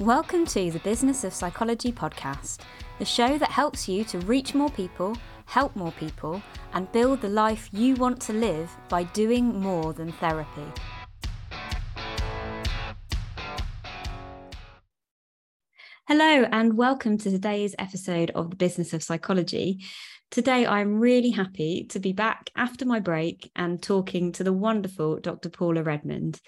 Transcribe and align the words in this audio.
Welcome 0.00 0.44
to 0.46 0.72
the 0.72 0.80
Business 0.80 1.22
of 1.22 1.32
Psychology 1.32 1.92
podcast, 1.92 2.58
the 2.98 3.04
show 3.04 3.38
that 3.38 3.52
helps 3.52 3.88
you 3.88 4.02
to 4.06 4.18
reach 4.18 4.52
more 4.52 4.68
people, 4.68 5.16
help 5.46 5.76
more 5.76 5.92
people, 5.92 6.42
and 6.72 6.90
build 6.90 7.20
the 7.20 7.28
life 7.28 7.68
you 7.72 7.94
want 7.94 8.20
to 8.22 8.32
live 8.32 8.76
by 8.88 9.04
doing 9.04 9.60
more 9.60 9.92
than 9.92 10.10
therapy. 10.10 10.66
Hello, 16.08 16.44
and 16.50 16.76
welcome 16.76 17.16
to 17.18 17.30
today's 17.30 17.76
episode 17.78 18.32
of 18.32 18.50
the 18.50 18.56
Business 18.56 18.92
of 18.94 19.02
Psychology. 19.04 19.78
Today, 20.32 20.66
I'm 20.66 20.98
really 20.98 21.30
happy 21.30 21.86
to 21.90 22.00
be 22.00 22.12
back 22.12 22.50
after 22.56 22.84
my 22.84 22.98
break 22.98 23.52
and 23.54 23.80
talking 23.80 24.32
to 24.32 24.42
the 24.42 24.52
wonderful 24.52 25.20
Dr. 25.20 25.48
Paula 25.48 25.84
Redmond. 25.84 26.40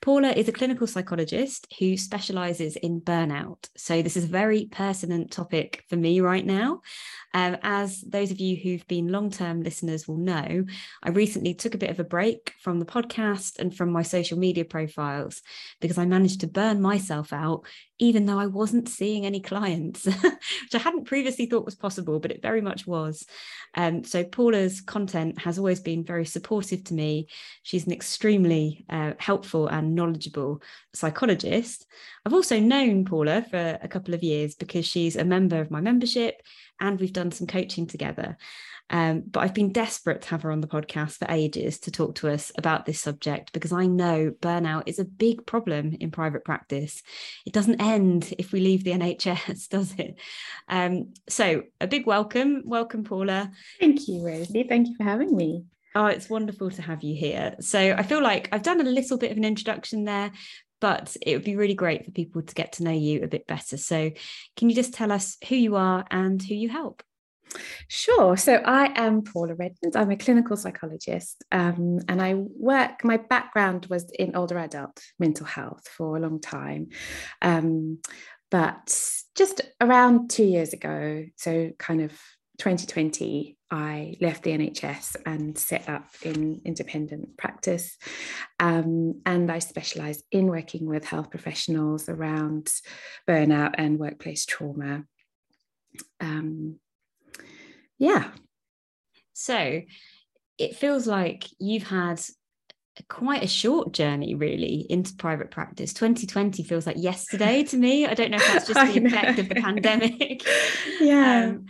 Paula 0.00 0.30
is 0.30 0.48
a 0.48 0.52
clinical 0.52 0.86
psychologist 0.86 1.66
who 1.78 1.94
specializes 1.98 2.76
in 2.76 3.02
burnout. 3.02 3.68
So, 3.76 4.00
this 4.00 4.16
is 4.16 4.24
a 4.24 4.28
very 4.28 4.66
pertinent 4.70 5.30
topic 5.30 5.84
for 5.90 5.96
me 5.96 6.20
right 6.20 6.44
now. 6.44 6.80
Um, 7.34 7.58
as 7.62 8.00
those 8.00 8.30
of 8.30 8.40
you 8.40 8.56
who've 8.56 8.86
been 8.88 9.12
long 9.12 9.30
term 9.30 9.62
listeners 9.62 10.08
will 10.08 10.16
know, 10.16 10.64
I 11.02 11.10
recently 11.10 11.52
took 11.52 11.74
a 11.74 11.78
bit 11.78 11.90
of 11.90 12.00
a 12.00 12.04
break 12.04 12.54
from 12.60 12.78
the 12.78 12.86
podcast 12.86 13.58
and 13.58 13.76
from 13.76 13.92
my 13.92 14.02
social 14.02 14.38
media 14.38 14.64
profiles 14.64 15.42
because 15.80 15.98
I 15.98 16.06
managed 16.06 16.40
to 16.40 16.46
burn 16.46 16.80
myself 16.80 17.32
out, 17.32 17.66
even 17.98 18.24
though 18.24 18.38
I 18.38 18.46
wasn't 18.46 18.88
seeing 18.88 19.26
any 19.26 19.40
clients, 19.40 20.06
which 20.06 20.74
I 20.74 20.78
hadn't 20.78 21.04
previously 21.04 21.44
thought 21.44 21.66
was 21.66 21.76
possible, 21.76 22.20
but 22.20 22.32
it 22.32 22.42
very 22.42 22.62
much 22.62 22.86
was. 22.86 23.26
Um, 23.74 24.02
so, 24.02 24.24
Paula's 24.24 24.80
content 24.80 25.40
has 25.40 25.58
always 25.58 25.80
been 25.80 26.04
very 26.04 26.24
supportive 26.24 26.84
to 26.84 26.94
me. 26.94 27.28
She's 27.62 27.86
an 27.86 27.92
extremely 27.92 28.86
uh, 28.88 29.12
helpful 29.18 29.68
and 29.68 29.89
knowledgeable 29.94 30.62
psychologist. 30.94 31.86
I've 32.24 32.34
also 32.34 32.58
known 32.58 33.04
Paula 33.04 33.44
for 33.50 33.78
a 33.80 33.88
couple 33.88 34.14
of 34.14 34.22
years 34.22 34.54
because 34.54 34.86
she's 34.86 35.16
a 35.16 35.24
member 35.24 35.60
of 35.60 35.70
my 35.70 35.80
membership 35.80 36.42
and 36.80 36.98
we've 36.98 37.12
done 37.12 37.32
some 37.32 37.46
coaching 37.46 37.86
together. 37.86 38.36
Um, 38.90 39.22
but 39.30 39.40
I've 39.40 39.54
been 39.54 39.72
desperate 39.72 40.22
to 40.22 40.28
have 40.30 40.42
her 40.42 40.50
on 40.50 40.60
the 40.60 40.66
podcast 40.66 41.18
for 41.18 41.30
ages 41.30 41.78
to 41.80 41.92
talk 41.92 42.16
to 42.16 42.28
us 42.28 42.50
about 42.58 42.86
this 42.86 43.00
subject 43.00 43.52
because 43.52 43.72
I 43.72 43.86
know 43.86 44.32
burnout 44.40 44.82
is 44.86 44.98
a 44.98 45.04
big 45.04 45.46
problem 45.46 45.96
in 46.00 46.10
private 46.10 46.44
practice. 46.44 47.02
It 47.46 47.52
doesn't 47.52 47.80
end 47.80 48.34
if 48.38 48.50
we 48.52 48.60
leave 48.60 48.82
the 48.82 48.90
NHS, 48.90 49.68
does 49.70 49.94
it? 49.96 50.18
Um, 50.68 51.12
so, 51.28 51.62
a 51.80 51.86
big 51.86 52.04
welcome. 52.06 52.62
Welcome, 52.66 53.04
Paula. 53.04 53.52
Thank 53.78 54.08
you, 54.08 54.26
Rosie. 54.26 54.66
Thank 54.68 54.88
you 54.88 54.96
for 54.96 55.04
having 55.04 55.36
me. 55.36 55.64
Oh, 55.94 56.06
it's 56.06 56.30
wonderful 56.30 56.70
to 56.70 56.82
have 56.82 57.02
you 57.02 57.16
here. 57.16 57.56
So, 57.60 57.94
I 57.96 58.02
feel 58.02 58.22
like 58.22 58.48
I've 58.52 58.62
done 58.62 58.80
a 58.80 58.84
little 58.84 59.18
bit 59.18 59.32
of 59.32 59.36
an 59.36 59.44
introduction 59.44 60.04
there, 60.04 60.30
but 60.80 61.16
it 61.20 61.36
would 61.36 61.44
be 61.44 61.56
really 61.56 61.74
great 61.74 62.04
for 62.04 62.10
people 62.10 62.42
to 62.42 62.54
get 62.54 62.72
to 62.74 62.84
know 62.84 62.92
you 62.92 63.22
a 63.22 63.28
bit 63.28 63.46
better. 63.46 63.76
So, 63.76 64.10
can 64.56 64.70
you 64.70 64.74
just 64.74 64.94
tell 64.94 65.12
us 65.12 65.36
who 65.48 65.56
you 65.56 65.76
are 65.76 66.04
and 66.10 66.42
who 66.42 66.54
you 66.54 66.68
help? 66.68 67.02
Sure. 67.88 68.36
So 68.36 68.54
I 68.54 68.92
am 68.94 69.22
Paula 69.22 69.54
Redmond. 69.54 69.96
I'm 69.96 70.10
a 70.10 70.16
clinical 70.16 70.56
psychologist 70.56 71.42
um, 71.50 71.98
and 72.08 72.22
I 72.22 72.34
work, 72.34 73.04
my 73.04 73.16
background 73.16 73.86
was 73.86 74.10
in 74.10 74.36
older 74.36 74.58
adult 74.58 75.00
mental 75.18 75.46
health 75.46 75.88
for 75.88 76.16
a 76.16 76.20
long 76.20 76.40
time. 76.40 76.88
Um, 77.42 77.98
but 78.50 78.94
just 79.34 79.60
around 79.80 80.30
two 80.30 80.44
years 80.44 80.72
ago, 80.72 81.24
so 81.36 81.70
kind 81.78 82.02
of 82.02 82.12
2020, 82.58 83.56
I 83.70 84.16
left 84.20 84.42
the 84.42 84.50
NHS 84.50 85.16
and 85.26 85.56
set 85.56 85.88
up 85.88 86.08
in 86.22 86.60
independent 86.64 87.36
practice. 87.36 87.96
Um, 88.58 89.20
and 89.24 89.50
I 89.50 89.60
specialise 89.60 90.22
in 90.32 90.46
working 90.46 90.86
with 90.86 91.04
health 91.04 91.30
professionals 91.30 92.08
around 92.08 92.72
burnout 93.28 93.74
and 93.78 93.98
workplace 93.98 94.44
trauma. 94.44 95.04
Um, 96.20 96.80
yeah. 97.98 98.30
So 99.32 99.82
it 100.58 100.76
feels 100.76 101.06
like 101.06 101.46
you've 101.58 101.88
had 101.88 102.20
quite 103.08 103.42
a 103.42 103.48
short 103.48 103.92
journey 103.92 104.34
really 104.34 104.86
into 104.88 105.14
private 105.14 105.50
practice. 105.50 105.92
2020 105.92 106.62
feels 106.62 106.86
like 106.86 106.96
yesterday 106.98 107.62
to 107.64 107.76
me. 107.76 108.06
I 108.06 108.14
don't 108.14 108.30
know 108.30 108.36
if 108.36 108.46
that's 108.46 108.66
just 108.66 108.94
the 108.94 109.04
effect 109.04 109.38
of 109.38 109.48
the 109.48 109.54
pandemic. 109.56 110.46
Yeah. 111.00 111.44
Um, 111.46 111.66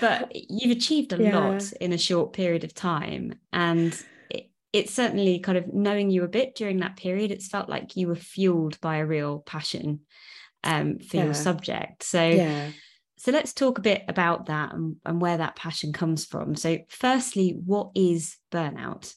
but 0.00 0.30
you've 0.34 0.76
achieved 0.76 1.12
a 1.12 1.22
yeah. 1.22 1.38
lot 1.38 1.72
in 1.80 1.92
a 1.92 1.98
short 1.98 2.32
period 2.32 2.64
of 2.64 2.74
time 2.74 3.38
and 3.52 3.98
it, 4.28 4.50
it's 4.72 4.92
certainly 4.92 5.38
kind 5.38 5.56
of 5.56 5.72
knowing 5.72 6.10
you 6.10 6.24
a 6.24 6.28
bit 6.28 6.54
during 6.54 6.80
that 6.80 6.96
period 6.96 7.30
it's 7.30 7.48
felt 7.48 7.68
like 7.68 7.96
you 7.96 8.08
were 8.08 8.14
fueled 8.14 8.78
by 8.80 8.96
a 8.96 9.06
real 9.06 9.38
passion 9.40 10.00
um, 10.64 10.98
for 10.98 11.16
yeah. 11.16 11.24
your 11.24 11.34
subject. 11.34 12.02
So 12.02 12.22
yeah. 12.22 12.70
so 13.16 13.32
let's 13.32 13.52
talk 13.52 13.78
a 13.78 13.82
bit 13.82 14.02
about 14.08 14.46
that 14.46 14.74
and, 14.74 14.96
and 15.06 15.20
where 15.20 15.38
that 15.38 15.56
passion 15.56 15.92
comes 15.92 16.24
from. 16.24 16.56
So 16.56 16.78
firstly 16.88 17.56
what 17.64 17.90
is 17.94 18.36
burnout 18.52 19.14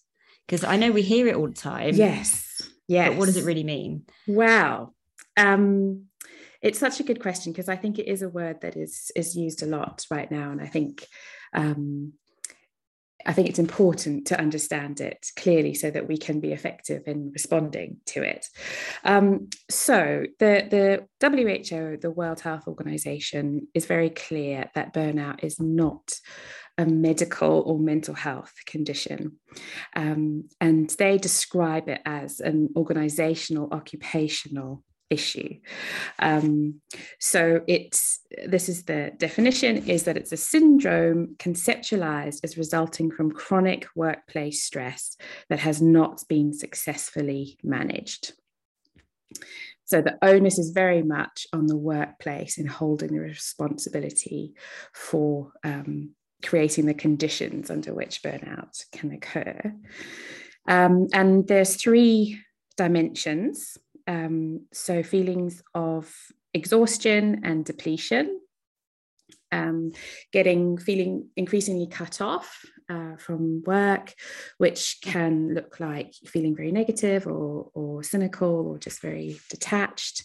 because 0.47 0.63
i 0.63 0.77
know 0.77 0.91
we 0.91 1.01
hear 1.01 1.27
it 1.27 1.35
all 1.35 1.47
the 1.47 1.53
time 1.53 1.93
yes 1.93 2.61
yes 2.87 3.09
but 3.09 3.17
what 3.17 3.25
does 3.25 3.37
it 3.37 3.45
really 3.45 3.63
mean? 3.63 4.03
Wow. 4.27 4.93
Um 5.35 6.07
it's 6.61 6.79
such 6.79 6.99
a 6.99 7.03
good 7.03 7.21
question 7.21 7.51
because 7.51 7.69
I 7.69 7.75
think 7.75 7.99
it 7.99 8.07
is 8.07 8.21
a 8.21 8.29
word 8.29 8.61
that 8.61 8.75
is 8.75 9.11
is 9.15 9.35
used 9.35 9.61
a 9.63 9.67
lot 9.67 10.05
right 10.09 10.29
now, 10.29 10.51
and 10.51 10.61
I 10.61 10.67
think 10.67 11.05
um, 11.53 12.13
I 13.25 13.33
think 13.33 13.49
it's 13.49 13.59
important 13.59 14.27
to 14.27 14.39
understand 14.39 15.01
it 15.01 15.27
clearly 15.37 15.73
so 15.73 15.91
that 15.91 16.07
we 16.07 16.17
can 16.17 16.39
be 16.39 16.53
effective 16.53 17.03
in 17.07 17.31
responding 17.31 17.97
to 18.07 18.23
it. 18.23 18.47
Um, 19.03 19.49
so 19.69 20.25
the 20.39 21.05
the 21.19 21.29
WHO, 21.29 21.97
the 22.01 22.11
World 22.11 22.41
Health 22.41 22.67
Organization, 22.67 23.67
is 23.73 23.85
very 23.85 24.09
clear 24.09 24.69
that 24.75 24.93
burnout 24.93 25.43
is 25.43 25.59
not 25.59 26.13
a 26.77 26.85
medical 26.85 27.63
or 27.65 27.79
mental 27.79 28.13
health 28.13 28.53
condition. 28.65 29.39
Um, 29.95 30.49
and 30.61 30.89
they 30.91 31.17
describe 31.17 31.89
it 31.89 32.01
as 32.05 32.39
an 32.39 32.69
organizational 32.75 33.69
occupational 33.71 34.83
issue. 35.09 35.59
Um, 36.19 36.81
so 37.19 37.61
it's 37.67 38.19
this 38.45 38.69
is 38.69 38.83
the 38.83 39.11
definition 39.17 39.87
is 39.87 40.03
that 40.03 40.17
it's 40.17 40.31
a 40.31 40.37
syndrome 40.37 41.35
conceptualized 41.39 42.41
as 42.43 42.57
resulting 42.57 43.11
from 43.11 43.31
chronic 43.31 43.87
workplace 43.95 44.63
stress 44.63 45.15
that 45.49 45.59
has 45.59 45.81
not 45.81 46.23
been 46.27 46.53
successfully 46.53 47.57
managed. 47.63 48.33
So 49.85 50.01
the 50.01 50.17
onus 50.21 50.59
is 50.59 50.71
very 50.71 51.01
much 51.01 51.47
on 51.53 51.67
the 51.67 51.77
workplace 51.77 52.57
in 52.57 52.67
holding 52.67 53.13
the 53.13 53.21
responsibility 53.21 54.53
for 54.93 55.53
um, 55.63 56.09
creating 56.43 56.85
the 56.85 56.93
conditions 56.93 57.69
under 57.69 57.93
which 57.93 58.21
burnout 58.21 58.83
can 58.91 59.11
occur. 59.11 59.73
Um, 60.67 61.07
and 61.13 61.47
there's 61.47 61.75
three 61.75 62.41
dimensions 62.75 63.77
um, 64.07 64.65
so 64.71 65.03
feelings 65.03 65.61
of 65.75 66.13
exhaustion 66.53 67.41
and 67.43 67.65
depletion, 67.65 68.39
um, 69.51 69.91
getting 70.31 70.77
feeling 70.77 71.27
increasingly 71.35 71.87
cut 71.87 72.21
off 72.21 72.65
uh, 72.89 73.17
from 73.17 73.63
work, 73.65 74.13
which 74.57 74.99
can 75.01 75.53
look 75.53 75.79
like 75.79 76.13
feeling 76.25 76.55
very 76.55 76.71
negative 76.71 77.27
or, 77.27 77.69
or 77.73 78.03
cynical 78.03 78.67
or 78.67 78.77
just 78.77 79.01
very 79.01 79.39
detached, 79.49 80.23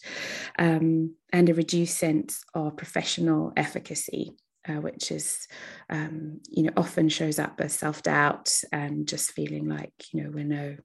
um, 0.58 1.14
and 1.32 1.48
a 1.48 1.54
reduced 1.54 1.98
sense 1.98 2.44
of 2.54 2.76
professional 2.76 3.52
efficacy. 3.56 4.32
Uh, 4.68 4.74
which 4.74 5.10
is, 5.10 5.48
um, 5.90 6.38
you 6.48 6.62
know, 6.62 6.70
often 6.76 7.08
shows 7.08 7.40
up 7.40 7.60
as 7.60 7.72
self 7.72 8.00
doubt 8.00 8.62
and 8.70 9.08
just 9.08 9.32
feeling 9.32 9.68
like, 9.68 9.92
you 10.12 10.22
know, 10.22 10.30
we're 10.30 10.44
no 10.44 10.76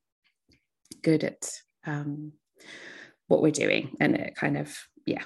good 1.03 1.23
at 1.23 1.47
um, 1.85 2.31
what 3.27 3.41
we're 3.41 3.51
doing 3.51 3.95
and 3.99 4.15
it 4.15 4.35
kind 4.35 4.57
of 4.57 4.75
yeah 5.05 5.23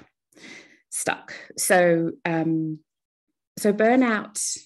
stuck. 0.90 1.32
So 1.56 2.12
um 2.24 2.80
so 3.58 3.72
burnout 3.72 4.58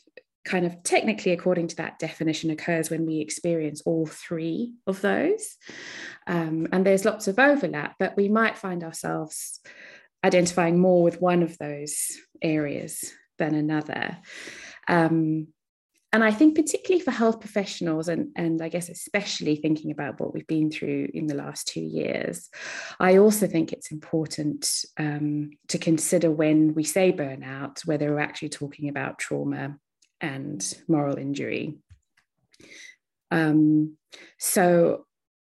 kind 0.45 0.65
of 0.65 0.83
technically 0.85 1.33
according 1.33 1.67
to 1.67 1.77
that 1.77 1.99
definition 1.99 2.51
occurs 2.51 2.89
when 2.89 3.05
we 3.05 3.19
experience 3.19 3.83
all 3.85 4.07
three 4.07 4.75
of 4.87 5.01
those 5.01 5.57
um, 6.29 6.69
and 6.71 6.87
there's 6.87 7.05
lots 7.05 7.27
of 7.27 7.41
overlap 7.41 7.97
but 7.99 8.17
we 8.17 8.29
might 8.29 8.57
find 8.57 8.85
ourselves 8.85 9.59
identifying 10.25 10.79
more 10.79 11.03
with 11.03 11.21
one 11.21 11.43
of 11.43 11.59
those 11.59 12.13
areas 12.43 13.13
than 13.39 13.55
another 13.55 14.19
um, 14.89 15.49
and 16.17 16.25
I 16.25 16.31
think 16.31 16.55
particularly 16.55 17.05
for 17.05 17.11
health 17.11 17.41
professionals, 17.41 18.09
and, 18.09 18.31
and 18.37 18.63
I 18.63 18.71
guess 18.71 18.89
especially 18.89 19.57
thinking 19.57 19.91
about 19.91 20.19
what 20.19 20.33
we've 20.33 20.47
been 20.47 20.71
through 20.71 21.09
in 21.13 21.27
the 21.27 21.35
last 21.35 21.67
two 21.67 21.83
years, 21.83 22.49
I 22.99 23.19
also 23.19 23.47
think 23.47 23.71
it's 23.71 23.91
important 23.91 24.85
um, 24.99 25.51
to 25.69 25.77
consider 25.77 26.31
when 26.31 26.73
we 26.73 26.85
say 26.85 27.13
burnout, 27.13 27.85
whether 27.87 28.11
we're 28.11 28.21
actually 28.21 28.49
talking 28.49 28.89
about 28.89 29.19
trauma 29.19 29.77
and 30.21 30.75
moral 30.89 31.19
injury. 31.19 31.75
Um, 33.31 33.99
so 34.39 35.05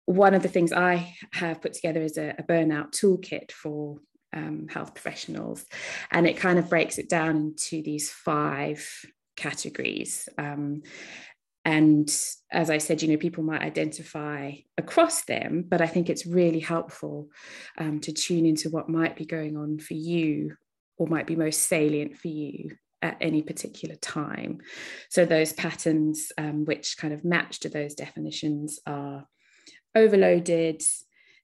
one 0.04 0.34
of 0.34 0.42
the 0.42 0.48
things 0.48 0.72
I 0.72 1.14
have 1.32 1.60
put 1.60 1.72
together 1.72 2.02
is 2.02 2.18
a, 2.18 2.36
a 2.38 2.42
burnout 2.44 2.92
toolkit 2.92 3.50
for 3.50 3.98
um, 4.32 4.66
health 4.68 4.94
professionals. 4.94 5.64
And 6.10 6.26
it 6.26 6.36
kind 6.36 6.58
of 6.58 6.68
breaks 6.68 6.98
it 6.98 7.08
down 7.08 7.36
into 7.36 7.82
these 7.82 8.10
five 8.10 8.86
categories. 9.36 10.28
Um, 10.38 10.82
and 11.64 12.08
as 12.50 12.70
I 12.70 12.78
said, 12.78 13.02
you 13.02 13.08
know, 13.08 13.16
people 13.16 13.44
might 13.44 13.62
identify 13.62 14.52
across 14.76 15.22
them, 15.24 15.64
but 15.68 15.80
I 15.80 15.86
think 15.86 16.10
it's 16.10 16.26
really 16.26 16.58
helpful 16.58 17.28
um, 17.78 18.00
to 18.00 18.12
tune 18.12 18.46
into 18.46 18.68
what 18.68 18.88
might 18.88 19.16
be 19.16 19.24
going 19.24 19.56
on 19.56 19.78
for 19.78 19.94
you 19.94 20.56
or 20.96 21.06
might 21.06 21.26
be 21.26 21.36
most 21.36 21.62
salient 21.62 22.16
for 22.16 22.28
you 22.28 22.76
at 23.00 23.16
any 23.20 23.42
particular 23.42 23.94
time. 23.96 24.60
So 25.08 25.24
those 25.24 25.52
patterns 25.52 26.32
um, 26.36 26.64
which 26.64 26.96
kind 26.98 27.14
of 27.14 27.24
match 27.24 27.60
to 27.60 27.68
those 27.68 27.94
definitions 27.94 28.80
are 28.86 29.26
overloaded, 29.94 30.82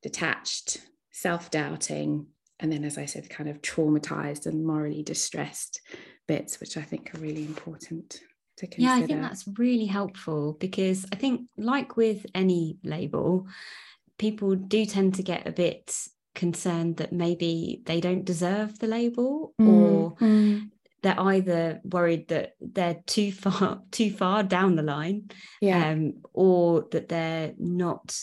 detached, 0.02 0.80
self-doubting, 1.12 2.26
and 2.60 2.72
then, 2.72 2.84
as 2.84 2.98
I 2.98 3.04
said, 3.04 3.30
kind 3.30 3.48
of 3.48 3.62
traumatized 3.62 4.46
and 4.46 4.64
morally 4.66 5.02
distressed 5.02 5.80
bits, 6.26 6.60
which 6.60 6.76
I 6.76 6.82
think 6.82 7.14
are 7.14 7.18
really 7.18 7.44
important 7.44 8.20
to 8.56 8.66
consider. 8.66 8.82
Yeah, 8.82 8.94
I 8.96 9.06
think 9.06 9.22
that's 9.22 9.48
really 9.56 9.86
helpful 9.86 10.56
because 10.58 11.06
I 11.12 11.16
think, 11.16 11.42
like 11.56 11.96
with 11.96 12.26
any 12.34 12.78
label, 12.82 13.46
people 14.18 14.54
do 14.56 14.84
tend 14.84 15.14
to 15.14 15.22
get 15.22 15.46
a 15.46 15.52
bit 15.52 15.94
concerned 16.34 16.98
that 16.98 17.12
maybe 17.12 17.82
they 17.84 18.00
don't 18.00 18.24
deserve 18.24 18.78
the 18.78 18.86
label 18.86 19.54
mm, 19.60 19.68
or 19.68 20.16
mm. 20.16 20.70
they're 21.02 21.20
either 21.20 21.80
worried 21.82 22.28
that 22.28 22.52
they're 22.60 23.00
too 23.06 23.32
far 23.32 23.82
too 23.90 24.10
far 24.10 24.44
down 24.44 24.76
the 24.76 24.82
line 24.82 25.28
yeah. 25.60 25.90
um, 25.90 26.14
or 26.32 26.86
that 26.92 27.08
they're 27.08 27.54
not 27.58 28.16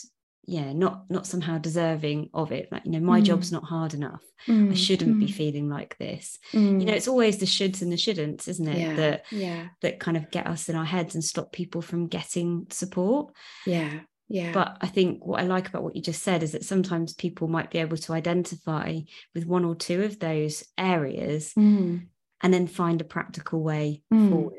yeah 0.46 0.72
not 0.72 1.04
not 1.10 1.26
somehow 1.26 1.58
deserving 1.58 2.30
of 2.32 2.52
it 2.52 2.68
like 2.70 2.84
you 2.84 2.92
know 2.92 3.00
my 3.00 3.20
mm. 3.20 3.24
job's 3.24 3.50
not 3.50 3.64
hard 3.64 3.94
enough 3.94 4.22
mm. 4.46 4.70
i 4.70 4.74
shouldn't 4.74 5.16
mm. 5.16 5.20
be 5.20 5.30
feeling 5.30 5.68
like 5.68 5.96
this 5.98 6.38
you 6.52 6.60
know 6.60 6.92
mm. 6.92 6.96
it's 6.96 7.08
always 7.08 7.38
the 7.38 7.46
shoulds 7.46 7.82
and 7.82 7.92
the 7.92 7.96
shouldn'ts 7.96 8.48
isn't 8.48 8.68
it 8.68 8.78
yeah. 8.78 8.94
that 8.94 9.24
yeah 9.30 9.66
that 9.82 9.98
kind 9.98 10.16
of 10.16 10.30
get 10.30 10.46
us 10.46 10.68
in 10.68 10.76
our 10.76 10.84
heads 10.84 11.14
and 11.14 11.24
stop 11.24 11.52
people 11.52 11.82
from 11.82 12.06
getting 12.06 12.66
support 12.70 13.34
yeah 13.66 14.00
yeah 14.28 14.52
but 14.52 14.76
i 14.80 14.86
think 14.86 15.24
what 15.26 15.40
i 15.40 15.44
like 15.44 15.68
about 15.68 15.82
what 15.82 15.96
you 15.96 16.02
just 16.02 16.22
said 16.22 16.42
is 16.42 16.52
that 16.52 16.64
sometimes 16.64 17.12
people 17.14 17.48
might 17.48 17.70
be 17.70 17.78
able 17.78 17.96
to 17.96 18.12
identify 18.12 18.98
with 19.34 19.46
one 19.46 19.64
or 19.64 19.74
two 19.74 20.04
of 20.04 20.18
those 20.20 20.64
areas 20.78 21.52
mm. 21.58 22.00
and 22.42 22.54
then 22.54 22.66
find 22.66 23.00
a 23.00 23.04
practical 23.04 23.62
way 23.62 24.02
mm. 24.12 24.30
forward 24.30 24.52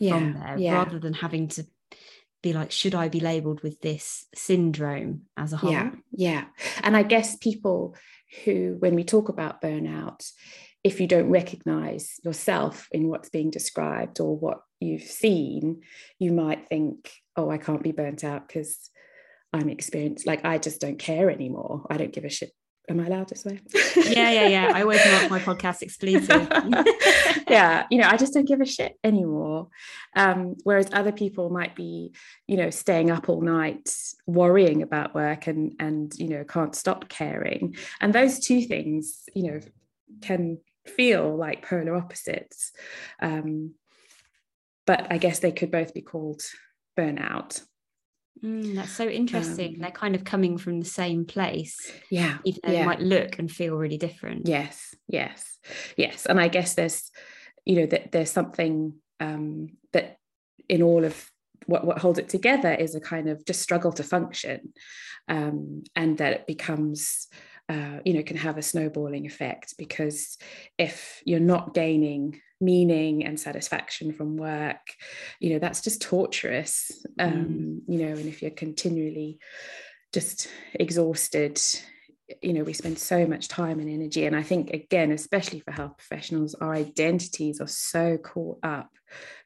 yeah. 0.00 0.12
from 0.12 0.34
there 0.34 0.58
yeah. 0.58 0.74
rather 0.74 0.98
than 0.98 1.12
having 1.12 1.48
to 1.48 1.64
be 2.48 2.58
like 2.58 2.70
should 2.70 2.94
i 2.94 3.08
be 3.08 3.20
labeled 3.20 3.62
with 3.62 3.80
this 3.80 4.26
syndrome 4.34 5.22
as 5.36 5.52
a 5.52 5.56
whole? 5.56 5.70
Yeah 5.70 5.90
yeah. 6.12 6.44
And 6.82 6.96
i 6.96 7.02
guess 7.02 7.36
people 7.36 7.94
who 8.44 8.76
when 8.78 8.94
we 8.94 9.04
talk 9.04 9.28
about 9.28 9.62
burnout 9.62 10.30
if 10.84 11.00
you 11.00 11.06
don't 11.06 11.30
recognize 11.30 12.20
yourself 12.24 12.88
in 12.92 13.08
what's 13.08 13.30
being 13.30 13.50
described 13.50 14.20
or 14.20 14.36
what 14.36 14.60
you've 14.80 15.02
seen 15.02 15.82
you 16.18 16.32
might 16.32 16.68
think 16.68 17.10
oh 17.36 17.50
i 17.50 17.58
can't 17.58 17.82
be 17.82 17.92
burnt 17.92 18.24
out 18.24 18.46
because 18.46 18.90
i'm 19.52 19.68
experienced 19.68 20.26
like 20.26 20.44
i 20.44 20.58
just 20.58 20.80
don't 20.80 20.98
care 20.98 21.30
anymore. 21.30 21.86
I 21.90 21.96
don't 21.96 22.12
give 22.12 22.24
a 22.24 22.30
shit 22.30 22.52
am 22.88 23.00
I 23.00 23.06
allowed 23.06 23.28
to 23.28 23.36
swear? 23.36 23.58
yeah, 23.96 24.30
yeah, 24.30 24.48
yeah. 24.48 24.72
I 24.74 24.82
always 24.82 25.04
mark 25.06 25.30
my 25.30 25.38
podcast 25.40 25.82
expletive. 25.82 26.28
yeah, 27.48 27.86
you 27.90 27.98
know, 27.98 28.08
I 28.08 28.16
just 28.16 28.34
don't 28.34 28.46
give 28.46 28.60
a 28.60 28.66
shit 28.66 28.98
anymore. 29.04 29.68
Um, 30.16 30.56
whereas 30.64 30.88
other 30.92 31.12
people 31.12 31.50
might 31.50 31.76
be, 31.76 32.12
you 32.46 32.56
know, 32.56 32.70
staying 32.70 33.10
up 33.10 33.28
all 33.28 33.40
night 33.40 33.94
worrying 34.26 34.82
about 34.82 35.14
work 35.14 35.46
and 35.46 35.74
and 35.78 36.12
you 36.18 36.28
know 36.28 36.44
can't 36.44 36.74
stop 36.74 37.08
caring. 37.08 37.76
And 38.00 38.14
those 38.14 38.38
two 38.38 38.62
things, 38.62 39.24
you 39.34 39.44
know, 39.44 39.60
can 40.22 40.58
feel 40.86 41.36
like 41.36 41.68
polar 41.68 41.96
opposites. 41.96 42.72
Um, 43.20 43.74
but 44.86 45.06
I 45.10 45.18
guess 45.18 45.40
they 45.40 45.52
could 45.52 45.70
both 45.70 45.92
be 45.92 46.00
called 46.00 46.42
burnout. 46.98 47.62
Mm, 48.44 48.74
that's 48.74 48.92
so 48.92 49.08
interesting. 49.08 49.74
Um, 49.74 49.80
They're 49.80 49.90
kind 49.90 50.14
of 50.14 50.24
coming 50.24 50.58
from 50.58 50.80
the 50.80 50.86
same 50.86 51.24
place. 51.24 51.92
Yeah. 52.10 52.38
Even 52.44 52.60
though 52.62 52.72
yeah. 52.72 52.80
they 52.80 52.86
might 52.86 53.00
look 53.00 53.38
and 53.38 53.50
feel 53.50 53.76
really 53.76 53.98
different. 53.98 54.46
Yes, 54.46 54.94
yes, 55.08 55.58
yes. 55.96 56.26
And 56.26 56.40
I 56.40 56.48
guess 56.48 56.74
there's, 56.74 57.10
you 57.64 57.76
know, 57.76 57.86
that 57.86 58.12
there's 58.12 58.30
something 58.30 58.94
um, 59.20 59.70
that 59.92 60.18
in 60.68 60.82
all 60.82 61.04
of 61.04 61.30
what, 61.66 61.84
what 61.84 61.98
holds 61.98 62.18
it 62.18 62.28
together 62.28 62.72
is 62.72 62.94
a 62.94 63.00
kind 63.00 63.28
of 63.28 63.44
just 63.44 63.60
struggle 63.60 63.92
to 63.92 64.02
function 64.02 64.72
um, 65.28 65.82
and 65.94 66.18
that 66.18 66.32
it 66.32 66.46
becomes 66.46 67.28
uh, 67.68 68.00
you 68.04 68.14
know 68.14 68.22
can 68.22 68.36
have 68.36 68.58
a 68.58 68.62
snowballing 68.62 69.26
effect 69.26 69.74
because 69.78 70.38
if 70.78 71.22
you're 71.24 71.40
not 71.40 71.74
gaining 71.74 72.40
meaning 72.60 73.24
and 73.24 73.38
satisfaction 73.38 74.12
from 74.12 74.36
work 74.36 74.92
you 75.38 75.50
know 75.50 75.58
that's 75.58 75.80
just 75.80 76.02
torturous 76.02 77.04
um, 77.18 77.32
mm. 77.32 77.80
you 77.86 78.04
know 78.04 78.12
and 78.12 78.26
if 78.26 78.42
you're 78.42 78.50
continually 78.50 79.38
just 80.12 80.48
exhausted 80.74 81.60
you 82.42 82.52
know 82.52 82.64
we 82.64 82.72
spend 82.72 82.98
so 82.98 83.26
much 83.26 83.48
time 83.48 83.80
and 83.80 83.88
energy 83.88 84.26
and 84.26 84.34
i 84.34 84.42
think 84.42 84.70
again 84.70 85.12
especially 85.12 85.60
for 85.60 85.70
health 85.70 85.96
professionals 85.96 86.54
our 86.54 86.74
identities 86.74 87.60
are 87.60 87.68
so 87.68 88.18
caught 88.18 88.58
up 88.62 88.90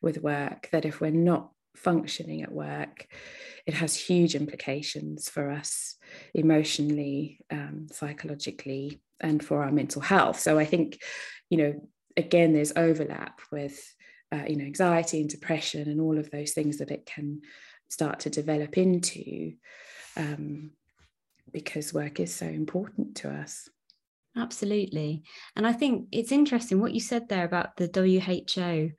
with 0.00 0.22
work 0.22 0.68
that 0.72 0.84
if 0.84 1.00
we're 1.00 1.10
not 1.10 1.50
functioning 1.82 2.42
at 2.42 2.52
work 2.52 3.06
it 3.66 3.74
has 3.74 3.94
huge 3.94 4.34
implications 4.34 5.28
for 5.28 5.50
us 5.50 5.96
emotionally 6.34 7.38
um, 7.50 7.86
psychologically 7.90 9.00
and 9.20 9.44
for 9.44 9.62
our 9.62 9.70
mental 9.70 10.02
health. 10.02 10.40
So 10.40 10.58
i 10.58 10.64
think 10.64 11.00
you 11.50 11.58
know 11.58 11.88
again 12.16 12.52
there's 12.52 12.72
overlap 12.76 13.40
with 13.50 13.80
uh, 14.32 14.44
you 14.48 14.56
know 14.56 14.64
anxiety 14.64 15.20
and 15.20 15.30
depression 15.30 15.88
and 15.88 16.00
all 16.00 16.18
of 16.18 16.30
those 16.30 16.52
things 16.52 16.78
that 16.78 16.90
it 16.90 17.06
can 17.06 17.42
start 17.88 18.20
to 18.20 18.30
develop 18.30 18.78
into 18.78 19.52
um, 20.16 20.70
because 21.52 21.92
work 21.92 22.20
is 22.20 22.34
so 22.34 22.46
important 22.46 23.16
to 23.16 23.30
us. 23.30 23.68
Absolutely. 24.34 25.24
And 25.56 25.66
i 25.66 25.72
think 25.72 26.08
it's 26.10 26.32
interesting 26.32 26.80
what 26.80 26.94
you 26.94 27.00
said 27.00 27.28
there 27.28 27.44
about 27.44 27.76
the 27.76 27.90
WHO 27.94 28.92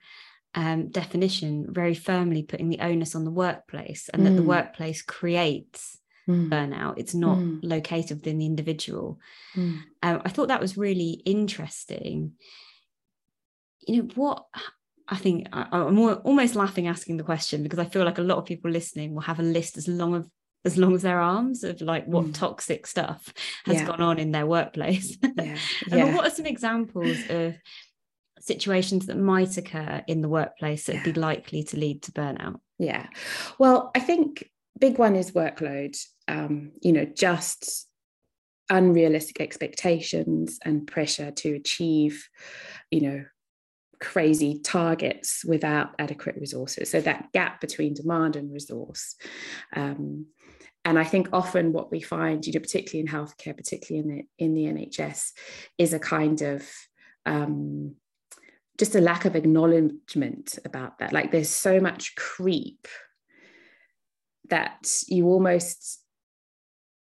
um, 0.55 0.89
definition 0.89 1.67
very 1.69 1.95
firmly 1.95 2.43
putting 2.43 2.69
the 2.69 2.79
onus 2.79 3.15
on 3.15 3.25
the 3.25 3.31
workplace 3.31 4.09
and 4.13 4.21
mm. 4.21 4.25
that 4.25 4.35
the 4.35 4.41
mm. 4.41 4.47
workplace 4.47 5.01
creates 5.01 5.99
mm. 6.27 6.49
burnout 6.49 6.95
it's 6.97 7.15
not 7.15 7.37
mm. 7.37 7.59
located 7.63 8.17
within 8.17 8.37
the 8.37 8.45
individual 8.45 9.19
mm. 9.55 9.79
um, 10.03 10.21
i 10.25 10.29
thought 10.29 10.49
that 10.49 10.61
was 10.61 10.77
really 10.77 11.21
interesting 11.25 12.33
you 13.87 13.97
know 13.97 14.09
what 14.15 14.45
I 15.07 15.17
think 15.17 15.47
I, 15.51 15.67
am 15.71 15.99
almost 15.99 16.55
laughing 16.55 16.87
asking 16.87 17.17
the 17.17 17.23
question 17.23 17.61
because 17.61 17.79
I 17.79 17.85
feel 17.85 18.05
like 18.05 18.17
a 18.19 18.23
lot 18.23 18.37
of 18.37 18.45
people 18.45 18.71
listening 18.71 19.13
will 19.13 19.21
have 19.21 19.39
a 19.39 19.43
list 19.43 19.77
as 19.77 19.87
long 19.87 20.15
of 20.15 20.29
as 20.65 20.77
long 20.77 20.95
as 20.95 21.01
their 21.01 21.19
arms 21.19 21.63
of 21.63 21.81
like 21.81 22.05
what 22.05 22.25
mm. 22.25 22.33
toxic 22.33 22.87
stuff 22.87 23.33
has 23.65 23.75
yeah. 23.75 23.85
gone 23.85 24.01
on 24.01 24.17
in 24.17 24.31
their 24.31 24.45
workplace. 24.45 25.17
Yeah. 25.35 25.57
yeah. 25.87 26.15
what 26.15 26.25
are 26.25 26.33
some 26.33 26.45
examples 26.45 27.17
of 27.29 27.55
situations 28.43 29.05
that 29.05 29.17
might 29.17 29.57
occur 29.57 30.03
in 30.07 30.21
the 30.21 30.29
workplace 30.29 30.85
that 30.85 30.95
would 30.95 31.13
be 31.13 31.19
likely 31.19 31.63
to 31.63 31.77
lead 31.77 32.03
to 32.03 32.11
burnout? 32.11 32.59
Yeah. 32.77 33.07
Well, 33.57 33.91
I 33.95 33.99
think 33.99 34.49
big 34.79 34.97
one 34.97 35.15
is 35.15 35.31
workload. 35.31 35.97
Um, 36.27 36.71
you 36.81 36.91
know, 36.91 37.05
just 37.05 37.87
unrealistic 38.69 39.39
expectations 39.39 40.59
and 40.63 40.87
pressure 40.87 41.31
to 41.31 41.53
achieve, 41.53 42.27
you 42.91 43.01
know, 43.01 43.25
crazy 44.01 44.59
targets 44.59 45.45
without 45.45 45.91
adequate 45.97 46.35
resources. 46.35 46.91
So 46.91 46.99
that 47.01 47.31
gap 47.33 47.61
between 47.61 47.93
demand 47.93 48.35
and 48.35 48.51
resource. 48.51 49.15
Um, 49.75 50.27
and 50.83 50.99
I 50.99 51.05
think 51.05 51.29
often 51.31 51.71
what 51.71 51.91
we 51.91 52.01
find, 52.01 52.45
you 52.45 52.51
know, 52.51 52.59
particularly 52.59 53.07
in 53.07 53.13
healthcare, 53.13 53.55
particularly 53.55 54.09
in 54.09 54.15
the 54.17 54.45
in 54.45 54.53
the 54.53 54.65
NHS, 54.65 55.31
is 55.77 55.93
a 55.93 55.99
kind 55.99 56.41
of 56.41 56.67
um, 57.25 57.95
just 58.77 58.95
a 58.95 59.01
lack 59.01 59.25
of 59.25 59.35
acknowledgement 59.35 60.57
about 60.65 60.99
that. 60.99 61.13
Like 61.13 61.31
there's 61.31 61.49
so 61.49 61.79
much 61.79 62.15
creep 62.15 62.87
that 64.49 64.91
you 65.07 65.27
almost 65.27 66.01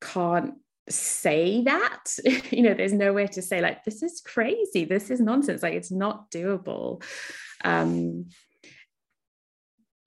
can't 0.01 0.55
say 0.89 1.63
that. 1.63 2.05
You 2.51 2.63
know 2.63 2.73
there's 2.73 2.93
nowhere 2.93 3.27
to 3.29 3.41
say 3.41 3.61
like 3.61 3.83
this 3.83 4.01
is 4.01 4.21
crazy. 4.21 4.85
This 4.85 5.09
is 5.09 5.19
nonsense. 5.19 5.61
Like 5.61 5.73
it's 5.73 5.91
not 5.91 6.31
doable. 6.31 7.03
Um 7.63 8.29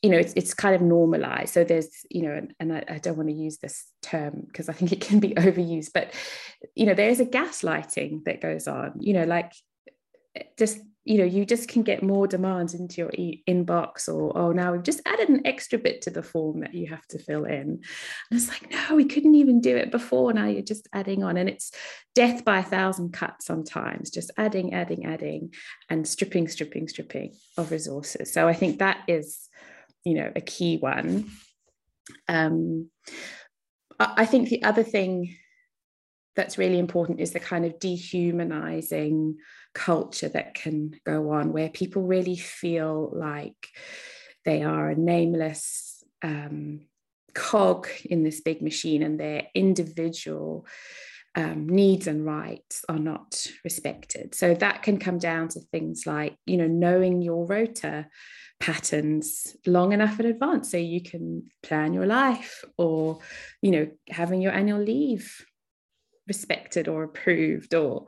you 0.00 0.10
know 0.10 0.18
it's, 0.18 0.32
it's 0.34 0.54
kind 0.54 0.74
of 0.74 0.80
normalized. 0.80 1.54
So 1.54 1.62
there's 1.62 1.90
you 2.10 2.22
know 2.22 2.32
and, 2.32 2.54
and 2.58 2.72
I, 2.72 2.84
I 2.88 2.98
don't 2.98 3.16
want 3.16 3.28
to 3.28 3.34
use 3.34 3.58
this 3.58 3.86
term 4.02 4.42
because 4.46 4.68
i 4.68 4.72
think 4.72 4.92
it 4.92 5.00
can 5.00 5.20
be 5.20 5.28
overused 5.36 5.90
but 5.94 6.12
you 6.74 6.84
know 6.84 6.92
there 6.92 7.08
is 7.08 7.20
a 7.20 7.24
gaslighting 7.24 8.24
that 8.24 8.40
goes 8.40 8.66
on 8.66 8.92
you 9.00 9.14
know 9.14 9.24
like 9.24 9.52
just 10.58 10.80
you 11.04 11.18
know 11.18 11.24
you 11.24 11.44
just 11.44 11.68
can 11.68 11.82
get 11.82 12.02
more 12.02 12.28
demands 12.28 12.74
into 12.74 13.00
your 13.00 13.10
e- 13.10 13.42
inbox 13.48 14.08
or 14.08 14.36
oh 14.38 14.52
now 14.52 14.72
we've 14.72 14.84
just 14.84 15.00
added 15.04 15.28
an 15.28 15.44
extra 15.46 15.78
bit 15.78 16.02
to 16.02 16.10
the 16.10 16.22
form 16.22 16.60
that 16.60 16.74
you 16.74 16.88
have 16.88 17.06
to 17.08 17.18
fill 17.18 17.44
in. 17.44 17.52
And 17.60 17.80
it's 18.30 18.48
like 18.48 18.70
no 18.70 18.94
we 18.94 19.04
couldn't 19.04 19.34
even 19.34 19.60
do 19.60 19.76
it 19.76 19.90
before. 19.90 20.32
Now 20.32 20.46
you're 20.46 20.62
just 20.62 20.88
adding 20.92 21.24
on. 21.24 21.36
And 21.36 21.48
it's 21.48 21.72
death 22.14 22.44
by 22.44 22.58
a 22.58 22.64
thousand 22.64 23.12
cuts 23.12 23.46
sometimes 23.46 24.10
just 24.10 24.30
adding 24.36 24.74
adding 24.74 25.06
adding 25.06 25.54
and 25.88 26.06
stripping 26.06 26.46
stripping 26.46 26.86
stripping 26.88 27.34
of 27.56 27.70
resources. 27.70 28.32
So 28.32 28.46
i 28.46 28.52
think 28.54 28.78
that 28.78 28.98
is 29.08 29.48
you 30.04 30.14
know 30.14 30.30
a 30.34 30.40
key 30.40 30.78
one. 30.78 31.30
Um 32.28 32.90
i 33.98 34.24
think 34.24 34.48
the 34.48 34.62
other 34.62 34.82
thing 34.82 35.36
that's 36.34 36.58
really 36.58 36.78
important 36.78 37.20
is 37.20 37.32
the 37.32 37.40
kind 37.40 37.64
of 37.64 37.78
dehumanizing 37.78 39.36
culture 39.74 40.28
that 40.28 40.54
can 40.54 40.94
go 41.04 41.30
on 41.30 41.52
where 41.52 41.68
people 41.68 42.02
really 42.02 42.36
feel 42.36 43.10
like 43.14 43.68
they 44.44 44.62
are 44.62 44.90
a 44.90 44.96
nameless 44.96 46.04
um, 46.22 46.80
cog 47.34 47.88
in 48.04 48.22
this 48.22 48.40
big 48.40 48.62
machine 48.62 49.02
and 49.02 49.18
their 49.18 49.44
individual 49.54 50.66
um, 51.34 51.66
needs 51.68 52.06
and 52.06 52.26
rights 52.26 52.84
are 52.88 52.98
not 52.98 53.46
respected. 53.64 54.34
So 54.34 54.54
that 54.54 54.82
can 54.82 54.98
come 54.98 55.18
down 55.18 55.48
to 55.48 55.60
things 55.60 56.06
like, 56.06 56.36
you 56.46 56.58
know, 56.58 56.66
knowing 56.66 57.22
your 57.22 57.46
rota 57.46 58.06
patterns 58.60 59.56
long 59.66 59.92
enough 59.92 60.20
in 60.20 60.26
advance 60.26 60.70
so 60.70 60.76
you 60.76 61.02
can 61.02 61.44
plan 61.62 61.94
your 61.94 62.06
life 62.06 62.64
or, 62.76 63.18
you 63.62 63.70
know, 63.70 63.90
having 64.10 64.42
your 64.42 64.52
annual 64.52 64.80
leave 64.80 65.44
respected 66.26 66.88
or 66.88 67.02
approved 67.02 67.74
or 67.74 68.06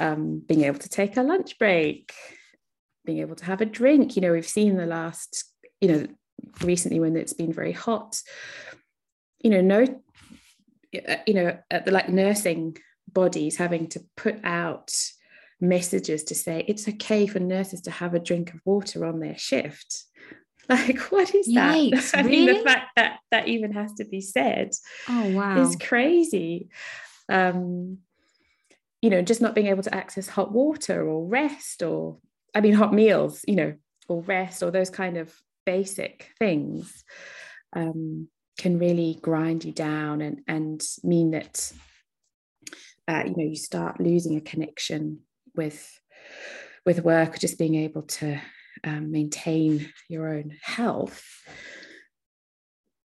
um, 0.00 0.42
being 0.46 0.64
able 0.64 0.78
to 0.78 0.88
take 0.88 1.16
a 1.16 1.22
lunch 1.22 1.58
break 1.58 2.12
being 3.04 3.18
able 3.18 3.34
to 3.34 3.44
have 3.44 3.60
a 3.60 3.66
drink. 3.66 4.16
You 4.16 4.22
know 4.22 4.32
we've 4.32 4.46
seen 4.46 4.76
the 4.76 4.86
last 4.86 5.44
you 5.80 5.88
know 5.88 6.06
recently 6.62 7.00
when 7.00 7.16
it's 7.16 7.32
been 7.32 7.52
very 7.52 7.72
hot 7.72 8.20
you 9.42 9.50
know 9.50 9.60
no 9.60 9.82
uh, 11.08 11.16
you 11.26 11.34
know 11.34 11.56
the 11.70 11.90
like 11.90 12.08
nursing 12.08 12.76
bodies 13.12 13.56
having 13.56 13.86
to 13.88 14.00
put 14.16 14.36
out 14.44 14.92
messages 15.60 16.24
to 16.24 16.34
say 16.34 16.64
it's 16.66 16.88
okay 16.88 17.26
for 17.26 17.38
nurses 17.38 17.82
to 17.82 17.90
have 17.90 18.14
a 18.14 18.18
drink 18.18 18.52
of 18.52 18.60
water 18.64 19.04
on 19.04 19.20
their 19.20 19.38
shift. 19.38 20.04
Like 20.68 21.00
what 21.10 21.34
is 21.34 21.48
Yikes, 21.48 22.12
that 22.12 22.18
i 22.20 22.22
mean 22.22 22.46
the 22.46 22.62
fact 22.62 22.92
that 22.94 23.18
that 23.32 23.48
even 23.48 23.72
has 23.72 23.92
to 23.94 24.04
be 24.04 24.20
said 24.20 24.70
oh 25.08 25.30
wow. 25.30 25.60
is 25.60 25.74
crazy 25.74 26.68
um, 27.28 27.98
you 29.00 29.10
know, 29.10 29.22
just 29.22 29.40
not 29.40 29.54
being 29.54 29.66
able 29.66 29.82
to 29.82 29.94
access 29.94 30.28
hot 30.28 30.52
water 30.52 31.08
or 31.08 31.26
rest 31.26 31.82
or, 31.82 32.18
I 32.54 32.60
mean, 32.60 32.74
hot 32.74 32.94
meals, 32.94 33.44
you 33.46 33.56
know, 33.56 33.74
or 34.08 34.22
rest 34.22 34.62
or 34.62 34.70
those 34.70 34.90
kind 34.90 35.16
of 35.16 35.34
basic 35.66 36.30
things 36.38 37.04
um, 37.74 38.28
can 38.58 38.78
really 38.78 39.18
grind 39.20 39.64
you 39.64 39.72
down 39.72 40.20
and, 40.20 40.42
and 40.46 40.82
mean 41.02 41.32
that, 41.32 41.72
uh, 43.08 43.24
you 43.26 43.34
know, 43.36 43.50
you 43.50 43.56
start 43.56 44.00
losing 44.00 44.36
a 44.36 44.40
connection 44.40 45.20
with, 45.56 45.90
with 46.86 47.02
work, 47.02 47.38
just 47.38 47.58
being 47.58 47.74
able 47.74 48.02
to 48.02 48.40
um, 48.84 49.10
maintain 49.10 49.92
your 50.08 50.28
own 50.28 50.56
health. 50.62 51.24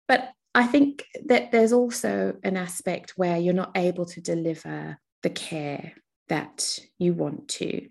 But 0.08 0.30
I 0.56 0.66
think 0.66 1.04
that 1.26 1.52
there's 1.52 1.74
also 1.74 2.34
an 2.42 2.56
aspect 2.56 3.12
where 3.16 3.36
you're 3.36 3.52
not 3.52 3.76
able 3.76 4.06
to 4.06 4.22
deliver 4.22 4.98
the 5.22 5.28
care 5.28 5.92
that 6.30 6.78
you 6.98 7.12
want 7.12 7.48
to, 7.48 7.90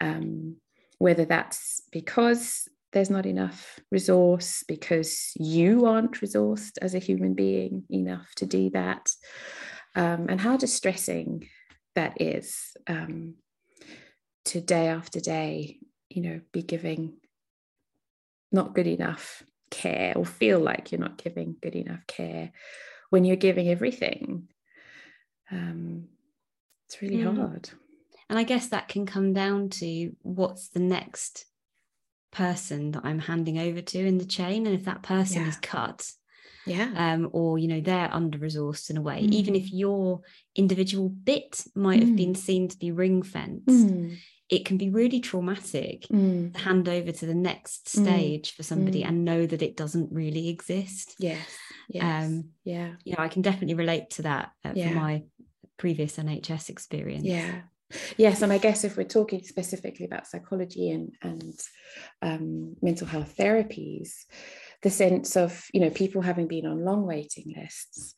um, 0.00 0.56
whether 0.98 1.24
that's 1.24 1.82
because 1.90 2.68
there's 2.92 3.10
not 3.10 3.26
enough 3.26 3.80
resource, 3.90 4.62
because 4.68 5.32
you 5.34 5.86
aren't 5.86 6.20
resourced 6.20 6.78
as 6.80 6.94
a 6.94 7.00
human 7.00 7.34
being 7.34 7.82
enough 7.90 8.32
to 8.36 8.46
do 8.46 8.70
that, 8.70 9.10
um, 9.96 10.26
and 10.28 10.40
how 10.40 10.56
distressing 10.56 11.48
that 11.96 12.20
is 12.20 12.76
um, 12.86 13.34
to 14.44 14.60
day 14.60 14.86
after 14.86 15.18
day, 15.18 15.80
you 16.08 16.22
know, 16.22 16.40
be 16.52 16.62
giving 16.62 17.14
not 18.52 18.76
good 18.76 18.86
enough 18.86 19.42
care 19.70 20.12
or 20.16 20.24
feel 20.24 20.60
like 20.60 20.92
you're 20.92 21.00
not 21.00 21.22
giving 21.22 21.56
good 21.60 21.74
enough 21.74 22.06
care 22.06 22.52
when 23.10 23.24
you're 23.24 23.36
giving 23.36 23.68
everything. 23.68 24.48
Um, 25.50 26.08
it's 26.86 27.00
really 27.02 27.18
mm. 27.18 27.36
hard. 27.36 27.70
And 28.28 28.38
I 28.38 28.42
guess 28.42 28.68
that 28.68 28.88
can 28.88 29.06
come 29.06 29.32
down 29.32 29.70
to 29.70 30.12
what's 30.22 30.68
the 30.68 30.80
next 30.80 31.46
person 32.32 32.92
that 32.92 33.04
I'm 33.04 33.20
handing 33.20 33.58
over 33.58 33.80
to 33.80 33.98
in 33.98 34.18
the 34.18 34.24
chain. 34.24 34.66
And 34.66 34.74
if 34.74 34.84
that 34.86 35.02
person 35.02 35.42
yeah. 35.42 35.48
is 35.48 35.56
cut, 35.56 36.10
yeah 36.66 36.90
um, 36.96 37.30
or 37.32 37.58
you 37.58 37.68
know 37.68 37.80
they're 37.80 38.12
under 38.12 38.38
resourced 38.38 38.90
in 38.90 38.96
a 38.96 39.00
way 39.00 39.22
mm. 39.22 39.32
even 39.32 39.54
if 39.54 39.72
your 39.72 40.20
individual 40.54 41.08
bit 41.08 41.64
might 41.74 42.00
mm. 42.00 42.06
have 42.06 42.16
been 42.16 42.34
seen 42.34 42.68
to 42.68 42.76
be 42.76 42.90
ring 42.90 43.22
fenced 43.22 43.68
mm 43.68 44.16
it 44.48 44.64
can 44.64 44.76
be 44.76 44.90
really 44.90 45.20
traumatic 45.20 46.06
mm. 46.08 46.52
to 46.52 46.60
hand 46.60 46.88
over 46.88 47.10
to 47.10 47.26
the 47.26 47.34
next 47.34 47.86
mm. 47.86 48.02
stage 48.02 48.52
mm. 48.52 48.56
for 48.56 48.62
somebody 48.62 49.02
mm. 49.02 49.08
and 49.08 49.24
know 49.24 49.44
that 49.44 49.62
it 49.62 49.76
doesn't 49.76 50.12
really 50.12 50.48
exist. 50.48 51.16
Yes. 51.18 51.46
yes. 51.88 52.26
Um, 52.26 52.50
yeah. 52.64 52.92
You 53.04 53.16
know, 53.16 53.24
I 53.24 53.28
can 53.28 53.42
definitely 53.42 53.74
relate 53.74 54.10
to 54.10 54.22
that 54.22 54.52
uh, 54.64 54.72
yeah. 54.74 54.88
from 54.88 54.96
my 54.96 55.22
previous 55.78 56.16
NHS 56.16 56.70
experience. 56.70 57.24
Yeah. 57.24 57.62
Yes, 58.16 58.42
and 58.42 58.52
I 58.52 58.58
guess 58.58 58.82
if 58.82 58.96
we're 58.96 59.04
talking 59.04 59.44
specifically 59.44 60.06
about 60.06 60.26
psychology 60.26 60.90
and 60.90 61.12
and 61.22 61.60
um, 62.20 62.74
mental 62.82 63.06
health 63.06 63.36
therapies, 63.38 64.24
the 64.82 64.90
sense 64.90 65.36
of 65.36 65.64
you 65.72 65.80
know 65.80 65.90
people 65.90 66.20
having 66.20 66.48
been 66.48 66.66
on 66.66 66.84
long 66.84 67.06
waiting 67.06 67.54
lists, 67.56 68.16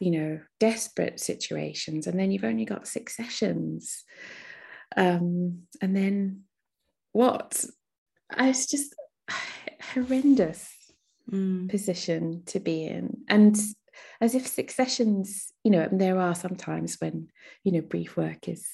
you 0.00 0.10
know, 0.10 0.40
desperate 0.58 1.20
situations, 1.20 2.06
and 2.06 2.18
then 2.18 2.30
you've 2.30 2.44
only 2.44 2.64
got 2.64 2.88
six 2.88 3.14
sessions 3.14 4.04
um, 4.96 5.62
and 5.80 5.96
then 5.96 6.42
what? 7.12 7.64
It's 8.36 8.66
just 8.66 8.94
horrendous 9.92 10.72
mm. 11.30 11.68
position 11.68 12.42
to 12.46 12.60
be 12.60 12.86
in. 12.86 13.18
And 13.28 13.56
as 14.20 14.34
if 14.34 14.46
successions, 14.46 15.52
you 15.62 15.70
know, 15.70 15.88
there 15.90 16.18
are 16.18 16.34
sometimes 16.34 16.96
when, 17.00 17.28
you 17.62 17.72
know, 17.72 17.80
brief 17.80 18.16
work 18.16 18.48
is 18.48 18.66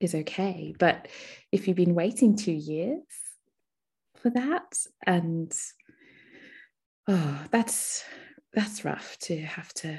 is 0.00 0.14
okay. 0.14 0.74
But 0.78 1.08
if 1.52 1.66
you've 1.66 1.76
been 1.76 1.94
waiting 1.94 2.36
two 2.36 2.52
years 2.52 3.02
for 4.22 4.30
that 4.30 4.78
and 5.04 5.52
oh 7.08 7.44
that's 7.50 8.04
that's 8.52 8.84
rough 8.84 9.16
to 9.20 9.36
have 9.40 9.72
to 9.74 9.98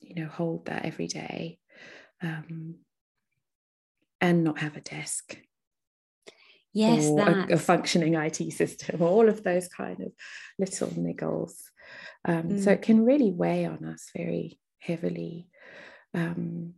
you 0.00 0.14
know 0.14 0.28
hold 0.28 0.66
that 0.66 0.86
every 0.86 1.06
day 1.06 1.58
um, 2.22 2.76
and 4.24 4.42
not 4.42 4.58
have 4.60 4.74
a 4.74 4.80
desk 4.80 5.36
yes 6.72 7.06
or 7.06 7.20
a, 7.20 7.52
a, 7.52 7.56
functioning 7.58 8.14
IT 8.14 8.52
system, 8.52 9.02
all 9.02 9.28
of 9.28 9.44
those 9.44 9.68
kind 9.68 10.00
of 10.00 10.12
little 10.58 10.88
niggles. 10.88 11.52
Um, 12.24 12.44
mm. 12.44 12.64
So 12.64 12.70
it 12.72 12.82
can 12.82 13.04
really 13.04 13.30
weigh 13.30 13.66
on 13.66 13.84
us 13.84 14.10
very 14.16 14.58
heavily. 14.80 15.46
Um, 16.14 16.74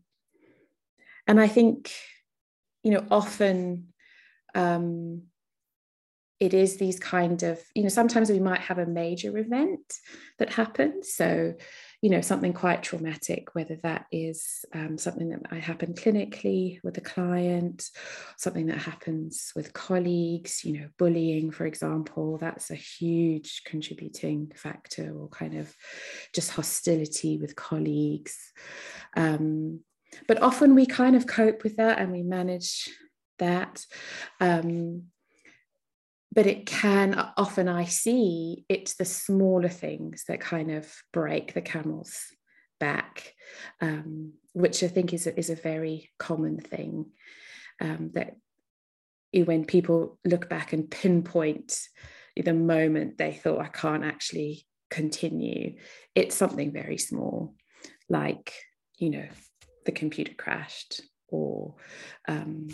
and 1.29 1.41
I 1.41 1.47
think, 1.47 1.93
you 2.83 2.91
know, 2.91 3.07
often 3.11 3.93
um, 4.55 5.23
it 6.41 6.53
is 6.53 6.77
these 6.77 6.99
kind 6.99 7.45
of, 7.45 7.61
you 7.77 7.85
know, 7.85 7.89
sometimes 7.89 8.29
we 8.29 8.41
might 8.41 8.61
have 8.61 8.79
a 8.79 8.87
major 8.87 9.39
event 9.39 9.95
that 10.39 10.53
happens. 10.53 11.15
So, 11.15 11.55
you 12.07 12.13
know, 12.13 12.21
something 12.21 12.53
quite 12.53 12.85
traumatic, 12.85 13.53
whether 13.57 13.75
that 13.83 14.07
is 14.13 14.65
um, 14.73 14.97
something 14.97 15.31
that 15.31 15.51
might 15.51 15.65
happen 15.65 15.93
clinically 15.93 16.79
with 16.85 16.97
a 16.99 17.01
client, 17.01 17.91
something 18.37 18.67
that 18.67 18.79
happens 18.79 19.51
with 19.57 19.73
colleagues, 19.73 20.65
you 20.65 20.79
know, 20.79 20.87
bullying, 20.99 21.51
for 21.51 21.67
example, 21.67 22.39
that's 22.39 22.71
a 22.71 22.77
huge 22.77 23.63
contributing 23.65 24.53
factor, 24.55 25.13
or 25.19 25.29
kind 25.31 25.59
of 25.59 25.75
just 26.33 26.53
hostility 26.53 27.39
with 27.39 27.57
colleagues. 27.57 28.53
Um, 29.17 29.81
but 30.29 30.41
often 30.41 30.77
we 30.77 30.87
kind 30.87 31.17
of 31.17 31.27
cope 31.27 31.65
with 31.65 31.79
that 31.79 31.99
and 31.99 32.13
we 32.13 32.23
manage 32.23 32.89
that. 33.41 33.85
Um, 34.41 35.07
but 36.37 36.47
it 36.47 36.67
can 36.67 37.15
often 37.39 37.67
I 37.67 37.87
see 37.87 38.67
it's 38.69 38.95
the 38.97 39.07
smaller 39.07 39.71
things 39.71 40.25
that 40.29 40.39
kind 40.39 40.71
of 40.71 40.95
break 41.11 41.55
the 41.55 41.63
camel's 41.63 42.21
back, 42.79 43.33
um, 43.81 44.35
which 44.53 44.83
I 44.83 44.89
think 44.89 45.15
is 45.15 45.27
a, 45.27 45.37
is 45.37 45.49
a 45.49 45.57
very 45.57 46.11
common 46.19 46.61
thing 46.61 47.07
um, 47.81 48.11
that 48.13 48.37
when 49.33 49.65
people 49.65 50.19
look 50.27 50.51
back 50.51 50.75
and 50.75 50.91
pinpoint 50.91 51.79
the 52.37 52.53
moment 52.53 53.17
they 53.17 53.33
thought 53.33 53.61
I 53.61 53.69
can't 53.69 54.05
actually 54.05 54.67
continue, 54.91 55.77
it's 56.15 56.37
something 56.37 56.71
very 56.71 56.99
small, 56.99 57.55
like 58.11 58.53
you 58.99 59.09
know 59.09 59.29
the 59.87 59.93
computer 59.93 60.35
crashed 60.37 61.01
or 61.29 61.77
um, 62.29 62.69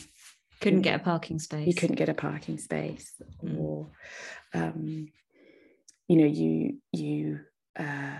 couldn't 0.62 0.82
get 0.82 1.00
a 1.00 1.02
parking 1.02 1.38
space 1.38 1.66
you 1.66 1.74
couldn't 1.74 1.96
get 1.96 2.08
a 2.08 2.14
parking 2.14 2.58
space 2.58 3.12
mm. 3.44 3.58
or 3.58 3.88
um, 4.54 5.08
you 6.08 6.16
know 6.16 6.26
you 6.26 6.78
you 6.92 7.40
uh, 7.78 8.18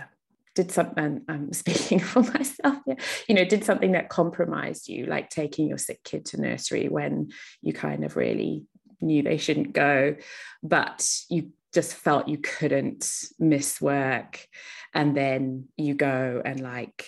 did 0.55 0.71
something 0.71 1.23
i'm 1.29 1.53
speaking 1.63 1.99
for 1.99 2.23
myself 2.23 2.79
yeah, 2.87 2.95
you 3.29 3.35
know 3.35 3.45
did 3.45 3.65
something 3.65 3.93
that 3.93 4.09
compromised 4.09 4.89
you 4.89 5.07
like 5.07 5.31
taking 5.31 5.69
your 5.69 5.79
sick 5.79 6.03
kid 6.05 6.25
to 6.25 6.41
nursery 6.41 6.89
when 6.89 7.31
you 7.63 7.73
kind 7.73 8.05
of 8.05 8.17
really 8.17 8.65
knew 9.01 9.23
they 9.23 9.39
shouldn't 9.39 9.73
go 9.73 10.15
but 10.63 11.09
you 11.29 11.51
just 11.73 11.95
felt 11.95 12.29
you 12.29 12.39
couldn't 12.39 13.11
miss 13.39 13.81
work 13.81 14.47
and 14.95 15.17
then 15.17 15.67
you 15.77 15.95
go 15.95 16.43
and 16.45 16.61
like 16.61 17.07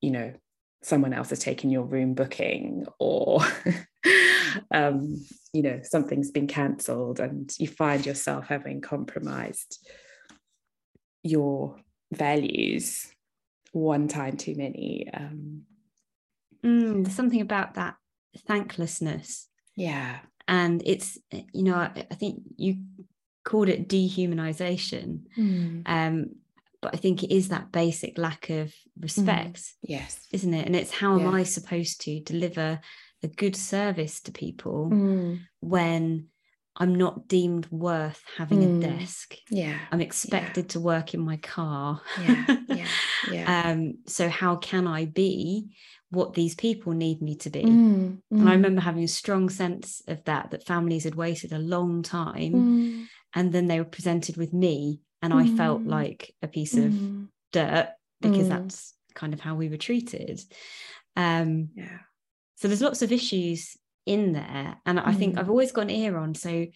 you 0.00 0.10
know 0.10 0.32
someone 0.82 1.12
else 1.12 1.30
has 1.30 1.38
taken 1.38 1.70
your 1.70 1.84
room 1.84 2.14
booking 2.14 2.86
or 2.98 3.40
um, 4.70 5.24
you 5.52 5.62
know 5.62 5.80
something's 5.82 6.30
been 6.30 6.46
cancelled 6.46 7.20
and 7.20 7.52
you 7.58 7.68
find 7.68 8.04
yourself 8.04 8.46
having 8.46 8.80
compromised 8.80 9.86
your 11.22 11.76
values 12.12 13.06
one 13.72 14.08
time 14.08 14.36
too 14.36 14.54
many 14.56 15.08
um, 15.14 15.62
mm, 16.64 17.04
there's 17.04 17.14
something 17.14 17.40
about 17.40 17.74
that 17.74 17.96
thanklessness. 18.46 19.48
Yeah. 19.76 20.18
And 20.48 20.82
it's 20.84 21.18
you 21.30 21.62
know 21.62 21.76
i, 21.76 22.06
I 22.10 22.14
think 22.14 22.42
you 22.56 22.76
called 23.44 23.68
it 23.68 23.88
dehumanization. 23.88 25.22
Mm. 25.38 25.82
um 25.86 26.26
but 26.82 26.94
I 26.94 26.98
think 26.98 27.22
it 27.22 27.32
is 27.32 27.48
that 27.48 27.72
basic 27.72 28.18
lack 28.18 28.50
of 28.50 28.74
respect. 29.00 29.56
Mm, 29.56 29.72
yes. 29.84 30.26
Isn't 30.32 30.52
it? 30.52 30.66
And 30.66 30.76
it's 30.76 30.92
how 30.92 31.16
yeah. 31.16 31.26
am 31.26 31.34
I 31.34 31.44
supposed 31.44 32.02
to 32.02 32.20
deliver 32.20 32.80
a 33.22 33.28
good 33.28 33.56
service 33.56 34.20
to 34.22 34.32
people 34.32 34.90
mm. 34.92 35.40
when 35.60 36.26
I'm 36.76 36.94
not 36.96 37.28
deemed 37.28 37.68
worth 37.70 38.20
having 38.36 38.60
mm. 38.60 38.78
a 38.78 38.98
desk. 38.98 39.36
Yeah. 39.48 39.78
I'm 39.92 40.00
expected 40.00 40.64
yeah. 40.64 40.68
to 40.70 40.80
work 40.80 41.14
in 41.14 41.20
my 41.20 41.36
car. 41.36 42.00
Yeah. 42.20 42.56
Yeah. 42.68 42.86
yeah. 43.30 43.62
um, 43.70 43.98
so 44.08 44.28
how 44.28 44.56
can 44.56 44.88
I 44.88 45.04
be 45.04 45.68
what 46.10 46.34
these 46.34 46.56
people 46.56 46.92
need 46.94 47.22
me 47.22 47.36
to 47.36 47.50
be? 47.50 47.62
Mm. 47.62 48.18
And 48.30 48.48
I 48.48 48.52
mm. 48.52 48.56
remember 48.56 48.80
having 48.80 49.04
a 49.04 49.08
strong 49.08 49.50
sense 49.50 50.02
of 50.08 50.24
that, 50.24 50.50
that 50.50 50.66
families 50.66 51.04
had 51.04 51.14
waited 51.14 51.52
a 51.52 51.58
long 51.58 52.02
time 52.02 52.52
mm. 52.52 53.06
and 53.34 53.52
then 53.52 53.68
they 53.68 53.78
were 53.78 53.84
presented 53.84 54.36
with 54.36 54.52
me 54.52 55.00
and 55.22 55.32
I 55.32 55.46
felt 55.56 55.82
mm. 55.82 55.88
like 55.88 56.34
a 56.42 56.48
piece 56.48 56.74
of 56.74 56.92
mm. 56.92 57.28
dirt 57.52 57.90
because 58.20 58.46
Mm. 58.46 58.50
that's 58.50 58.94
kind 59.14 59.32
of 59.32 59.40
how 59.40 59.54
we 59.54 59.68
were 59.68 59.76
treated. 59.76 60.42
Um, 61.16 61.68
yeah. 61.74 61.98
so 62.56 62.68
there's 62.68 62.82
lots 62.82 63.02
of 63.02 63.12
issues 63.12 63.76
in 64.06 64.32
there, 64.32 64.76
and 64.84 64.98
I 64.98 65.12
think 65.12 65.34
Mm. 65.34 65.38
I've 65.38 65.50
always 65.50 65.72
got 65.72 65.82
an 65.82 65.90
ear 65.90 66.16
on. 66.16 66.34
So 66.34 66.66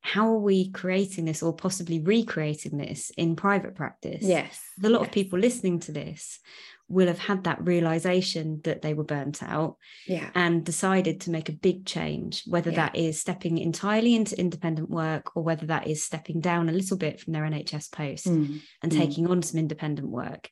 how 0.00 0.28
are 0.32 0.38
we 0.38 0.70
creating 0.70 1.24
this, 1.24 1.42
or 1.42 1.52
possibly 1.54 1.98
recreating 2.00 2.78
this 2.78 3.10
in 3.16 3.34
private 3.34 3.74
practice? 3.74 4.22
Yes. 4.22 4.62
There's 4.76 4.90
a 4.90 4.94
lot 4.94 5.02
yes. 5.02 5.08
of 5.08 5.14
people 5.14 5.38
listening 5.38 5.80
to 5.80 5.92
this 5.92 6.38
will 6.88 7.08
have 7.08 7.18
had 7.18 7.44
that 7.44 7.64
realization 7.66 8.60
that 8.64 8.80
they 8.82 8.94
were 8.94 9.04
burnt 9.04 9.42
out 9.42 9.76
Yeah. 10.06 10.30
and 10.34 10.64
decided 10.64 11.20
to 11.22 11.30
make 11.30 11.48
a 11.48 11.52
big 11.52 11.84
change, 11.84 12.44
whether 12.46 12.70
Yeah. 12.70 12.76
that 12.76 12.96
is 12.96 13.20
stepping 13.20 13.58
entirely 13.58 14.14
into 14.14 14.38
independent 14.38 14.88
work 14.88 15.36
or 15.36 15.42
whether 15.42 15.66
that 15.66 15.86
is 15.88 16.04
stepping 16.04 16.40
down 16.40 16.68
a 16.68 16.72
little 16.72 16.96
bit 16.96 17.20
from 17.20 17.32
their 17.32 17.44
NHS 17.44 17.88
post 17.88 18.26
Mm. 18.26 18.60
and 18.82 18.92
Mm. 18.92 18.96
taking 18.98 19.26
on 19.26 19.42
some 19.42 19.58
independent 19.58 20.08
work. 20.08 20.50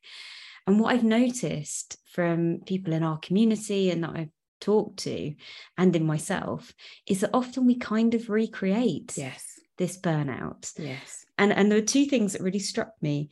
And 0.66 0.80
what 0.80 0.92
I've 0.92 1.04
noticed 1.04 1.98
from 2.10 2.60
people 2.66 2.92
in 2.94 3.02
our 3.02 3.18
community 3.18 3.90
and 3.90 4.02
that 4.02 4.16
I've 4.16 4.30
talked 4.60 4.98
to 5.00 5.34
and 5.76 5.94
in 5.94 6.04
myself 6.06 6.72
is 7.06 7.20
that 7.20 7.30
often 7.34 7.66
we 7.66 7.76
kind 7.76 8.14
of 8.14 8.30
recreate 8.30 9.12
Yes. 9.16 9.60
this 9.76 9.98
burnout. 9.98 10.72
Yes. 10.78 11.26
And, 11.36 11.52
and 11.52 11.70
there 11.70 11.80
were 11.80 11.86
two 11.86 12.06
things 12.06 12.32
that 12.32 12.42
really 12.42 12.60
struck 12.60 12.92
me 13.02 13.30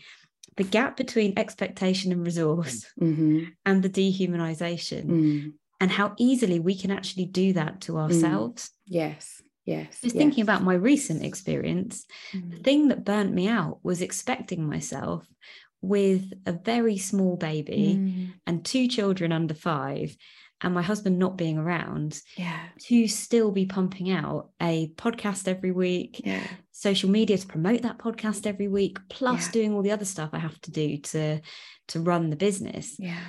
the 0.57 0.65
gap 0.65 0.97
between 0.97 1.33
expectation 1.39 2.13
and 2.13 2.25
resource 2.25 2.87
Mm-hmm. 3.01 3.45
and 3.67 3.83
the 3.83 3.89
dehumanization 3.91 5.05
Mm. 5.07 5.53
and 5.81 5.91
how 5.91 6.15
easily 6.19 6.61
we 6.61 6.75
can 6.75 6.91
actually 6.91 7.27
do 7.27 7.53
that 7.55 7.81
to 7.83 7.99
ourselves. 7.99 8.71
Yes. 8.87 9.41
Yes. 9.65 10.01
Just 10.03 10.15
yes. 10.15 10.23
thinking 10.23 10.43
about 10.43 10.63
my 10.65 10.75
recent 10.75 11.25
experience, 11.25 12.05
the 12.33 12.39
Mm. 12.39 12.65
thing 12.65 12.89
that 12.89 13.05
burnt 13.05 13.33
me 13.33 13.47
out 13.49 13.79
was 13.83 14.03
expecting 14.03 14.67
myself 14.67 15.27
with 15.81 16.33
a 16.47 16.53
very 16.53 16.99
small 16.99 17.37
baby 17.37 17.97
Mm. 17.99 18.33
and 18.47 18.65
two 18.65 18.87
children 18.89 19.33
under 19.33 19.55
five 19.55 20.17
and 20.61 20.73
my 20.75 20.83
husband 20.83 21.19
not 21.19 21.37
being 21.37 21.59
around 21.59 22.21
Yeah. 22.37 22.61
to 22.87 23.09
still 23.09 23.51
be 23.51 23.67
pumping 23.67 24.11
out 24.11 24.51
a 24.61 24.89
podcast 24.97 25.49
every 25.49 25.73
week 25.73 26.21
Yeah. 26.25 26.47
Social 26.73 27.11
media 27.11 27.37
to 27.39 27.47
promote 27.47 27.83
that 27.83 27.99
podcast 27.99 28.47
every 28.47 28.67
week 28.69 28.99
plus 29.11 29.47
Yeah. 29.47 29.53
doing 29.53 29.75
all 29.75 29.83
the 29.83 29.91
other 29.93 30.05
stuff 30.07 30.31
i 30.33 30.39
have 30.39 30.59
to 30.63 30.71
do 30.71 30.97
to 30.99 31.41
to 31.89 32.01
run 32.01 32.31
the 32.31 32.37
business 32.37 32.97
Yeah. 32.99 33.21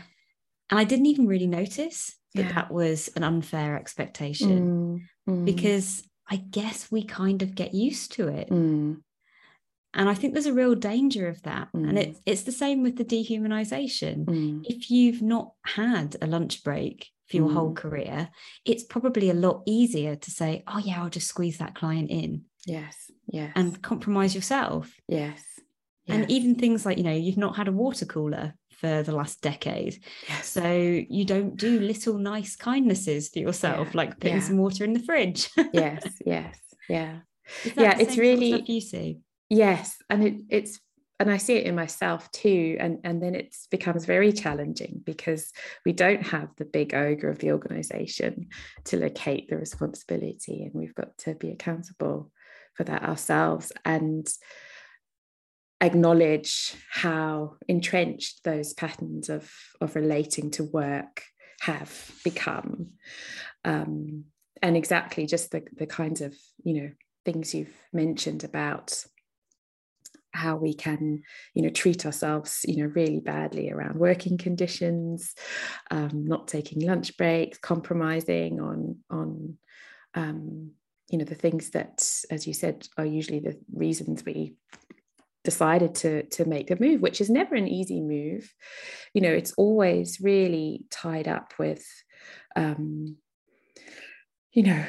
and 0.69 0.79
i 0.79 0.83
didn't 0.85 1.07
even 1.07 1.27
really 1.27 1.47
notice 1.47 2.15
that 2.35 2.43
Yeah. 2.45 2.53
that 2.53 2.71
was 2.71 3.09
an 3.15 3.23
unfair 3.23 3.77
expectation 3.77 4.99
Mm. 5.27 5.33
Mm. 5.41 5.45
because 5.45 6.03
i 6.29 6.37
guess 6.37 6.89
we 6.91 7.03
kind 7.03 7.41
of 7.41 7.53
get 7.53 7.73
used 7.73 8.13
to 8.13 8.27
it 8.29 8.49
Mm. 8.49 9.01
and 9.93 10.09
i 10.09 10.13
think 10.13 10.33
there's 10.33 10.45
a 10.45 10.53
real 10.53 10.73
danger 10.75 11.27
of 11.27 11.41
that 11.43 11.67
and 11.73 11.85
Mm. 11.97 12.01
it, 12.01 12.17
it's 12.25 12.43
the 12.43 12.51
same 12.63 12.81
with 12.81 12.95
the 12.97 13.05
dehumanization 13.05 14.25
Mm. 14.25 14.61
if 14.65 14.89
you've 14.89 15.21
not 15.21 15.51
had 15.65 16.15
a 16.21 16.27
lunch 16.27 16.63
break 16.63 17.09
for 17.27 17.37
your 17.37 17.51
whole 17.51 17.73
career 17.73 18.29
it's 18.65 18.83
probably 18.83 19.29
a 19.29 19.33
lot 19.33 19.63
easier 19.65 20.15
to 20.15 20.31
say 20.31 20.63
oh 20.67 20.79
yeah 20.79 21.01
i'll 21.03 21.09
just 21.09 21.27
squeeze 21.27 21.57
that 21.57 21.75
client 21.75 22.09
in 22.09 22.45
Yes. 22.65 23.11
Yes. 23.27 23.51
and 23.55 23.81
compromise 23.81 24.35
yourself 24.35 24.93
yes. 25.07 25.41
and 26.07 26.29
even 26.29 26.55
things 26.55 26.85
like 26.85 26.97
you 26.97 27.03
know 27.03 27.13
you've 27.13 27.37
not 27.37 27.55
had 27.55 27.67
a 27.67 27.71
water 27.71 28.05
cooler 28.05 28.53
for 28.79 29.01
the 29.03 29.15
last 29.15 29.41
decade 29.41 30.03
yes. 30.27 30.47
so 30.47 30.71
you 30.71 31.25
don't 31.25 31.55
do 31.55 31.79
little 31.79 32.17
nice 32.17 32.55
kindnesses 32.55 33.29
for 33.29 33.39
yourself 33.39 33.87
Yeah, 33.91 33.97
like 33.97 34.19
putting 34.19 34.37
yeah. 34.37 34.43
some 34.43 34.57
water 34.57 34.83
in 34.83 34.93
the 34.93 34.99
fridge 34.99 35.49
yes. 35.73 36.03
Yes. 36.25 36.57
Yeah. 36.89 37.19
Yeah, 37.77 37.97
it's 37.97 37.97
same 37.97 37.97
sort 37.97 38.09
of 38.09 38.17
really- 38.17 38.63
you 38.67 38.81
see 38.81 39.19
Yes, 39.49 39.97
and 40.09 40.23
it, 40.23 40.35
it's 40.49 40.79
and 41.19 41.29
I 41.29 41.37
see 41.37 41.53
it 41.53 41.65
in 41.65 41.75
myself 41.75 42.31
too, 42.31 42.75
and 42.79 42.97
and 43.03 43.21
then 43.21 43.35
it 43.35 43.55
becomes 43.69 44.05
very 44.05 44.33
challenging 44.33 45.01
because 45.05 45.51
we 45.85 45.93
don't 45.93 46.25
have 46.25 46.49
the 46.57 46.65
big 46.65 46.95
ogre 46.95 47.29
of 47.29 47.37
the 47.37 47.51
organisation 47.51 48.47
to 48.85 48.97
locate 48.97 49.47
the 49.49 49.57
responsibility, 49.57 50.63
and 50.63 50.73
we've 50.73 50.95
got 50.95 51.15
to 51.19 51.35
be 51.35 51.51
accountable 51.51 52.31
for 52.75 52.83
that 52.83 53.03
ourselves 53.03 53.71
and 53.85 54.27
acknowledge 55.81 56.75
how 56.89 57.55
entrenched 57.67 58.43
those 58.43 58.73
patterns 58.73 59.29
of 59.29 59.51
of 59.81 59.95
relating 59.95 60.49
to 60.51 60.63
work 60.63 61.23
have 61.61 62.11
become, 62.23 62.91
um, 63.65 64.25
and 64.61 64.77
exactly 64.77 65.25
just 65.25 65.51
the 65.51 65.63
the 65.75 65.85
kinds 65.85 66.21
of 66.21 66.35
you 66.63 66.81
know 66.81 66.89
things 67.25 67.53
you've 67.53 67.75
mentioned 67.91 68.43
about 68.43 69.03
how 70.33 70.55
we 70.55 70.73
can 70.73 71.21
you 71.53 71.61
know 71.61 71.69
treat 71.69 72.05
ourselves 72.05 72.65
you 72.67 72.83
know 72.83 72.91
really 72.95 73.19
badly 73.19 73.71
around 73.71 73.95
working 73.95 74.37
conditions 74.37 75.35
um, 75.91 76.25
not 76.25 76.47
taking 76.47 76.81
lunch 76.81 77.15
breaks 77.17 77.57
compromising 77.59 78.59
on 78.59 78.97
on 79.09 79.57
um, 80.15 80.71
you 81.13 81.19
know 81.19 81.25
the 81.25 81.35
things 81.35 81.69
that 81.69 82.03
as 82.31 82.47
you 82.47 82.55
said 82.55 82.87
are 82.97 83.05
usually 83.05 83.39
the 83.39 83.55
reasons 83.71 84.25
we 84.25 84.55
decided 85.43 85.93
to 85.93 86.23
to 86.23 86.43
make 86.43 86.67
the 86.67 86.79
move 86.79 87.01
which 87.01 87.21
is 87.21 87.29
never 87.29 87.53
an 87.53 87.67
easy 87.67 88.01
move. 88.01 88.51
You 89.13 89.21
know 89.21 89.31
it's 89.31 89.53
always 89.53 90.19
really 90.19 90.85
tied 90.89 91.27
up 91.27 91.53
with 91.59 91.85
um, 92.55 93.17
you 94.53 94.63
know 94.63 94.83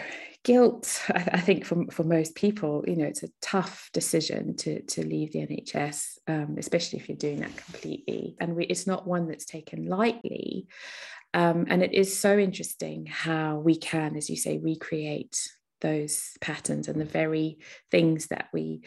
guilt. 0.44 1.02
I, 1.08 1.28
I, 1.34 1.40
think 1.40 1.66
for, 1.66 1.84
for 1.90 2.04
most 2.04 2.34
people 2.34 2.82
you 2.86 2.96
know 2.96 3.04
it's 3.04 3.22
a 3.22 3.28
tough 3.42 3.90
decision 3.92 4.56
to 4.56 4.80
to 4.82 5.04
leave 5.04 5.32
the 5.32 5.40
nhs 5.40 6.18
um, 6.26 6.56
especially 6.58 7.00
if 7.00 7.08
you're 7.10 7.18
doing 7.18 7.40
that 7.40 7.54
completely. 7.54 8.34
And 8.40 8.56
we, 8.56 8.64
it's 8.64 8.86
not 8.86 9.06
one 9.06 9.28
that's 9.28 9.44
taken 9.44 9.86
lightly. 9.86 10.68
Um, 11.34 11.66
and 11.68 11.82
it 11.82 11.92
is 11.92 12.18
so 12.18 12.38
interesting 12.38 13.04
how 13.04 13.58
we 13.58 13.76
can 13.76 14.16
as 14.16 14.30
you 14.30 14.36
say 14.36 14.56
recreate 14.56 15.36
those 15.84 16.30
patterns 16.40 16.88
and 16.88 17.00
the 17.00 17.04
very 17.04 17.58
things 17.90 18.26
that 18.28 18.48
we 18.52 18.82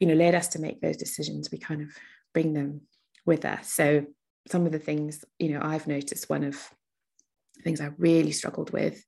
you 0.00 0.06
know 0.06 0.14
led 0.14 0.34
us 0.34 0.48
to 0.48 0.60
make 0.60 0.80
those 0.80 0.96
decisions 0.96 1.50
we 1.50 1.58
kind 1.58 1.80
of 1.80 1.88
bring 2.34 2.52
them 2.52 2.82
with 3.24 3.44
us 3.44 3.72
so 3.72 4.04
some 4.50 4.66
of 4.66 4.72
the 4.72 4.78
things 4.78 5.24
you 5.38 5.50
know 5.50 5.60
i've 5.62 5.86
noticed 5.86 6.28
one 6.28 6.44
of 6.44 6.70
things 7.62 7.80
I 7.80 7.90
really 7.98 8.32
struggled 8.32 8.70
with 8.70 9.04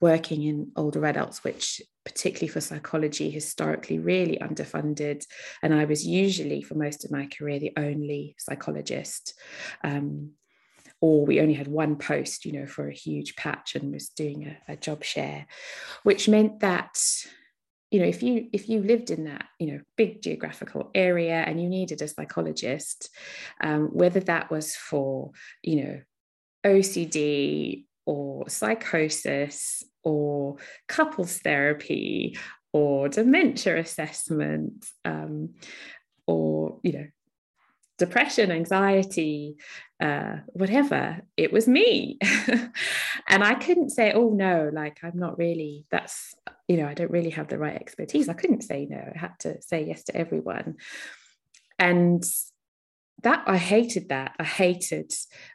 working 0.00 0.42
in 0.42 0.72
older 0.76 1.04
adults, 1.06 1.44
which 1.44 1.80
particularly 2.04 2.48
for 2.48 2.60
psychology, 2.60 3.30
historically 3.30 3.98
really 3.98 4.38
underfunded. 4.38 5.24
And 5.62 5.74
I 5.74 5.84
was 5.84 6.06
usually, 6.06 6.62
for 6.62 6.74
most 6.74 7.04
of 7.04 7.10
my 7.10 7.26
career, 7.26 7.58
the 7.58 7.72
only 7.76 8.36
psychologist. 8.38 9.38
Um, 9.82 10.32
or 11.04 11.26
we 11.26 11.38
only 11.38 11.52
had 11.52 11.68
one 11.68 11.96
post, 11.96 12.46
you 12.46 12.52
know, 12.52 12.66
for 12.66 12.88
a 12.88 12.94
huge 12.94 13.36
patch 13.36 13.74
and 13.74 13.92
was 13.92 14.08
doing 14.08 14.46
a, 14.46 14.72
a 14.72 14.74
job 14.74 15.04
share, 15.04 15.46
which 16.02 16.30
meant 16.30 16.60
that 16.60 16.98
you 17.90 18.00
know 18.00 18.06
if 18.06 18.22
you 18.22 18.48
if 18.54 18.70
you 18.70 18.82
lived 18.82 19.10
in 19.10 19.24
that 19.24 19.44
you 19.60 19.66
know 19.66 19.80
big 19.98 20.22
geographical 20.22 20.90
area 20.94 21.44
and 21.46 21.62
you 21.62 21.68
needed 21.68 22.00
a 22.00 22.08
psychologist 22.08 23.10
um, 23.62 23.88
whether 23.92 24.18
that 24.20 24.50
was 24.50 24.74
for 24.74 25.30
you 25.62 25.84
know 25.84 26.00
ocd 26.66 27.84
or 28.06 28.48
psychosis 28.48 29.84
or 30.02 30.56
couples 30.88 31.38
therapy 31.38 32.36
or 32.72 33.08
dementia 33.10 33.78
assessment 33.78 34.86
um, 35.04 35.50
or 36.26 36.80
you 36.82 36.92
know 36.94 37.06
depression 37.98 38.50
anxiety 38.50 39.56
uh, 40.00 40.36
whatever 40.48 41.22
it 41.36 41.52
was 41.52 41.68
me. 41.68 42.18
And 43.26 43.42
i 43.42 43.54
couldn't 43.54 43.90
say 43.90 44.12
oh 44.12 44.30
no 44.30 44.70
like 44.72 44.98
i'm 45.02 45.18
not 45.18 45.38
really 45.38 45.86
that's 45.90 46.34
you 46.68 46.76
know 46.76 46.86
i 46.86 46.94
don't 46.94 47.10
really 47.10 47.30
have 47.30 47.48
the 47.48 47.58
right 47.58 47.74
expertise. 47.74 48.28
I 48.28 48.34
couldn't 48.34 48.62
say 48.62 48.86
no. 48.88 48.98
I 48.98 49.18
had 49.18 49.38
to 49.40 49.62
say 49.62 49.86
yes 49.86 50.04
to 50.04 50.16
everyone. 50.16 50.76
And 51.78 52.22
that 53.22 53.44
i 53.46 53.56
hated 53.56 54.10
that. 54.10 54.34
I 54.38 54.44
hated 54.44 55.12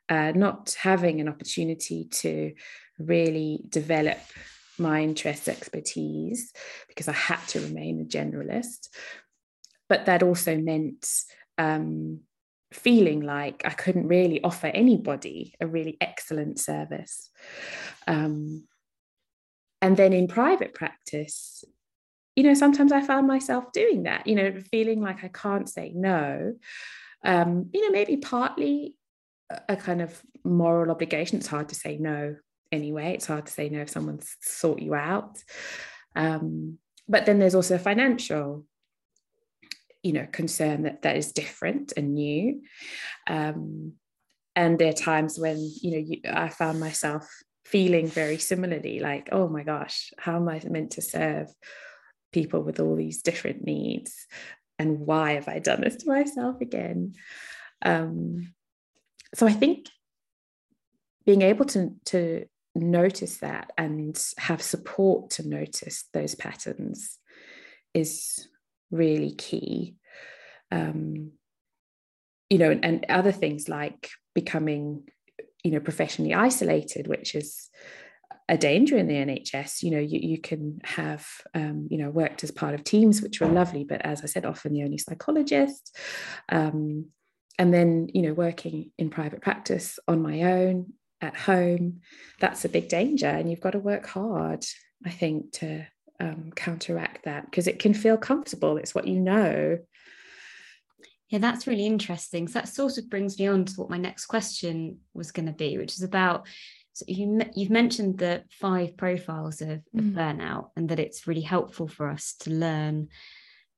uh, 0.10 0.32
not 0.36 0.75
having 0.82 1.21
an 1.21 1.30
opportunity 1.30 2.06
to 2.23 2.54
really 2.97 3.62
develop 3.69 4.19
my 4.80 5.02
interest 5.02 5.47
expertise 5.47 6.52
because 6.88 7.08
I 7.08 7.13
had 7.13 7.45
to 7.49 7.62
remain 7.62 8.02
a 8.02 8.06
generalist. 8.06 8.89
But 9.88 10.06
that 10.06 10.23
also 10.23 10.58
meant 10.58 11.06
um, 11.58 12.21
feeling 12.71 13.21
like 13.21 13.63
I 13.65 13.71
couldn't 13.71 14.08
really 14.08 14.43
offer 14.43 14.67
anybody 14.67 15.55
a 15.60 15.67
really 15.67 15.97
excellent 15.99 16.60
service. 16.60 17.29
Um, 18.08 18.65
and 19.82 19.95
then 19.97 20.13
in 20.13 20.27
private 20.27 20.73
practice, 20.73 21.63
you 22.36 22.43
know, 22.43 22.53
sometimes 22.53 22.91
I 22.91 23.01
found 23.01 23.27
myself 23.27 23.71
doing 23.71 24.03
that, 24.03 24.27
you 24.27 24.36
know, 24.36 24.53
feeling 24.71 25.01
like 25.01 25.23
I 25.23 25.29
can't 25.29 25.67
say 25.67 25.91
no. 25.95 26.53
Um, 27.23 27.69
you 27.73 27.86
know, 27.86 27.91
maybe 27.91 28.17
partly 28.17 28.95
a 29.67 29.75
kind 29.75 30.01
of 30.01 30.21
moral 30.43 30.91
obligation. 30.91 31.39
It's 31.39 31.47
hard 31.47 31.69
to 31.69 31.75
say 31.75 31.97
no 31.97 32.36
anyway. 32.71 33.13
It's 33.13 33.25
hard 33.25 33.47
to 33.47 33.51
say 33.51 33.69
no 33.69 33.82
if 33.82 33.89
someone's 33.89 34.36
sought 34.41 34.82
you 34.82 34.93
out. 34.93 35.38
Um, 36.15 36.77
but 37.08 37.25
then 37.25 37.39
there's 37.39 37.55
also 37.55 37.77
financial, 37.77 38.65
you 40.03 40.13
know, 40.13 40.27
concern 40.31 40.83
that 40.83 41.01
that 41.01 41.17
is 41.17 41.31
different 41.31 41.93
and 41.97 42.13
new. 42.13 42.62
Um, 43.27 43.93
and 44.55 44.79
there 44.79 44.89
are 44.89 44.93
times 44.93 45.39
when 45.39 45.57
you 45.81 45.91
know 45.91 45.97
you, 45.97 46.21
I 46.29 46.49
found 46.49 46.79
myself 46.79 47.27
feeling 47.65 48.07
very 48.07 48.38
similarly, 48.38 48.99
like, 48.99 49.29
oh 49.31 49.47
my 49.47 49.63
gosh, 49.63 50.12
how 50.17 50.38
am 50.38 50.49
I 50.49 50.62
meant 50.67 50.91
to 50.91 51.01
serve 51.01 51.47
people 52.31 52.62
with 52.62 52.79
all 52.79 52.95
these 52.95 53.21
different 53.21 53.63
needs? 53.63 54.25
And 54.77 54.99
why 54.99 55.33
have 55.33 55.47
I 55.47 55.59
done 55.59 55.81
this 55.81 55.97
to 55.97 56.07
myself 56.07 56.62
again? 56.62 57.13
Um, 57.81 58.53
so 59.35 59.45
I 59.45 59.51
think 59.51 59.88
being 61.25 61.41
able 61.41 61.65
to 61.65 61.93
to 62.05 62.45
notice 62.75 63.38
that 63.38 63.71
and 63.77 64.17
have 64.38 64.62
support 64.62 65.31
to 65.31 65.47
notice 65.47 66.05
those 66.13 66.35
patterns 66.35 67.17
is 67.93 68.47
really 68.91 69.32
key. 69.32 69.95
Um, 70.71 71.32
you 72.49 72.58
know, 72.58 72.71
and, 72.71 72.84
and 72.84 73.06
other 73.10 73.32
things 73.32 73.69
like 73.69 74.10
becoming, 74.34 75.08
you 75.63 75.71
know, 75.71 75.80
professionally 75.80 76.34
isolated, 76.34 77.08
which 77.08 77.36
is 77.36 77.69
a 78.47 78.58
danger 78.58 78.97
in 78.97 79.08
the 79.08 79.13
NHS. 79.13 79.84
You 79.84 79.91
know, 79.91 79.99
you, 79.99 80.19
you 80.21 80.41
can 80.41 80.80
have, 80.84 81.28
um, 81.54 81.88
you 81.91 81.97
know, 81.97 82.10
worked 82.10 82.43
as 82.43 82.52
part 82.52 82.73
of 82.73 82.84
teams, 82.84 83.21
which 83.21 83.39
were 83.39 83.47
lovely, 83.47 83.84
but 83.84 84.02
as 84.04 84.23
I 84.23 84.25
said, 84.25 84.45
often 84.45 84.73
the 84.73 84.84
only 84.84 84.97
psychologist. 84.97 85.95
Um, 86.49 87.08
and 87.60 87.73
then, 87.73 88.10
you 88.13 88.23
know, 88.23 88.34
working 88.34 88.91
in 88.97 89.10
private 89.10 89.41
practice 89.41 89.99
on 90.08 90.21
my 90.21 90.43
own, 90.43 90.93
at 91.21 91.36
home, 91.36 92.02
that's 92.39 92.65
a 92.65 92.69
big 92.69 92.88
danger. 92.88 93.28
And 93.28 93.49
you've 93.49 93.60
got 93.62 93.71
to 93.71 93.80
work 93.80 94.08
hard, 94.08 94.65
I 95.06 95.10
think, 95.10 95.52
to 95.54 95.86
um, 96.19 96.51
counteract 96.55 97.25
that 97.25 97.45
because 97.45 97.67
it 97.67 97.79
can 97.79 97.93
feel 97.93 98.17
comfortable. 98.17 98.77
It's 98.77 98.95
what 98.95 99.08
you 99.08 99.19
know. 99.19 99.77
Yeah, 101.29 101.39
that's 101.39 101.67
really 101.67 101.86
interesting. 101.86 102.47
So 102.47 102.60
that 102.60 102.67
sort 102.69 102.97
of 102.97 103.10
brings 103.10 103.38
me 103.38 103.47
on 103.47 103.65
to 103.65 103.73
what 103.75 103.89
my 103.89 103.97
next 103.97 104.25
question 104.25 104.99
was 105.13 105.32
going 105.32 105.45
to 105.45 105.53
be, 105.53 105.77
which 105.77 105.93
is 105.93 106.01
about 106.01 106.47
so 106.93 107.05
you, 107.08 107.39
you've 107.55 107.69
mentioned 107.69 108.17
the 108.17 108.43
five 108.49 108.97
profiles 108.97 109.62
of, 109.62 109.69
of 109.69 109.84
mm. 109.95 110.13
burnout 110.13 110.71
and 110.75 110.89
that 110.89 110.99
it's 110.99 111.27
really 111.27 111.41
helpful 111.41 111.88
for 111.88 112.10
us 112.10 112.34
to 112.41 112.49
learn 112.49 113.08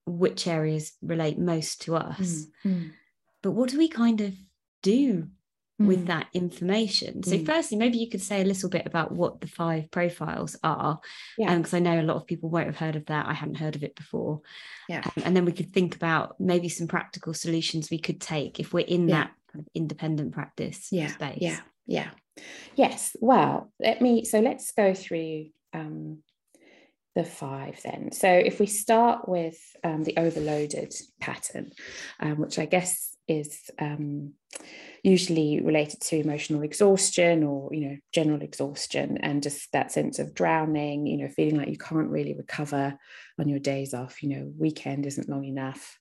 which 0.07 0.47
areas 0.47 0.93
relate 1.03 1.37
most 1.37 1.83
to 1.83 1.97
us. 1.97 2.47
Mm. 2.65 2.71
Mm. 2.71 2.91
But 3.43 3.51
what 3.51 3.69
do 3.69 3.77
we 3.77 3.89
kind 3.89 4.21
of 4.21 4.33
do 4.81 5.27
with 5.87 6.03
mm. 6.03 6.07
that 6.07 6.27
information. 6.33 7.23
So, 7.23 7.37
mm. 7.37 7.45
firstly, 7.45 7.77
maybe 7.77 7.97
you 7.97 8.09
could 8.09 8.21
say 8.21 8.41
a 8.41 8.45
little 8.45 8.69
bit 8.69 8.85
about 8.85 9.11
what 9.11 9.41
the 9.41 9.47
five 9.47 9.89
profiles 9.91 10.57
are, 10.63 10.99
yeah, 11.37 11.55
because 11.55 11.73
um, 11.73 11.77
I 11.77 11.79
know 11.81 12.01
a 12.01 12.03
lot 12.03 12.17
of 12.17 12.27
people 12.27 12.49
won't 12.49 12.67
have 12.67 12.77
heard 12.77 12.95
of 12.95 13.05
that. 13.07 13.25
I 13.25 13.33
hadn't 13.33 13.55
heard 13.55 13.75
of 13.75 13.83
it 13.83 13.95
before. 13.95 14.41
Yeah, 14.89 15.01
um, 15.05 15.23
and 15.23 15.35
then 15.35 15.45
we 15.45 15.51
could 15.51 15.73
think 15.73 15.95
about 15.95 16.35
maybe 16.39 16.69
some 16.69 16.87
practical 16.87 17.33
solutions 17.33 17.89
we 17.89 17.99
could 17.99 18.21
take 18.21 18.59
if 18.59 18.73
we're 18.73 18.85
in 18.85 19.07
yeah. 19.07 19.15
that 19.15 19.31
kind 19.51 19.65
of 19.65 19.67
independent 19.73 20.33
practice 20.33 20.87
yeah. 20.91 21.07
space. 21.07 21.39
Yeah, 21.41 21.59
yeah, 21.85 22.09
yes. 22.75 23.15
Well, 23.19 23.71
let 23.79 24.01
me. 24.01 24.25
So 24.25 24.39
let's 24.39 24.71
go 24.71 24.93
through. 24.93 25.47
Um, 25.73 26.19
the 27.15 27.23
five 27.23 27.79
then. 27.83 28.11
So 28.11 28.29
if 28.29 28.59
we 28.59 28.67
start 28.67 29.27
with 29.27 29.57
um, 29.83 30.03
the 30.03 30.15
overloaded 30.17 30.93
pattern, 31.19 31.71
um, 32.19 32.37
which 32.37 32.57
I 32.57 32.65
guess 32.65 33.10
is 33.39 33.69
um, 33.79 34.33
usually 35.03 35.61
related 35.61 36.01
to 36.01 36.17
emotional 36.17 36.61
exhaustion 36.61 37.43
or 37.43 37.73
you 37.73 37.87
know 37.87 37.97
general 38.13 38.41
exhaustion 38.41 39.17
and 39.17 39.41
just 39.41 39.71
that 39.71 39.91
sense 39.91 40.19
of 40.19 40.33
drowning 40.33 41.07
you 41.07 41.17
know 41.17 41.29
feeling 41.29 41.57
like 41.57 41.69
you 41.69 41.77
can't 41.77 42.09
really 42.09 42.35
recover 42.35 42.97
on 43.39 43.49
your 43.49 43.59
days 43.59 43.93
off. 43.93 44.21
You 44.21 44.29
know 44.29 44.53
weekend 44.57 45.05
isn't 45.05 45.29
long 45.29 45.45
enough. 45.45 45.97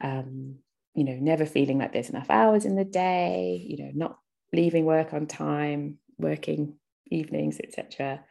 Um, 0.00 0.56
you 0.94 1.04
know 1.04 1.16
never 1.20 1.46
feeling 1.46 1.78
like 1.78 1.92
there's 1.92 2.10
enough 2.10 2.30
hours 2.30 2.64
in 2.64 2.74
the 2.74 2.84
day 2.84 3.64
you 3.64 3.84
know 3.84 3.90
not 3.94 4.18
leaving 4.52 4.84
work 4.84 5.12
on 5.12 5.26
time 5.26 5.98
working 6.18 6.74
evenings 7.10 7.58
etc 7.62 8.24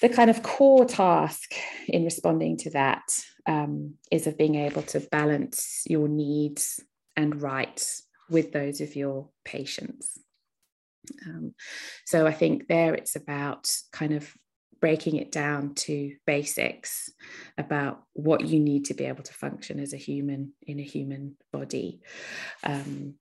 the 0.00 0.08
kind 0.10 0.28
of 0.28 0.42
core 0.42 0.84
task 0.84 1.54
in 1.88 2.04
responding 2.04 2.58
to 2.58 2.70
that 2.70 3.02
um, 3.46 3.94
is 4.10 4.26
of 4.26 4.36
being 4.36 4.56
able 4.56 4.82
to 4.82 5.00
balance 5.00 5.82
your 5.86 6.08
needs 6.08 6.82
and 7.16 7.40
rights 7.40 8.02
with 8.28 8.52
those 8.52 8.80
of 8.80 8.96
your 8.96 9.28
patients. 9.44 10.18
Um, 11.26 11.54
so 12.06 12.26
I 12.26 12.32
think 12.32 12.66
there 12.66 12.94
it's 12.94 13.16
about 13.16 13.70
kind 13.92 14.14
of 14.14 14.32
breaking 14.80 15.16
it 15.16 15.32
down 15.32 15.74
to 15.74 16.14
basics 16.26 17.10
about 17.56 18.02
what 18.12 18.46
you 18.46 18.60
need 18.60 18.86
to 18.86 18.94
be 18.94 19.04
able 19.04 19.22
to 19.22 19.32
function 19.32 19.80
as 19.80 19.92
a 19.92 19.98
human 19.98 20.52
in 20.62 20.78
a 20.78 20.84
human 20.84 21.36
body. 21.52 22.00
Um, 22.62 23.14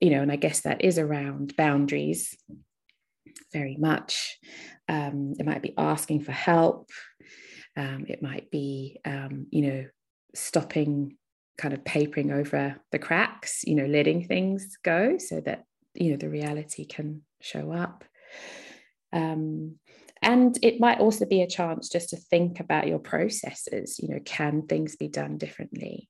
you 0.00 0.10
know, 0.10 0.22
and 0.22 0.32
I 0.32 0.36
guess 0.36 0.60
that 0.60 0.84
is 0.84 0.98
around 0.98 1.56
boundaries 1.56 2.36
very 3.52 3.76
much. 3.76 4.38
Um, 4.88 5.34
it 5.38 5.46
might 5.46 5.62
be 5.62 5.74
asking 5.76 6.22
for 6.22 6.32
help. 6.32 6.90
Um, 7.76 8.06
it 8.08 8.22
might 8.22 8.50
be, 8.50 9.00
um, 9.04 9.46
you 9.50 9.62
know, 9.62 9.84
stopping 10.34 11.16
kind 11.58 11.74
of 11.74 11.84
papering 11.84 12.32
over 12.32 12.76
the 12.90 12.98
cracks, 12.98 13.62
you 13.64 13.74
know, 13.74 13.86
letting 13.86 14.26
things 14.26 14.76
go 14.82 15.18
so 15.18 15.40
that, 15.40 15.64
you 15.94 16.10
know, 16.10 16.16
the 16.16 16.28
reality 16.28 16.84
can 16.84 17.22
show 17.40 17.72
up. 17.72 18.04
Um, 19.12 19.76
and 20.22 20.56
it 20.62 20.80
might 20.80 21.00
also 21.00 21.26
be 21.26 21.42
a 21.42 21.48
chance 21.48 21.88
just 21.88 22.10
to 22.10 22.16
think 22.16 22.60
about 22.60 22.86
your 22.86 23.00
processes. 23.00 23.98
You 23.98 24.08
know, 24.08 24.20
can 24.24 24.62
things 24.62 24.96
be 24.96 25.08
done 25.08 25.36
differently? 25.36 26.08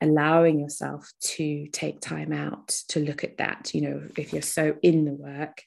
Allowing 0.00 0.60
yourself 0.60 1.10
to 1.22 1.66
take 1.72 2.00
time 2.00 2.32
out 2.32 2.68
to 2.88 3.00
look 3.00 3.24
at 3.24 3.38
that. 3.38 3.74
You 3.74 3.80
know, 3.82 4.02
if 4.16 4.32
you're 4.32 4.42
so 4.42 4.76
in 4.80 5.04
the 5.04 5.12
work, 5.12 5.64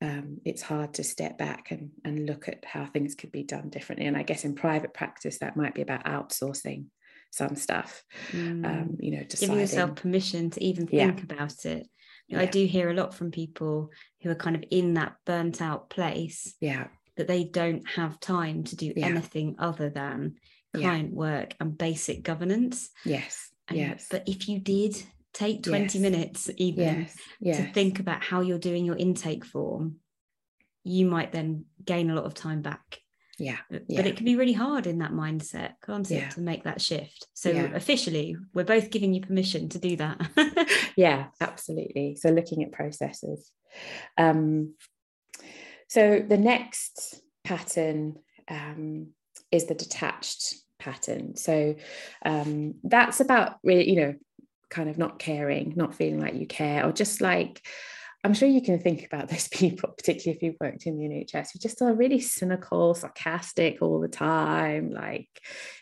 um, 0.00 0.38
it's 0.44 0.62
hard 0.62 0.94
to 0.94 1.04
step 1.04 1.36
back 1.36 1.70
and, 1.70 1.90
and 2.04 2.24
look 2.24 2.48
at 2.48 2.64
how 2.64 2.86
things 2.86 3.14
could 3.14 3.32
be 3.32 3.42
done 3.42 3.68
differently. 3.68 4.06
And 4.06 4.16
I 4.16 4.22
guess 4.22 4.44
in 4.44 4.54
private 4.54 4.94
practice, 4.94 5.38
that 5.40 5.56
might 5.56 5.74
be 5.74 5.82
about 5.82 6.06
outsourcing 6.06 6.86
some 7.30 7.56
stuff. 7.56 8.02
Mm. 8.32 8.64
Um, 8.64 8.96
you 8.98 9.12
know, 9.12 9.24
deciding. 9.24 9.48
giving 9.48 9.60
yourself 9.60 9.96
permission 9.96 10.50
to 10.50 10.64
even 10.64 10.86
think 10.86 11.18
yeah. 11.18 11.24
about 11.24 11.64
it. 11.64 11.86
Yeah. 12.28 12.40
I 12.40 12.46
do 12.46 12.64
hear 12.66 12.90
a 12.90 12.94
lot 12.94 13.14
from 13.14 13.30
people 13.30 13.90
who 14.22 14.30
are 14.30 14.34
kind 14.34 14.56
of 14.56 14.64
in 14.70 14.94
that 14.94 15.16
burnt 15.24 15.62
out 15.62 15.90
place. 15.90 16.54
Yeah. 16.60 16.88
That 17.16 17.26
they 17.26 17.44
don't 17.44 17.88
have 17.88 18.20
time 18.20 18.64
to 18.64 18.76
do 18.76 18.92
yeah. 18.94 19.06
anything 19.06 19.56
other 19.58 19.90
than 19.90 20.36
client 20.74 21.12
work 21.12 21.54
and 21.58 21.76
basic 21.76 22.22
governance. 22.22 22.90
Yes. 23.04 23.50
And, 23.66 23.78
yes. 23.78 24.06
But 24.10 24.28
if 24.28 24.48
you 24.48 24.60
did 24.60 24.96
take 25.32 25.62
20 25.62 25.84
Yes. 25.84 25.94
minutes 25.96 26.50
even 26.56 26.84
yes 26.84 27.16
yes 27.40 27.56
to 27.58 27.72
think 27.72 28.00
about 28.00 28.24
how 28.24 28.40
you're 28.40 28.58
doing 28.58 28.84
your 28.84 28.96
intake 28.96 29.44
form 29.44 29.96
you 30.84 31.06
might 31.06 31.32
then 31.32 31.64
gain 31.84 32.10
a 32.10 32.14
lot 32.14 32.24
of 32.24 32.34
time 32.34 32.62
back 32.62 32.98
yeah 33.38 33.58
but 33.70 33.84
Yeah. 33.88 34.04
it 34.04 34.16
can 34.16 34.24
be 34.24 34.36
really 34.36 34.52
hard 34.52 34.86
in 34.86 34.98
that 34.98 35.12
mindset 35.12 35.72
can't 35.84 36.10
it 36.10 36.14
Yeah. 36.14 36.28
to 36.30 36.40
make 36.40 36.64
that 36.64 36.80
shift 36.80 37.26
so 37.34 37.50
Yeah. 37.50 37.70
officially 37.74 38.36
we're 38.54 38.64
both 38.64 38.90
giving 38.90 39.14
you 39.14 39.20
permission 39.20 39.68
to 39.70 39.78
do 39.78 39.96
that 39.96 40.68
yeah 40.96 41.26
absolutely 41.40 42.16
so 42.16 42.30
looking 42.30 42.62
at 42.64 42.72
processes 42.72 43.50
um, 44.16 44.74
so 45.88 46.20
the 46.26 46.36
next 46.38 47.20
pattern 47.44 48.16
um, 48.48 49.08
is 49.52 49.66
the 49.66 49.74
detached 49.74 50.54
pattern 50.78 51.36
so 51.36 51.74
um, 52.24 52.74
that's 52.84 53.20
about 53.20 53.56
really 53.62 53.88
you 53.88 53.96
know 53.96 54.14
kind 54.70 54.88
of 54.90 54.98
not 54.98 55.18
caring 55.18 55.72
not 55.76 55.94
feeling 55.94 56.20
like 56.20 56.34
you 56.34 56.46
care 56.46 56.84
or 56.84 56.92
just 56.92 57.20
like 57.20 57.64
I'm 58.28 58.34
sure 58.34 58.46
you 58.46 58.60
can 58.60 58.78
think 58.78 59.06
about 59.06 59.30
those 59.30 59.48
people, 59.52 59.88
particularly 59.96 60.36
if 60.36 60.42
you've 60.42 60.60
worked 60.60 60.84
in 60.84 60.98
the 60.98 61.08
NHS, 61.08 61.52
who 61.52 61.58
just 61.58 61.80
are 61.80 61.94
really 61.94 62.20
cynical, 62.20 62.92
sarcastic 62.94 63.78
all 63.80 64.00
the 64.00 64.08
time. 64.08 64.90
Like, 64.90 65.30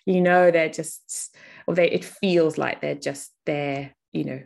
you 0.05 0.21
know, 0.21 0.53
they're 0.53 0.69
just, 0.69 1.35
or 1.67 1.75
they, 1.75 1.91
it 1.91 2.05
feels 2.05 2.57
like 2.57 2.81
they're 2.81 2.95
just 2.95 3.33
there, 3.47 3.97
you 4.13 4.23
know, 4.23 4.43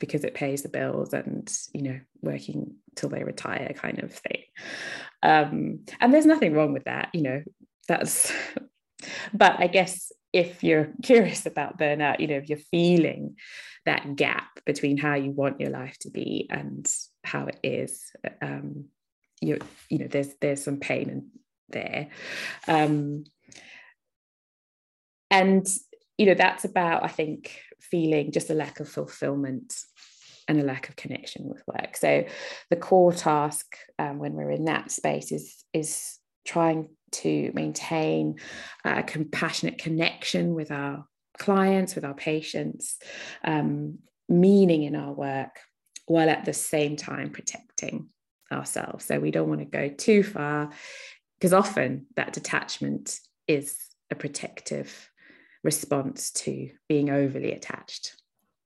because 0.00 0.24
it 0.24 0.32
pays 0.32 0.62
the 0.62 0.70
bills 0.70 1.12
and, 1.12 1.54
you 1.74 1.82
know, 1.82 2.00
working 2.22 2.76
till 2.96 3.10
they 3.10 3.22
retire 3.22 3.74
kind 3.76 4.02
of 4.02 4.14
thing. 4.14 4.44
Um, 5.22 5.80
and 6.00 6.14
there's 6.14 6.24
nothing 6.24 6.54
wrong 6.54 6.72
with 6.72 6.84
that, 6.84 7.10
you 7.12 7.20
know, 7.20 7.42
that's, 7.86 8.32
but 9.34 9.60
I 9.60 9.66
guess 9.66 10.10
if 10.32 10.64
you're 10.64 10.88
curious 11.02 11.44
about 11.44 11.78
burnout, 11.78 12.20
you 12.20 12.28
know, 12.28 12.36
if 12.36 12.48
you're 12.48 12.56
feeling 12.70 13.36
that 13.84 14.16
gap 14.16 14.48
between 14.64 14.96
how 14.96 15.16
you 15.16 15.32
want 15.32 15.60
your 15.60 15.70
life 15.70 15.98
to 15.98 16.10
be 16.10 16.46
and 16.48 16.90
how 17.24 17.46
it 17.46 17.58
is 17.62 18.12
um 18.40 18.86
you 19.40 19.58
you 19.88 19.98
know 19.98 20.06
there's 20.06 20.34
there's 20.40 20.62
some 20.62 20.78
pain 20.78 21.08
in 21.08 21.30
there. 21.68 22.08
Um 22.68 23.24
and 25.30 25.66
you 26.18 26.26
know 26.26 26.34
that's 26.34 26.66
about 26.66 27.02
i 27.02 27.08
think 27.08 27.58
feeling 27.80 28.30
just 28.30 28.50
a 28.50 28.54
lack 28.54 28.80
of 28.80 28.88
fulfillment 28.88 29.74
and 30.48 30.60
a 30.60 30.64
lack 30.64 30.88
of 30.88 30.96
connection 30.96 31.48
with 31.48 31.62
work. 31.66 31.96
So 31.96 32.24
the 32.70 32.76
core 32.76 33.12
task 33.12 33.76
um, 33.98 34.18
when 34.18 34.34
we're 34.34 34.50
in 34.50 34.64
that 34.66 34.90
space 34.90 35.32
is 35.32 35.64
is 35.72 36.18
trying 36.44 36.88
to 37.12 37.52
maintain 37.54 38.36
a 38.84 39.02
compassionate 39.02 39.78
connection 39.78 40.54
with 40.54 40.70
our 40.70 41.06
clients 41.38 41.94
with 41.94 42.04
our 42.04 42.14
patients 42.14 42.98
um, 43.44 43.98
meaning 44.28 44.82
in 44.82 44.96
our 44.96 45.12
work 45.12 45.60
while 46.06 46.28
at 46.28 46.44
the 46.44 46.52
same 46.52 46.96
time 46.96 47.30
protecting 47.30 48.08
ourselves. 48.50 49.04
So 49.04 49.18
we 49.18 49.30
don't 49.30 49.48
want 49.48 49.60
to 49.60 49.66
go 49.66 49.88
too 49.88 50.22
far 50.22 50.70
because 51.38 51.52
often 51.52 52.06
that 52.16 52.32
detachment 52.32 53.18
is 53.48 53.76
a 54.10 54.14
protective 54.14 55.10
response 55.64 56.30
to 56.30 56.70
being 56.88 57.10
overly 57.10 57.52
attached 57.52 58.16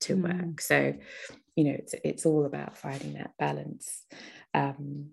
to 0.01 0.17
Mm. 0.17 0.23
work. 0.23 0.61
So, 0.61 0.95
you 1.55 1.65
know, 1.65 1.73
it's 1.73 1.95
it's 2.05 2.27
all 2.27 2.45
about 2.45 2.77
finding 2.77 3.15
that 3.15 3.33
balance. 3.39 4.05
Um, 4.55 5.11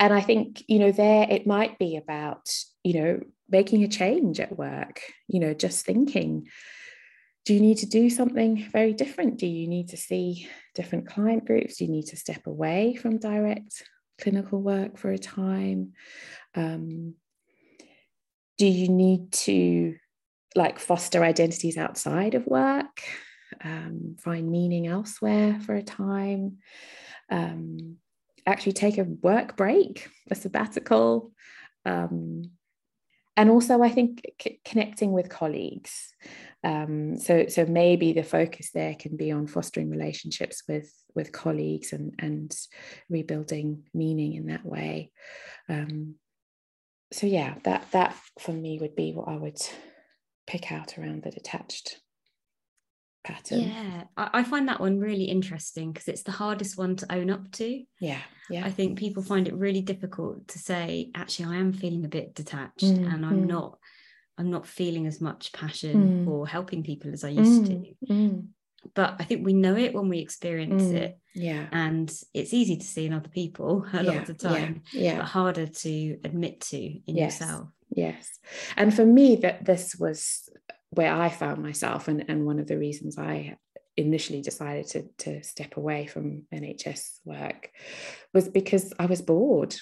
and 0.00 0.12
I 0.12 0.20
think, 0.20 0.64
you 0.68 0.78
know, 0.78 0.92
there 0.92 1.26
it 1.30 1.46
might 1.46 1.78
be 1.78 1.96
about, 1.96 2.52
you 2.82 3.00
know, 3.00 3.20
making 3.48 3.84
a 3.84 3.88
change 3.88 4.40
at 4.40 4.58
work, 4.58 5.00
you 5.28 5.38
know, 5.38 5.54
just 5.54 5.84
thinking, 5.84 6.48
do 7.44 7.54
you 7.54 7.60
need 7.60 7.78
to 7.78 7.86
do 7.86 8.08
something 8.08 8.68
very 8.70 8.92
different? 8.92 9.38
Do 9.38 9.46
you 9.46 9.66
need 9.66 9.88
to 9.88 9.96
see 9.96 10.48
different 10.74 11.08
client 11.08 11.44
groups? 11.44 11.76
Do 11.76 11.84
you 11.84 11.90
need 11.90 12.06
to 12.06 12.16
step 12.16 12.46
away 12.46 12.94
from 12.94 13.18
direct 13.18 13.82
clinical 14.20 14.60
work 14.60 14.96
for 14.96 15.10
a 15.10 15.18
time? 15.18 15.92
Um, 16.54 17.14
do 18.58 18.66
you 18.66 18.88
need 18.88 19.32
to 19.32 19.96
like 20.54 20.78
foster 20.78 21.24
identities 21.24 21.76
outside 21.76 22.34
of 22.34 22.46
work? 22.46 23.02
Um, 23.64 24.16
find 24.20 24.50
meaning 24.50 24.86
elsewhere 24.86 25.58
for 25.66 25.74
a 25.74 25.82
time? 25.82 26.58
Um, 27.28 27.96
actually 28.46 28.72
take 28.72 28.98
a 28.98 29.04
work 29.04 29.56
break, 29.56 30.08
a 30.30 30.36
sabbatical? 30.36 31.32
Um, 31.84 32.52
and 33.36 33.50
also, 33.50 33.82
I 33.82 33.88
think 33.88 34.22
c- 34.40 34.60
connecting 34.64 35.12
with 35.12 35.28
colleagues. 35.28 36.14
Um, 36.64 37.18
so, 37.18 37.46
so 37.48 37.66
maybe 37.66 38.12
the 38.12 38.22
focus 38.22 38.70
there 38.72 38.94
can 38.94 39.16
be 39.16 39.32
on 39.32 39.46
fostering 39.46 39.90
relationships 39.90 40.62
with 40.68 40.92
with 41.14 41.32
colleagues 41.32 41.92
and 41.92 42.14
and 42.18 42.56
rebuilding 43.08 43.84
meaning 43.92 44.34
in 44.34 44.46
that 44.46 44.64
way. 44.64 45.10
Um, 45.68 46.16
so, 47.12 47.26
yeah, 47.26 47.54
that 47.64 47.90
that 47.92 48.16
for 48.38 48.52
me 48.52 48.78
would 48.80 48.96
be 48.96 49.12
what 49.12 49.28
I 49.28 49.36
would 49.36 49.60
pick 50.46 50.72
out 50.72 50.98
around 50.98 51.22
the 51.22 51.30
detached 51.30 51.98
pattern. 53.24 53.60
yeah 53.60 54.02
I, 54.16 54.30
I 54.32 54.42
find 54.42 54.66
that 54.66 54.80
one 54.80 54.98
really 54.98 55.26
interesting 55.26 55.92
because 55.92 56.08
it's 56.08 56.24
the 56.24 56.32
hardest 56.32 56.76
one 56.76 56.96
to 56.96 57.12
own 57.12 57.30
up 57.30 57.52
to 57.52 57.84
yeah, 58.00 58.18
yeah. 58.52 58.66
I 58.66 58.70
think 58.70 58.98
people 58.98 59.22
find 59.22 59.48
it 59.48 59.54
really 59.54 59.80
difficult 59.80 60.48
to 60.48 60.58
say, 60.58 61.10
actually, 61.14 61.56
I 61.56 61.60
am 61.60 61.72
feeling 61.72 62.04
a 62.04 62.08
bit 62.08 62.34
detached 62.34 62.82
Mm, 62.82 63.12
and 63.12 63.24
I'm 63.24 63.44
mm. 63.44 63.46
not, 63.46 63.78
I'm 64.38 64.50
not 64.50 64.66
feeling 64.66 65.06
as 65.06 65.20
much 65.20 65.52
passion 65.52 65.94
Mm. 65.94 66.24
for 66.24 66.46
helping 66.46 66.82
people 66.82 67.12
as 67.12 67.24
I 67.24 67.28
used 67.30 67.66
to. 67.66 67.72
Mm, 67.72 67.96
mm, 68.10 68.46
But 68.94 69.16
I 69.20 69.24
think 69.24 69.44
we 69.44 69.52
know 69.52 69.76
it 69.76 69.94
when 69.94 70.08
we 70.08 70.18
experience 70.18 70.84
mm. 70.84 70.94
it. 70.94 71.18
Yeah, 71.34 71.68
And 71.72 72.12
it's 72.34 72.52
easy 72.52 72.76
to 72.76 72.84
see 72.86 73.06
in 73.06 73.12
other 73.12 73.28
people 73.28 73.86
a 73.92 74.02
lot 74.02 74.16
of 74.16 74.26
the 74.26 74.34
time, 74.34 74.82
Yeah, 74.92 75.18
but 75.18 75.26
harder 75.26 75.66
to 75.66 76.18
admit 76.24 76.60
to 76.70 76.78
in 76.78 77.16
Yes. 77.16 77.40
yourself. 77.40 77.68
Yes. 77.94 78.38
And 78.76 78.92
for 78.94 79.04
me, 79.04 79.36
that 79.36 79.64
this 79.64 79.94
was 79.96 80.48
where 80.90 81.12
I 81.14 81.28
found 81.28 81.62
myself, 81.62 82.08
and, 82.08 82.24
and 82.28 82.44
one 82.46 82.58
of 82.58 82.66
the 82.66 82.78
reasons 82.78 83.18
I 83.18 83.56
initially 83.96 84.40
decided 84.40 84.86
to, 84.88 85.02
to 85.18 85.42
step 85.42 85.76
away 85.76 86.06
from 86.06 86.44
NHS 86.52 87.20
work 87.24 87.70
was 88.34 88.48
because 88.48 88.92
I 88.98 89.06
was 89.06 89.20
bored. 89.22 89.74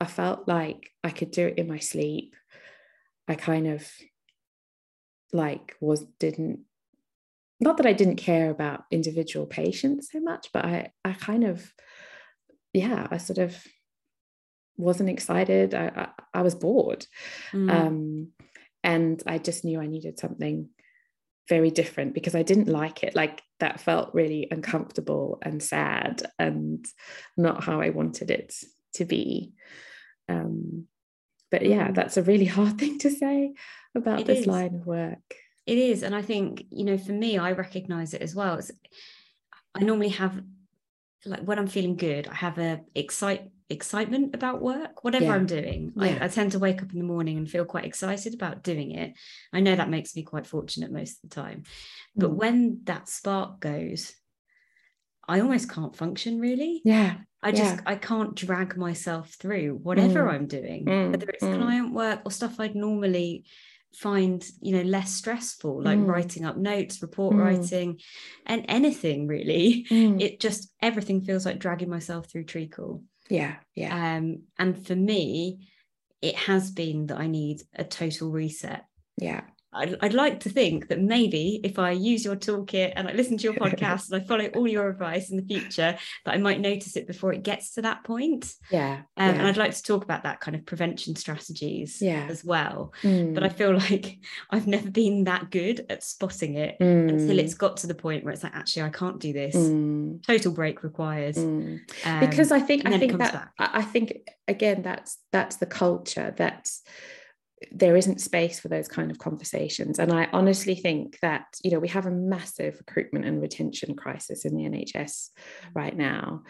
I 0.00 0.06
felt 0.06 0.46
like 0.46 0.90
I 1.02 1.10
could 1.10 1.30
do 1.30 1.46
it 1.46 1.58
in 1.58 1.68
my 1.68 1.78
sleep. 1.78 2.34
I 3.28 3.34
kind 3.34 3.66
of 3.66 3.88
like 5.32 5.76
was 5.80 6.04
didn't 6.18 6.60
not 7.60 7.76
that 7.78 7.86
I 7.86 7.92
didn't 7.92 8.16
care 8.16 8.50
about 8.50 8.84
individual 8.90 9.46
patients 9.46 10.08
so 10.12 10.20
much, 10.20 10.48
but 10.52 10.64
I 10.64 10.92
I 11.04 11.12
kind 11.12 11.44
of 11.44 11.72
yeah, 12.72 13.06
I 13.10 13.18
sort 13.18 13.38
of 13.38 13.56
wasn't 14.76 15.10
excited. 15.10 15.74
I 15.74 15.86
I, 16.34 16.38
I 16.38 16.42
was 16.42 16.54
bored. 16.54 17.06
Mm. 17.52 17.70
Um, 17.70 18.28
and 18.82 19.22
I 19.26 19.38
just 19.38 19.64
knew 19.64 19.80
I 19.80 19.86
needed 19.86 20.18
something 20.18 20.68
very 21.48 21.70
different 21.70 22.14
because 22.14 22.34
I 22.34 22.42
didn't 22.42 22.68
like 22.68 23.02
it. 23.02 23.14
Like 23.14 23.42
that 23.60 23.80
felt 23.80 24.14
really 24.14 24.48
uncomfortable 24.50 25.38
and 25.42 25.62
sad 25.62 26.22
and 26.38 26.84
not 27.36 27.64
how 27.64 27.80
I 27.80 27.90
wanted 27.90 28.30
it 28.30 28.54
to 28.94 29.04
be. 29.04 29.52
Um, 30.28 30.86
but 31.50 31.64
yeah, 31.64 31.90
that's 31.92 32.16
a 32.16 32.22
really 32.22 32.44
hard 32.58 32.78
thing 32.78 32.98
to 33.00 33.10
say 33.10 33.54
about 33.94 34.20
It 34.20 34.26
this 34.26 34.40
is. 34.40 34.46
line 34.46 34.74
of 34.74 34.86
work. 34.86 35.34
It 35.66 35.78
is. 35.78 36.02
And 36.02 36.14
I 36.14 36.22
think, 36.22 36.64
you 36.70 36.84
know, 36.84 36.98
for 36.98 37.12
me, 37.12 37.38
I 37.38 37.52
recognize 37.52 38.12
it 38.14 38.20
as 38.22 38.34
well. 38.34 38.56
It's, 38.58 38.70
I 39.74 39.80
normally 39.82 40.10
have, 40.10 40.42
like, 41.24 41.40
when 41.42 41.58
I'm 41.58 41.66
feeling 41.68 41.96
good, 41.96 42.28
I 42.28 42.34
have 42.34 42.58
a 42.58 42.80
excite 42.94 43.48
excitement 43.70 44.34
about 44.34 44.60
work, 44.60 45.02
whatever 45.04 45.24
Yeah. 45.24 45.34
I'm 45.34 45.46
doing. 45.46 45.92
Yeah. 45.96 46.18
I, 46.20 46.24
I 46.26 46.28
tend 46.28 46.52
to 46.52 46.58
wake 46.58 46.82
up 46.82 46.92
in 46.92 46.98
the 46.98 47.04
morning 47.04 47.38
and 47.38 47.50
feel 47.50 47.64
quite 47.64 47.86
excited 47.86 48.34
about 48.34 48.62
doing 48.62 48.90
it. 48.92 49.14
I 49.54 49.60
know 49.60 49.74
that 49.74 49.88
makes 49.88 50.14
me 50.14 50.22
quite 50.22 50.46
fortunate 50.46 50.92
most 50.92 51.24
of 51.24 51.30
the 51.30 51.34
time. 51.34 51.62
But 52.14 52.30
Mm. 52.32 52.36
when 52.36 52.80
that 52.84 53.08
spark 53.08 53.60
goes, 53.60 54.12
I 55.26 55.40
almost 55.40 55.70
can't 55.70 55.96
function 55.96 56.40
really. 56.40 56.82
Yeah. 56.84 57.16
I 57.44 57.50
just 57.52 57.76
Yeah. 57.76 57.82
I 57.86 57.96
can't 57.96 58.34
drag 58.34 58.76
myself 58.76 59.34
through 59.34 59.76
whatever 59.82 60.24
Mm. 60.24 60.32
I'm 60.32 60.46
doing, 60.46 60.84
Mm, 60.86 61.10
whether 61.12 61.28
it's 61.28 61.44
mm. 61.44 61.56
client 61.60 61.92
work 61.92 62.22
or 62.24 62.30
stuff 62.32 62.58
I'd 62.58 62.74
normally 62.74 63.44
find, 63.94 64.44
you 64.60 64.72
know, 64.76 64.82
less 64.82 65.12
stressful, 65.12 65.82
like 65.82 65.98
Mm. 66.00 66.08
writing 66.08 66.44
up 66.44 66.56
notes, 66.56 67.00
report 67.02 67.36
Mm. 67.36 67.40
writing, 67.44 68.00
and 68.46 68.64
anything 68.68 69.28
really. 69.28 69.86
Mm. 69.90 70.20
It 70.20 70.40
just 70.40 70.72
everything 70.80 71.20
feels 71.20 71.44
like 71.46 71.60
dragging 71.60 71.90
myself 71.90 72.28
through 72.28 72.44
treacle. 72.44 73.04
yeah. 73.30 73.56
Yeah. 73.74 74.16
Um, 74.16 74.42
and 74.58 74.86
for 74.86 74.94
me, 74.96 75.68
it 76.20 76.34
has 76.36 76.70
been 76.70 77.06
that 77.06 77.18
I 77.18 77.26
need 77.26 77.62
a 77.74 77.84
total 77.84 78.30
reset. 78.30 78.84
yeah. 79.16 79.42
I'd, 79.74 79.96
I'd, 80.00 80.14
like 80.14 80.40
to 80.40 80.48
think 80.48 80.88
that 80.88 81.00
maybe 81.00 81.60
if 81.64 81.78
I 81.78 81.90
use 81.90 82.24
your 82.24 82.36
toolkit 82.36 82.92
and 82.96 83.08
I 83.08 83.12
listen 83.12 83.36
to 83.38 83.44
your 83.44 83.54
podcast 83.64 84.10
and 84.10 84.22
I 84.22 84.26
follow 84.26 84.46
all 84.54 84.68
your 84.68 84.88
advice 84.88 85.30
in 85.30 85.36
the 85.36 85.42
future, 85.42 85.96
that 86.24 86.34
I 86.34 86.38
might 86.38 86.60
notice 86.60 86.96
it 86.96 87.06
before 87.06 87.32
it 87.32 87.42
gets 87.42 87.74
to 87.74 87.82
that 87.82 88.04
point. 88.04 88.52
Yeah. 88.70 89.02
Um, 89.16 89.28
yeah. 89.28 89.32
And 89.32 89.46
I'd 89.46 89.56
like 89.56 89.74
to 89.74 89.82
talk 89.82 90.04
about 90.04 90.22
that 90.22 90.40
kind 90.40 90.54
of 90.54 90.64
prevention 90.66 91.16
strategies 91.16 92.00
yeah. 92.00 92.26
as 92.30 92.44
well. 92.44 92.92
Mm. 93.02 93.34
But 93.34 93.44
I 93.44 93.48
feel 93.48 93.74
like 93.78 94.18
I've 94.50 94.66
never 94.66 94.90
been 94.90 95.24
that 95.24 95.50
good 95.50 95.86
at 95.90 96.02
spotting 96.02 96.54
it 96.54 96.76
mm. 96.80 97.08
until 97.08 97.38
it's 97.38 97.54
got 97.54 97.78
to 97.78 97.86
the 97.86 97.94
point 97.94 98.24
where 98.24 98.32
it's 98.32 98.44
like, 98.44 98.54
actually, 98.54 98.82
I 98.82 98.90
can't 98.90 99.18
do 99.18 99.32
this. 99.32 99.56
Mm. 99.56 100.22
Total 100.24 100.52
break 100.52 100.82
required. 100.82 101.36
Um, 101.36 101.80
Um, 102.04 102.20
because 102.20 102.52
I 102.52 102.60
think 102.60 102.86
I 102.86 102.98
think 102.98 103.18
that 103.18 103.32
back. 103.32 103.52
I 103.58 103.82
think 103.82 104.28
again 104.48 104.82
that's 104.82 105.18
that's 105.32 105.56
the 105.56 105.66
culture 105.66 106.34
that 106.36 106.70
there 107.70 107.96
isn't 107.96 108.20
space 108.20 108.60
for 108.60 108.68
those 108.68 108.88
kind 108.88 109.10
of 109.10 109.18
conversations. 109.18 109.98
And 109.98 110.12
I 110.12 110.28
honestly 110.32 110.74
think 110.74 111.18
that 111.20 111.46
you 111.62 111.70
know 111.70 111.78
we 111.78 111.88
have 111.88 112.06
a 112.06 112.10
massive 112.10 112.76
recruitment 112.78 113.24
and 113.24 113.40
retention 113.40 113.94
crisis 113.96 114.44
in 114.44 114.54
the 114.56 114.64
NHS 114.64 115.30
right 115.74 115.96
now. 115.96 116.42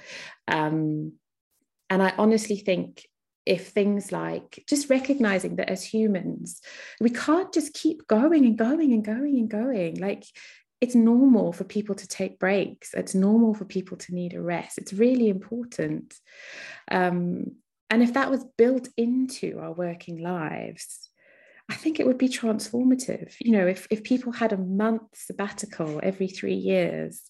Um, 0.49 1.13
and 1.91 2.03
I 2.03 2.15
honestly 2.19 2.57
think 2.57 3.07
if 3.47 3.69
things 3.69 4.11
like 4.11 4.65
just 4.67 4.89
recognizing 4.89 5.57
that 5.57 5.69
as 5.69 5.85
humans 5.85 6.63
we 6.99 7.11
can't 7.11 7.53
just 7.53 7.75
keep 7.75 8.07
going 8.07 8.47
and 8.47 8.57
going 8.57 8.93
and 8.93 9.05
going 9.05 9.39
and 9.39 9.51
going. 9.51 9.97
Like 9.97 10.25
it's 10.81 10.95
normal 10.95 11.53
for 11.53 11.65
people 11.65 11.95
to 11.95 12.07
take 12.07 12.39
breaks. 12.39 12.93
It's 12.95 13.15
normal 13.15 13.55
for 13.55 13.65
people 13.65 13.97
to 13.99 14.15
need 14.15 14.35
a 14.35 14.43
rest. 14.43 14.79
It's 14.79 14.93
really 14.93 15.29
important. 15.29 16.15
Um, 16.91 17.57
and 17.91 18.03
if 18.03 18.15
that 18.15 18.31
was 18.31 18.45
built 18.57 18.89
into 18.97 19.59
our 19.61 19.73
working 19.73 20.19
lives 20.19 21.11
i 21.71 21.75
think 21.75 21.99
it 21.99 22.07
would 22.07 22.19
be 22.19 22.29
transformative. 22.29 23.35
You 23.41 23.53
know 23.53 23.67
if, 23.67 23.87
if 23.91 24.03
people 24.03 24.33
had 24.33 24.53
a 24.53 24.59
month 24.59 25.03
sabbatical 25.15 26.01
every 26.03 26.29
three 26.29 26.55
years 26.55 27.23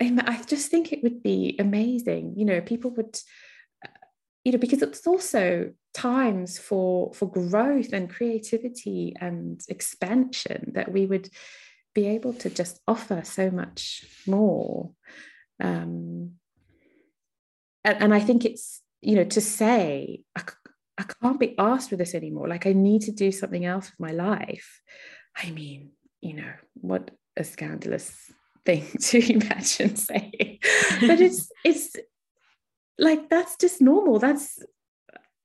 I 0.00 0.40
just 0.46 0.70
think 0.70 0.92
it 0.92 1.02
would 1.02 1.22
be 1.22 1.56
amazing. 1.58 2.34
You 2.36 2.44
know 2.44 2.60
people 2.60 2.92
would 2.92 3.18
you 4.44 4.52
know 4.52 4.58
because 4.58 4.82
it's 4.82 5.06
also 5.06 5.72
times 5.92 6.58
for 6.58 7.12
for 7.14 7.30
growth 7.30 7.92
and 7.92 8.08
creativity 8.08 9.14
and 9.20 9.60
expansion 9.68 10.72
that 10.74 10.92
we 10.92 11.06
would 11.06 11.28
be 11.94 12.06
able 12.06 12.32
to 12.34 12.50
just 12.50 12.80
offer 12.86 13.22
so 13.24 13.50
much 13.50 14.04
more. 14.26 14.92
Um, 15.60 16.34
and, 17.84 18.02
and 18.02 18.14
i 18.14 18.20
think 18.20 18.44
it's 18.44 18.80
you 19.00 19.16
know 19.16 19.24
to 19.24 19.40
say 19.40 20.20
I, 20.36 20.42
I 20.98 21.04
can't 21.04 21.40
be 21.40 21.54
asked 21.58 21.90
for 21.90 21.96
this 21.96 22.14
anymore. 22.14 22.48
Like 22.48 22.66
i 22.66 22.72
need 22.72 23.02
to 23.02 23.12
do 23.12 23.30
something 23.30 23.64
else 23.64 23.90
with 23.90 24.00
my 24.00 24.12
life. 24.12 24.80
I 25.36 25.50
mean 25.50 25.90
you 26.20 26.34
know 26.34 26.52
what 26.74 27.10
a 27.36 27.44
scandalous 27.44 28.12
thing 28.64 28.86
to 29.00 29.32
imagine 29.32 29.96
saying. 29.96 30.58
But 31.00 31.20
it's 31.20 31.50
it's 31.64 31.96
like 32.98 33.28
that's 33.30 33.56
just 33.56 33.80
normal. 33.80 34.18
That's 34.18 34.58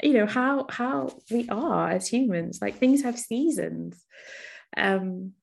you 0.02 0.14
know 0.14 0.26
how 0.26 0.66
how 0.70 1.16
we 1.30 1.48
are 1.50 1.92
as 1.92 2.08
humans. 2.08 2.60
Like 2.62 2.78
things 2.78 3.04
have 3.04 3.20
seasons. 3.20 4.04
Um 4.76 5.34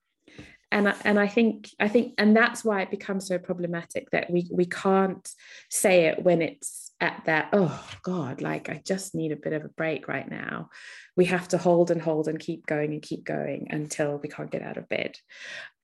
and 0.72 0.88
I, 0.88 0.94
and 1.04 1.18
I 1.18 1.26
think 1.26 1.68
I 1.80 1.88
think 1.88 2.14
and 2.18 2.36
that's 2.36 2.64
why 2.64 2.82
it 2.82 2.90
becomes 2.90 3.26
so 3.26 3.38
problematic 3.38 4.10
that 4.10 4.30
we 4.30 4.48
we 4.52 4.66
can't 4.66 5.28
say 5.68 6.06
it 6.06 6.22
when 6.22 6.42
it's 6.42 6.89
at 7.00 7.22
that 7.24 7.48
oh 7.52 7.88
god 8.02 8.42
like 8.42 8.68
I 8.68 8.82
just 8.84 9.14
need 9.14 9.32
a 9.32 9.36
bit 9.36 9.52
of 9.52 9.64
a 9.64 9.68
break 9.68 10.08
right 10.08 10.28
now. 10.30 10.70
We 11.16 11.26
have 11.26 11.48
to 11.48 11.58
hold 11.58 11.90
and 11.90 12.00
hold 12.00 12.28
and 12.28 12.38
keep 12.38 12.66
going 12.66 12.92
and 12.92 13.02
keep 13.02 13.24
going 13.24 13.68
until 13.70 14.18
we 14.18 14.28
can't 14.28 14.50
get 14.50 14.62
out 14.62 14.76
of 14.76 14.88
bed 14.88 15.16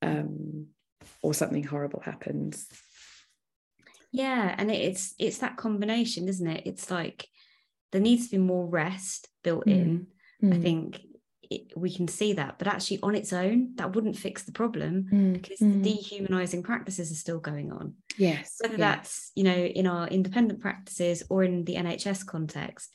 um, 0.03 0.67
or 1.23 1.35
something 1.35 1.65
horrible 1.65 2.01
happens. 2.01 2.67
Yeah 4.13 4.55
and 4.57 4.71
it's 4.71 5.15
it's 5.19 5.39
that 5.39 5.57
combination 5.57 6.29
isn't 6.29 6.47
it? 6.47 6.67
It's 6.67 6.91
like 6.91 7.27
there 7.93 8.01
needs 8.01 8.27
to 8.27 8.33
be 8.33 8.43
more 8.43 8.67
rest 8.67 9.29
built 9.43 9.67
in 9.67 10.07
Mm. 10.43 10.55
i 10.55 10.59
think 10.61 11.01
it, 11.51 11.77
we 11.77 11.93
can 11.95 12.09
see 12.09 12.33
that 12.35 12.59
but 12.59 12.67
actually 12.67 12.99
on 13.03 13.15
its 13.15 13.33
own 13.33 13.73
that 13.77 13.95
wouldn't 13.95 14.17
fix 14.17 14.45
the 14.45 14.53
problem 14.53 15.07
Mm, 15.13 15.33
because 15.35 15.61
mm. 15.61 15.83
the 15.83 15.95
dehumanizing 15.95 16.63
practices 16.63 17.11
are 17.13 17.17
still 17.17 17.39
going 17.41 17.73
on. 17.73 17.95
Yes 18.19 18.57
whether 18.61 18.77
yeah. 18.79 18.97
that's 18.97 19.33
you 19.35 19.45
know 19.45 19.57
in 19.57 19.87
our 19.87 20.09
independent 20.09 20.61
practices 20.61 21.23
or 21.29 21.45
in 21.45 21.65
the 21.65 21.77
nhs 21.77 22.25
context 22.25 22.95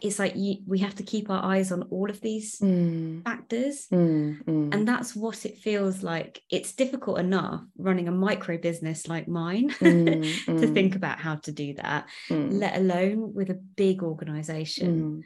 it's 0.00 0.18
like 0.18 0.34
you, 0.36 0.58
we 0.66 0.78
have 0.78 0.94
to 0.94 1.02
keep 1.02 1.28
our 1.30 1.44
eyes 1.44 1.72
on 1.72 1.82
all 1.90 2.08
of 2.08 2.20
these 2.20 2.58
Mm, 2.60 3.22
factors. 3.24 3.86
Mm, 3.92 4.44
mm. 4.44 4.74
and 4.74 4.86
that's 4.86 5.14
what 5.16 5.44
it 5.44 5.58
feels 5.58 6.02
like. 6.02 6.40
It's 6.50 6.72
difficult 6.72 7.18
enough 7.18 7.62
running 7.76 8.08
a 8.08 8.12
micro 8.12 8.56
business 8.56 9.08
like 9.08 9.28
mine 9.28 9.70
Mm, 9.70 10.44
to 10.60 10.66
think 10.68 10.94
about 10.96 11.18
how 11.18 11.36
to 11.36 11.52
do 11.52 11.74
that 11.74 12.06
let 12.30 12.76
alone 12.76 13.34
with 13.34 13.50
a 13.50 13.54
big 13.54 14.02
organization. 14.02 15.24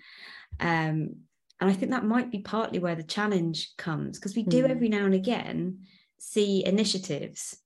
Um, 0.60 1.16
and 1.64 1.74
i 1.74 1.76
think 1.78 1.90
that 1.92 2.04
might 2.04 2.30
be 2.30 2.40
partly 2.40 2.78
where 2.78 2.94
the 2.94 3.02
challenge 3.02 3.72
comes 3.78 4.18
because 4.18 4.36
we 4.36 4.42
do 4.42 4.62
Mm. 4.64 4.70
every 4.70 4.88
now 4.88 5.04
and 5.06 5.14
again 5.14 5.80
see 6.18 6.64
initiatives 6.64 7.56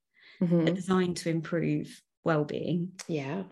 that 0.41 0.53
are 0.53 0.73
mhm. 0.73 0.75
designed 0.75 1.17
to 1.19 1.31
improve 1.31 2.01
well-being 2.25 2.93
yeah 3.09 3.43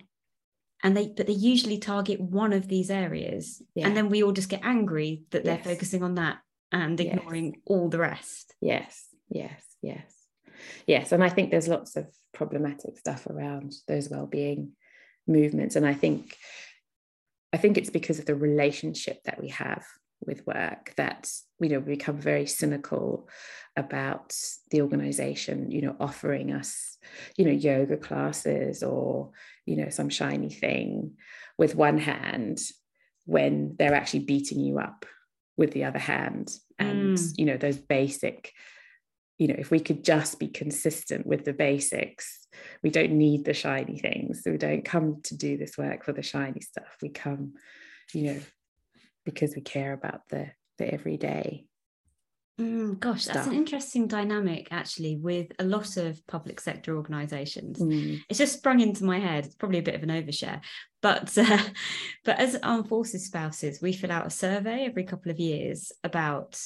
and 0.82 0.96
they 0.96 1.08
but 1.08 1.26
they 1.26 1.32
usually 1.32 1.78
target 1.78 2.20
one 2.20 2.52
of 2.52 2.68
these 2.68 2.90
areas 2.90 3.62
Yeah. 3.74 3.86
and 3.88 3.96
then 3.96 4.08
we 4.08 4.22
all 4.22 4.32
just 4.32 4.48
get 4.48 4.64
angry 4.64 5.24
that 5.30 5.44
they're 5.44 5.58
focusing 5.58 6.02
on 6.02 6.14
that 6.16 6.38
and 6.72 6.98
Yes. 7.00 7.16
ignoring 7.16 7.60
all 7.64 7.88
the 7.88 7.98
rest 7.98 8.54
Yes, 8.60 9.08
yes, 9.28 9.62
yes, 9.82 10.08
yes. 10.86 11.12
And 11.12 11.22
I 11.24 11.28
think 11.28 11.50
there's 11.50 11.68
lots 11.68 11.96
of 11.96 12.06
problematic 12.32 12.98
stuff 12.98 13.26
around 13.26 13.74
those 13.88 14.08
well-being 14.08 14.72
movements, 15.26 15.76
and 15.76 15.86
I 15.86 15.94
think, 15.94 16.36
I 17.52 17.56
think 17.58 17.76
it's 17.78 17.90
because 17.90 18.18
of 18.18 18.26
the 18.26 18.34
relationship 18.34 19.18
that 19.24 19.40
we 19.40 19.48
have 19.50 19.84
with 20.24 20.46
work 20.46 20.94
that 20.96 21.30
you 21.60 21.68
know 21.68 21.80
become 21.80 22.18
very 22.18 22.46
cynical 22.46 23.28
about 23.76 24.34
the 24.70 24.80
organization 24.80 25.70
you 25.70 25.82
know 25.82 25.94
offering 26.00 26.52
us 26.52 26.96
you 27.36 27.44
know 27.44 27.50
yoga 27.50 27.96
classes 27.96 28.82
or 28.82 29.30
you 29.66 29.76
know 29.76 29.90
some 29.90 30.08
shiny 30.08 30.48
thing 30.50 31.12
with 31.58 31.74
one 31.74 31.98
hand 31.98 32.58
when 33.24 33.74
they're 33.78 33.94
actually 33.94 34.20
beating 34.20 34.60
you 34.60 34.78
up 34.78 35.04
with 35.56 35.72
the 35.72 35.84
other 35.84 35.98
hand. 35.98 36.54
And 36.78 37.16
Mm. 37.16 37.32
you 37.38 37.44
know 37.46 37.56
those 37.56 37.78
basic 37.78 38.52
you 39.38 39.48
know 39.48 39.56
if 39.58 39.70
we 39.70 39.80
could 39.80 40.04
just 40.04 40.38
be 40.38 40.48
consistent 40.48 41.26
with 41.26 41.44
the 41.44 41.52
basics 41.52 42.46
we 42.82 42.88
don't 42.88 43.12
need 43.12 43.44
the 43.44 43.52
shiny 43.54 43.98
things. 43.98 44.42
So 44.42 44.50
we 44.52 44.58
don't 44.58 44.84
come 44.84 45.20
to 45.24 45.36
do 45.36 45.56
this 45.58 45.76
work 45.76 46.04
for 46.04 46.12
the 46.12 46.22
shiny 46.22 46.60
stuff. 46.60 46.96
We 47.02 47.10
come 47.10 47.54
you 48.14 48.22
know 48.24 48.40
because 49.26 49.54
we 49.54 49.60
care 49.60 49.92
about 49.92 50.22
the 50.30 50.48
the 50.78 50.90
everyday 50.92 51.66
Mm, 52.58 52.98
gosh 52.98 53.26
that's 53.26 53.46
an 53.46 53.52
interesting 53.52 54.06
dynamic 54.06 54.68
actually 54.70 55.16
with 55.16 55.48
a 55.58 55.64
lot 55.64 55.98
of 55.98 56.26
public 56.26 56.58
sector 56.58 56.96
organizations. 56.96 57.78
Mm, 57.78 58.22
it's 58.30 58.38
just 58.38 58.54
sprung 58.54 58.80
into 58.80 59.04
my 59.04 59.18
head. 59.18 59.44
It's 59.44 59.54
probably 59.54 59.80
a 59.80 59.82
bit 59.82 59.94
of 59.94 60.02
an 60.02 60.08
overshare. 60.08 60.62
But 61.02 61.36
uh, 61.36 61.58
but 62.24 62.38
as 62.38 62.56
armed 62.62 62.88
forces 62.88 63.26
spouses 63.26 63.82
we 63.82 63.92
fill 63.92 64.10
out 64.10 64.26
a 64.26 64.30
survey 64.30 64.86
every 64.86 65.04
couple 65.04 65.30
of 65.30 65.38
years 65.38 65.92
about 66.02 66.58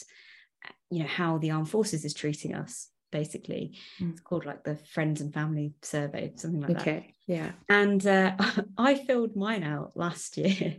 you 0.90 1.01
know 1.01 1.09
how 1.09 1.38
the 1.38 1.51
armed 1.51 1.70
forces 1.70 2.05
is 2.05 2.14
treating 2.14 2.55
us 2.55 2.88
basically. 3.11 3.77
Mm. 4.01 4.12
it's 4.12 4.20
called 4.20 4.46
like 4.46 4.62
the 4.62 4.77
friends 4.77 5.20
and 5.20 5.35
family 5.35 5.73
survey 5.83 6.33
something 6.37 6.61
like 6.61 6.75
that. 6.75 6.83
Okay 6.83 7.14
yeah. 7.27 7.51
And 7.68 8.05
uh, 8.07 8.37
i 8.79 8.94
filled 8.94 9.35
mine 9.35 9.64
out 9.64 9.96
last 9.96 10.37
year 10.37 10.77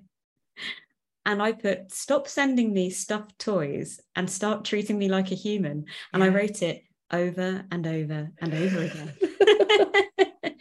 and 1.25 1.41
i 1.41 1.51
put 1.51 1.91
stop 1.91 2.27
sending 2.27 2.73
me 2.73 2.89
stuffed 2.89 3.37
toys 3.39 3.99
and 4.15 4.29
start 4.29 4.65
treating 4.65 4.97
me 4.97 5.09
like 5.09 5.31
a 5.31 5.35
human. 5.35 5.85
And 6.13 6.23
i 6.23 6.27
wrote 6.27 6.61
it 6.61 6.83
over 7.11 7.65
and 7.71 7.87
over 7.87 8.31
and 8.39 8.53
over 8.53 8.79
again 8.79 9.13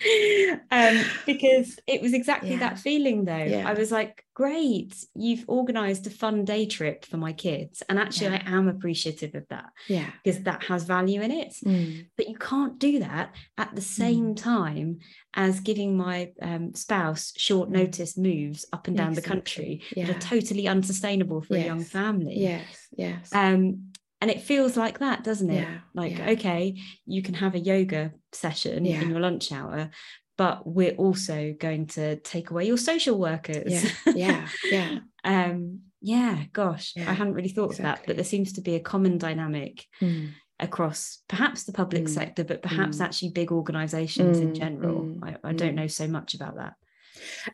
um, 0.71 1.05
because 1.27 1.79
it 1.87 2.01
was 2.03 2.13
exactly 2.15 2.51
Yeah. 2.53 2.59
that 2.61 2.79
feeling 2.79 3.25
though. 3.25 3.37
Yeah. 3.37 3.69
i 3.69 3.75
was 3.75 3.91
like 3.93 4.25
great 4.35 4.95
you've 5.15 5.45
organized 5.49 6.07
a 6.07 6.11
fun 6.11 6.45
day 6.45 6.65
trip 6.67 7.05
for 7.05 7.19
my 7.19 7.33
kids. 7.33 7.83
And 7.89 7.99
actually 7.99 8.29
Yeah. 8.31 8.43
i 8.47 8.51
am 8.57 8.69
appreciative 8.69 9.35
of 9.35 9.47
that 9.49 9.71
yeah. 9.89 10.11
because 10.25 10.43
that 10.45 10.63
has 10.65 10.85
value 10.85 11.21
in 11.21 11.31
it. 11.31 11.55
Mm, 11.65 12.07
but 12.17 12.29
you 12.29 12.37
can't 12.37 12.79
do 12.79 13.01
that 13.01 13.35
at 13.59 13.75
the 13.75 13.83
same 13.83 14.35
time 14.35 14.99
as 15.35 15.61
giving 15.61 15.97
my 15.97 16.31
um, 16.43 16.75
spouse 16.75 17.33
short 17.37 17.69
Mm. 17.69 17.73
notice 17.73 18.17
moves 18.17 18.65
up 18.73 18.89
and 18.89 18.97
down 18.97 19.13
the 19.15 19.23
country 19.23 19.83
that 19.97 20.09
are 20.09 20.19
totally 20.19 20.67
unsustainable 20.67 21.43
for 21.43 21.57
a 21.57 21.65
young 21.65 21.85
family. 21.85 22.39
Yes. 22.39 22.89
Yes. 22.97 23.29
Um 23.35 23.90
and 24.21 24.31
it 24.31 24.43
feels 24.43 24.77
like 24.77 24.99
that 24.99 25.25
doesn't 25.25 25.51
it 25.51 25.63
Yeah, 25.63 25.79
like 25.95 26.19
yeah. 26.19 26.31
okay 26.31 26.77
you 27.07 27.23
can 27.23 27.35
have 27.35 27.55
a 27.55 27.59
yoga 27.59 28.13
session 28.33 28.85
Yeah. 28.85 29.01
in 29.03 29.11
your 29.11 29.21
lunch 29.21 29.53
hour 29.53 29.91
but 30.37 30.67
we're 30.67 30.95
also 30.95 31.55
going 31.59 31.87
to 31.89 32.17
take 32.21 32.51
away 32.51 32.67
your 32.67 32.79
social 32.79 33.19
workers 33.19 33.65
yeah 33.67 33.91
yeah 34.15 34.49
yeah 34.71 34.99
um 35.25 35.81
Yeah, 36.03 36.45
gosh, 36.53 36.95
I 36.97 37.13
hadn't 37.13 37.35
really 37.35 37.51
thought 37.53 37.73
of 37.73 37.83
that, 37.85 38.01
but 38.07 38.17
there 38.17 38.25
seems 38.25 38.55
to 38.55 38.63
be 38.63 38.75
a 38.77 38.81
common 38.81 39.19
dynamic 39.19 39.85
Mm. 40.01 40.31
across 40.59 41.19
perhaps 41.29 41.65
the 41.65 41.73
public 41.73 42.05
Mm, 42.05 42.09
sector, 42.09 42.45
but 42.45 42.63
perhaps 42.63 42.97
mm. 42.99 43.05
actually 43.05 43.33
big 43.33 43.53
organizations 43.53 44.41
in 44.41 44.49
Mm, 44.53 44.59
general. 44.63 45.05
mm, 45.05 45.19
I, 45.23 45.51
I 45.51 45.53
don't 45.53 45.75
know 45.75 45.89
so 45.89 46.07
much 46.09 46.33
about 46.35 46.57
that. 46.57 46.75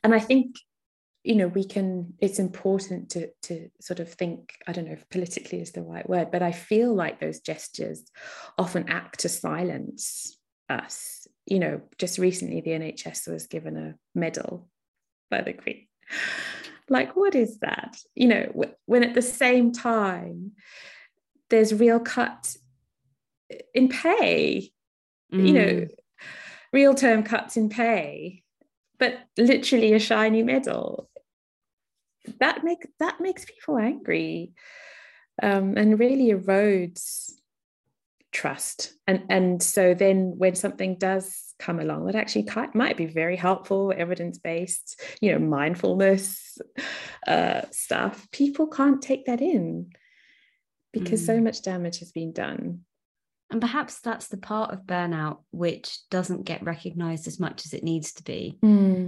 and 0.04 0.14
i 0.14 0.20
think 0.20 0.56
you 1.26 1.34
know 1.34 1.48
we 1.48 1.64
can 1.64 2.14
it's 2.20 2.38
important 2.38 3.10
to 3.10 3.28
to 3.42 3.68
sort 3.80 3.98
of 3.98 4.12
think 4.12 4.54
i 4.68 4.72
don't 4.72 4.86
know 4.86 4.92
if 4.92 5.10
politically 5.10 5.60
is 5.60 5.72
the 5.72 5.82
right 5.82 6.08
word 6.08 6.30
but 6.30 6.40
i 6.40 6.52
feel 6.52 6.94
like 6.94 7.18
those 7.18 7.40
gestures 7.40 8.04
often 8.56 8.88
act 8.88 9.20
to 9.20 9.28
silence 9.28 10.38
us. 10.68 11.26
You 11.46 11.58
know 11.58 11.80
just 11.98 12.18
recently 12.18 12.60
the 12.60 12.70
nhs 12.70 13.28
was 13.28 13.46
given 13.46 13.76
a 13.76 13.94
medal 14.14 14.68
by 15.30 15.42
the 15.42 15.52
queen. 15.52 15.86
Like 16.88 17.16
what 17.16 17.34
is 17.34 17.58
that? 17.60 17.96
You 18.14 18.28
know 18.28 18.64
when 18.86 19.02
at 19.04 19.14
the 19.14 19.22
same 19.22 19.72
time 19.72 20.52
there's 21.50 21.74
real 21.74 22.00
cut 22.00 22.56
in 23.74 23.88
pay. 23.88 24.70
You 25.30 25.52
know 25.52 25.86
Mm. 25.86 25.90
real 26.72 26.94
term 26.94 27.22
cuts 27.24 27.56
in 27.56 27.68
pay 27.68 28.42
but 28.98 29.18
literally 29.36 29.92
a 29.92 29.98
shiny 29.98 30.42
medal 30.42 31.08
that 32.40 32.64
makes 32.64 32.86
that 32.98 33.20
makes 33.20 33.44
people 33.44 33.78
angry 33.78 34.52
um, 35.42 35.76
and 35.76 35.98
really 35.98 36.32
erodes 36.32 37.32
trust 38.32 38.92
and 39.06 39.24
and 39.30 39.62
so 39.62 39.94
then 39.94 40.34
when 40.36 40.54
something 40.54 40.96
does 40.98 41.54
come 41.58 41.80
along 41.80 42.04
that 42.04 42.14
actually 42.14 42.46
might 42.74 42.96
be 42.96 43.06
very 43.06 43.36
helpful 43.36 43.94
evidence 43.96 44.38
based 44.38 45.00
you 45.22 45.32
know 45.32 45.38
mindfulness 45.38 46.58
uh, 47.26 47.62
stuff 47.70 48.28
people 48.32 48.66
can't 48.66 49.00
take 49.00 49.24
that 49.26 49.40
in 49.40 49.90
because 50.92 51.24
so 51.24 51.38
Mm. 51.38 51.44
much 51.44 51.62
damage 51.62 51.98
has 52.00 52.12
been 52.12 52.32
done 52.32 52.80
And 53.50 53.60
perhaps 53.60 54.00
that's 54.00 54.26
the 54.26 54.36
part 54.38 54.72
of 54.72 54.86
burnout 54.86 55.38
which 55.52 55.98
doesn't 56.10 56.42
get 56.44 56.64
recognized 56.64 57.28
as 57.28 57.38
much 57.38 57.64
as 57.64 57.72
it 57.74 57.84
needs 57.84 58.12
to 58.14 58.24
be. 58.24 58.58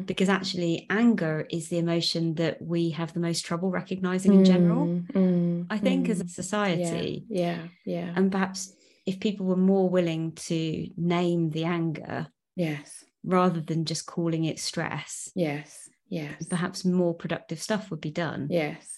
Because 0.06 0.28
actually, 0.28 0.86
anger 0.90 1.46
is 1.50 1.68
the 1.68 1.78
emotion 1.78 2.34
that 2.36 2.62
we 2.62 2.90
have 2.90 3.12
the 3.12 3.20
most 3.20 3.44
trouble 3.44 3.70
recognizing 3.70 4.32
in 4.32 4.44
general, 4.44 4.86
Mm, 4.86 5.12
mm, 5.12 5.66
I 5.70 5.78
think, 5.78 6.08
as 6.08 6.20
a 6.20 6.24
mm. 6.24 6.30
society. 6.30 7.26
yeah 7.28 7.66
yeah 7.84 8.12
And 8.14 8.30
perhaps 8.30 8.72
if 9.06 9.18
people 9.18 9.46
were 9.46 9.56
more 9.56 9.88
willing 9.90 10.32
to 10.32 10.88
name 10.96 11.50
the 11.50 11.64
anger 11.64 12.28
yes 12.54 13.04
rather 13.24 13.60
than 13.60 13.84
just 13.86 14.06
calling 14.06 14.44
it 14.44 14.58
stress, 14.60 15.30
yes 15.34 15.88
yes 16.08 16.46
perhaps 16.48 16.84
more 16.84 17.12
productive 17.14 17.60
stuff 17.60 17.90
would 17.90 18.00
be 18.00 18.12
done. 18.12 18.46
Yes. 18.50 18.97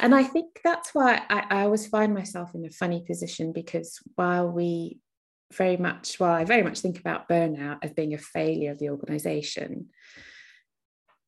And 0.00 0.14
I 0.14 0.22
think 0.22 0.60
that's 0.62 0.94
why 0.94 1.22
I, 1.28 1.44
I 1.50 1.62
always 1.62 1.86
find 1.86 2.14
myself 2.14 2.54
in 2.54 2.64
a 2.64 2.70
funny 2.70 3.04
position 3.06 3.52
because 3.52 3.98
while 4.14 4.48
we 4.48 5.00
very 5.52 5.76
much, 5.76 6.20
while 6.20 6.32
I 6.34 6.44
very 6.44 6.62
much 6.62 6.80
think 6.80 6.98
about 6.98 7.28
burnout 7.28 7.78
as 7.82 7.92
being 7.92 8.14
a 8.14 8.18
failure 8.18 8.72
of 8.72 8.78
the 8.78 8.90
organization, 8.90 9.88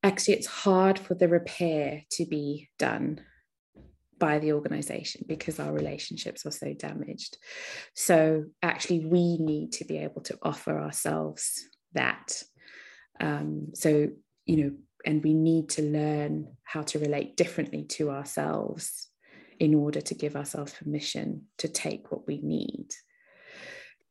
actually 0.03 0.35
it's 0.35 0.47
hard 0.47 0.99
for 0.99 1.15
the 1.15 1.29
repair 1.29 2.03
to 2.13 2.27
be 2.27 2.69
done 2.79 3.21
by 4.21 4.39
the 4.39 4.53
organization 4.53 5.25
because 5.27 5.59
our 5.59 5.73
relationships 5.73 6.47
are 6.47 6.53
so 6.53 6.73
damaged. 6.75 7.39
So 7.95 8.45
actually, 8.63 9.07
we 9.07 9.39
need 9.39 9.73
to 9.73 9.85
be 9.85 9.99
able 9.99 10.21
to 10.23 10.39
offer 10.43 10.79
ourselves 10.79 11.67
that. 11.95 12.43
Um, 13.19 13.71
so, 13.75 14.09
you 14.45 14.57
know, 14.57 14.73
and 15.05 15.23
we 15.23 15.35
need 15.35 15.69
to 15.71 15.83
learn 15.83 16.49
how 16.65 16.83
to 16.83 16.99
relate 16.99 17.37
differently 17.37 17.85
to 17.85 18.11
ourselves 18.11 19.09
in 19.59 19.75
order 19.75 20.01
to 20.01 20.15
give 20.15 20.37
ourselves 20.37 20.73
permission 20.73 21.47
to 21.59 21.69
take 21.69 22.11
what 22.11 22.27
we 22.27 22.41
need. 22.41 22.89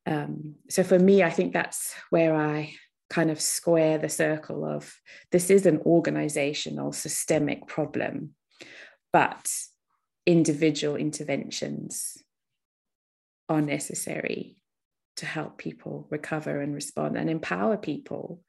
Um, 0.06 0.56
so 0.70 0.84
for 0.84 0.98
me, 0.98 1.24
I 1.24 1.30
think 1.30 1.54
that's 1.54 1.94
where 2.10 2.36
I 2.36 2.74
kind 3.10 3.32
of 3.32 3.42
square 3.42 3.98
the 3.98 4.10
circle 4.10 4.64
of 4.64 4.96
this 5.32 5.50
is 5.50 5.66
an 5.66 5.80
organizational 5.86 6.92
systemic 6.92 7.68
problem, 7.68 8.36
but 9.12 9.52
individual 10.26 10.96
interventions 10.96 12.18
are 13.48 13.62
necessary 13.62 14.58
to 15.18 15.26
help 15.26 15.58
people 15.58 16.08
recover 16.12 16.62
and 16.62 16.74
respond 16.74 17.18
and 17.18 17.30
empower 17.30 17.78
people 17.78 18.42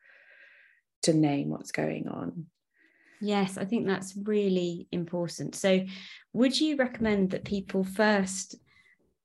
to 1.03 1.12
name 1.12 1.48
what's 1.51 1.72
going 1.72 2.09
on. 2.09 2.46
Yes, 3.20 3.59
I 3.59 3.64
think 3.64 3.86
that's 3.86 4.16
really 4.16 4.88
important. 4.92 5.55
So, 5.55 5.84
would 6.32 6.59
you 6.59 6.76
recommend 6.76 7.30
that 7.30 7.44
people 7.44 7.84
first 7.84 8.55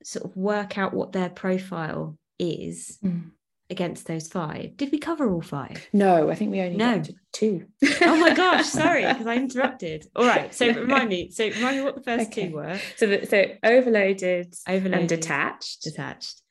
sort 0.03 0.25
of 0.25 0.35
work 0.35 0.77
out 0.77 0.93
what 0.93 1.11
their 1.13 1.29
profile 1.29 2.17
is 2.37 2.97
Mm. 3.03 3.31
against 3.69 4.05
those 4.05 4.27
five? 4.27 4.75
Did 4.75 4.91
we 4.91 4.97
cover 4.99 5.31
all 5.31 5.41
five? 5.41 5.87
No, 5.93 6.29
I 6.29 6.35
think 6.35 6.51
we 6.51 6.59
only 6.59 6.75
No. 6.77 7.01
two. 7.31 7.67
Oh 8.01 8.17
my 8.19 8.33
gosh, 8.35 8.65
sorry, 8.83 9.05
because 9.07 9.27
I 9.27 9.35
interrupted. 9.37 10.07
All 10.15 10.25
right, 10.25 10.53
so 10.53 10.67
remind 10.73 11.07
me. 11.09 11.31
So 11.31 11.47
remind 11.47 11.77
me 11.77 11.83
what 11.83 11.95
the 11.95 12.03
first 12.03 12.27
Okay. 12.31 12.49
two 12.49 12.55
were. 12.55 12.77
So, 12.97 13.07
the, 13.07 13.25
so 13.25 13.45
overloaded, 13.63 14.53
Overloaded, 14.67 14.99
and 14.99 15.07
detached. 15.09 15.83
detached. 15.83 16.41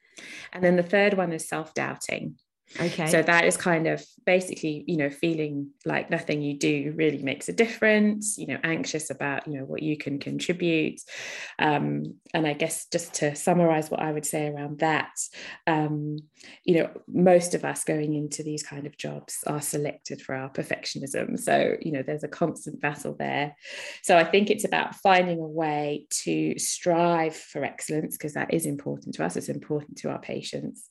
And 0.53 0.65
then 0.65 0.77
the 0.77 0.83
third 0.83 1.15
one 1.15 1.33
is 1.33 1.47
self 1.47 1.75
doubting. 1.75 2.37
Okay. 2.81 3.07
So 3.07 3.23
that 3.23 3.45
is 3.45 3.57
kind 3.57 3.87
of 3.87 4.05
basically, 4.27 4.85
you 4.89 4.97
know, 4.97 5.11
feeling 5.11 5.71
like 5.85 6.11
nothing 6.11 6.43
you 6.43 6.59
do 6.59 6.93
really 6.97 7.23
makes 7.23 7.49
a 7.49 7.53
difference, 7.53 8.37
you 8.37 8.49
know, 8.49 8.59
anxious 8.65 9.11
about, 9.11 9.47
you 9.47 9.59
know, 9.59 9.65
what 9.65 9.83
you 9.83 9.97
can 9.97 10.19
contribute. 10.19 11.01
Um, 11.59 12.17
and 12.33 12.47
I 12.47 12.53
guess 12.53 12.87
just 12.87 13.15
to 13.15 13.37
summarize 13.37 13.91
what 13.91 14.01
I 14.01 14.11
would 14.11 14.27
say 14.27 14.49
around 14.49 14.81
that, 14.81 15.13
um, 15.69 16.17
you 16.65 16.79
know, 16.79 16.91
most 17.07 17.55
of 17.55 17.65
us 17.65 17.85
going 17.85 18.15
into 18.15 18.43
these 18.43 18.63
kind 18.65 18.87
of 18.87 18.97
jobs 18.97 19.39
are 19.47 19.61
selected 19.61 20.21
for 20.21 20.35
our 20.35 20.51
perfectionism. 20.51 21.39
So, 21.39 21.77
you 21.81 21.93
know, 21.93 22.03
there's 22.03 22.25
a 22.25 22.29
constant 22.29 22.81
battle 22.81 23.15
there. 23.17 23.55
So 24.03 24.19
I 24.19 24.25
think 24.25 24.51
it's 24.51 24.65
about 24.65 24.97
finding 24.97 25.39
a 25.39 25.47
way 25.47 26.07
to 26.25 26.59
strive 26.59 27.37
for 27.37 27.65
excellence 27.65 28.17
because 28.17 28.35
that 28.35 28.53
is 28.53 28.67
important 28.67 29.15
to 29.15 29.25
us, 29.25 29.37
it's 29.37 29.49
important 29.49 29.99
to 29.99 30.11
our 30.11 30.21
patients. 30.21 30.89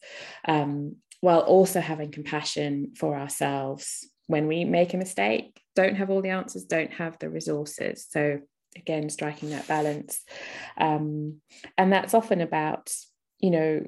Um, 0.48 0.96
while 1.24 1.40
also 1.40 1.80
having 1.80 2.12
compassion 2.12 2.92
for 2.98 3.18
ourselves 3.18 4.06
when 4.28 4.46
we 4.46 4.66
make 4.66 4.94
a 4.94 4.98
mistake, 4.98 5.58
don't 5.74 5.96
have 5.96 6.10
all 6.10 6.22
the 6.22 6.32
answers, 6.32 6.66
don't 6.66 6.92
have 6.92 7.18
the 7.18 7.30
resources. 7.30 8.06
So, 8.10 8.42
again, 8.76 9.10
striking 9.10 9.52
that 9.52 9.66
balance. 9.66 10.20
Um, 10.78 11.40
and 11.78 11.94
that's 11.94 12.14
often 12.14 12.42
about, 12.42 12.92
you 13.40 13.52
know, 13.52 13.86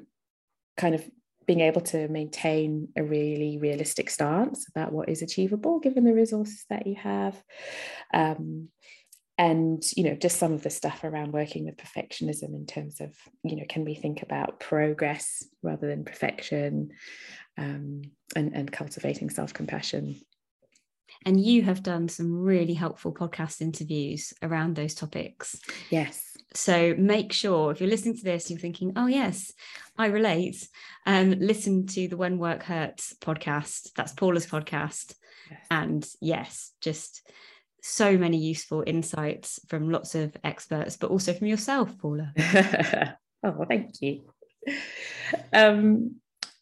kind 0.78 0.94
of 0.94 1.04
being 1.46 1.60
able 1.60 1.82
to 1.82 2.08
maintain 2.08 2.88
a 2.96 3.04
really 3.04 3.58
realistic 3.58 4.08
stance 4.08 4.66
about 4.70 4.92
what 4.92 5.10
is 5.10 5.20
achievable 5.20 5.78
given 5.78 6.04
the 6.04 6.14
resources 6.14 6.64
that 6.70 6.86
you 6.86 6.94
have. 6.94 7.36
Um, 8.14 8.70
and 9.38 9.82
you 9.96 10.04
know 10.04 10.14
just 10.14 10.38
some 10.38 10.52
of 10.52 10.62
the 10.62 10.70
stuff 10.70 11.04
around 11.04 11.32
working 11.32 11.66
with 11.66 11.76
perfectionism 11.76 12.54
in 12.54 12.66
terms 12.66 13.00
of 13.00 13.14
you 13.44 13.56
know 13.56 13.64
can 13.68 13.84
we 13.84 13.94
think 13.94 14.22
about 14.22 14.60
progress 14.60 15.44
rather 15.62 15.88
than 15.88 16.04
perfection 16.04 16.90
um, 17.58 18.02
and 18.34 18.54
and 18.54 18.72
cultivating 18.72 19.30
self-compassion 19.30 20.16
and 21.24 21.40
you 21.40 21.62
have 21.62 21.82
done 21.82 22.08
some 22.08 22.40
really 22.40 22.74
helpful 22.74 23.12
podcast 23.12 23.60
interviews 23.60 24.32
around 24.42 24.76
those 24.76 24.94
topics. 24.94 25.58
yes 25.90 26.36
So 26.54 26.94
make 26.96 27.32
sure 27.32 27.72
if 27.72 27.80
you're 27.80 27.90
listening 27.90 28.16
to 28.16 28.24
this, 28.24 28.48
you're 28.48 28.58
thinking, 28.58 28.92
oh, 28.96 29.06
yes, 29.06 29.52
I 29.98 30.06
relate. 30.06 30.68
Um, 31.04 31.32
listen 31.38 31.86
to 31.88 32.08
the 32.08 32.16
When 32.16 32.38
Work 32.38 32.62
Hurts 32.62 33.14
podcast. 33.20 33.92
That's 33.94 34.12
Paula's 34.12 34.46
podcast. 34.46 35.14
yes. 35.50 35.66
And 35.70 36.06
yes, 36.20 36.72
just 36.80 37.28
so 37.86 38.16
many 38.18 38.36
useful 38.36 38.82
insights 38.86 39.60
from 39.68 39.90
lots 39.90 40.14
of 40.14 40.36
experts, 40.44 40.96
but 40.96 41.10
also 41.10 41.32
from 41.32 41.46
yourself, 41.46 41.96
Paula. 41.98 42.32
oh 43.44 43.64
thank 43.68 44.00
you. 44.00 44.22
Um, 45.52 46.16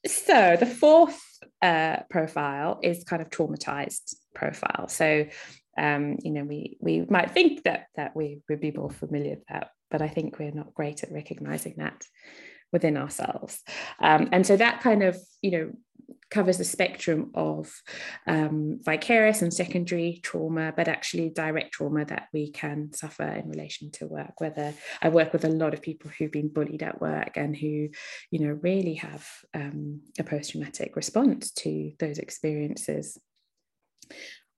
so 0.07 0.57
the 0.59 0.67
fourth 0.67 1.21
uh, 1.63 1.99
profile 2.11 2.79
is 2.83 3.05
kind 3.05 3.23
of 3.23 3.31
traumatized 3.31 4.15
profile. 4.35 4.89
So 4.89 5.27
um, 5.77 6.19
you 6.23 6.31
know 6.31 6.45
we 6.45 6.77
we 6.81 7.05
might 7.09 7.31
think 7.31 7.65
that 7.65 7.87
that 7.97 8.15
we 8.15 8.41
would 8.49 8.61
be 8.61 8.71
more 8.71 8.91
familiar 8.91 9.31
with 9.31 9.45
that 9.49 9.71
but 9.91 10.01
i 10.01 10.07
think 10.07 10.39
we're 10.39 10.53
not 10.53 10.73
great 10.73 11.03
at 11.03 11.11
recognizing 11.11 11.75
that 11.79 12.07
within 12.75 12.97
ourselves. 12.97 13.63
Um, 14.01 14.29
and 14.33 14.45
so 14.45 14.57
that 14.57 14.83
kind 14.83 15.03
of 15.05 15.17
you 15.41 15.51
know 15.53 15.71
covers 16.31 16.59
the 16.59 16.65
spectrum 16.65 17.31
of 17.35 17.73
um, 18.27 18.81
vicarious 18.83 19.43
and 19.43 19.55
secondary 19.55 20.21
trauma, 20.23 20.73
but 20.77 20.89
actually 20.89 21.31
direct 21.31 21.73
trauma 21.73 22.05
that 22.05 22.29
we 22.33 22.51
can 22.51 22.93
suffer 22.93 23.27
in 23.27 23.49
relation 23.49 23.91
to 23.93 24.07
work. 24.07 24.41
Whether 24.41 24.75
I 25.01 25.09
work 25.11 25.33
with 25.33 25.45
a 25.45 25.49
lot 25.49 25.75
of 25.75 25.83
people 25.83 26.11
who've 26.11 26.33
been 26.33 26.49
bullied 26.49 26.83
at 26.83 27.01
work 27.01 27.37
and 27.37 27.57
who, 27.57 27.89
you 28.31 28.39
know, 28.41 28.59
really 28.63 28.95
have 28.95 29.27
um, 29.55 30.01
a 30.19 30.25
post 30.25 30.53
traumatic 30.53 30.97
response 30.97 31.53
to 31.53 31.93
those 31.99 32.19
experiences. 32.19 33.19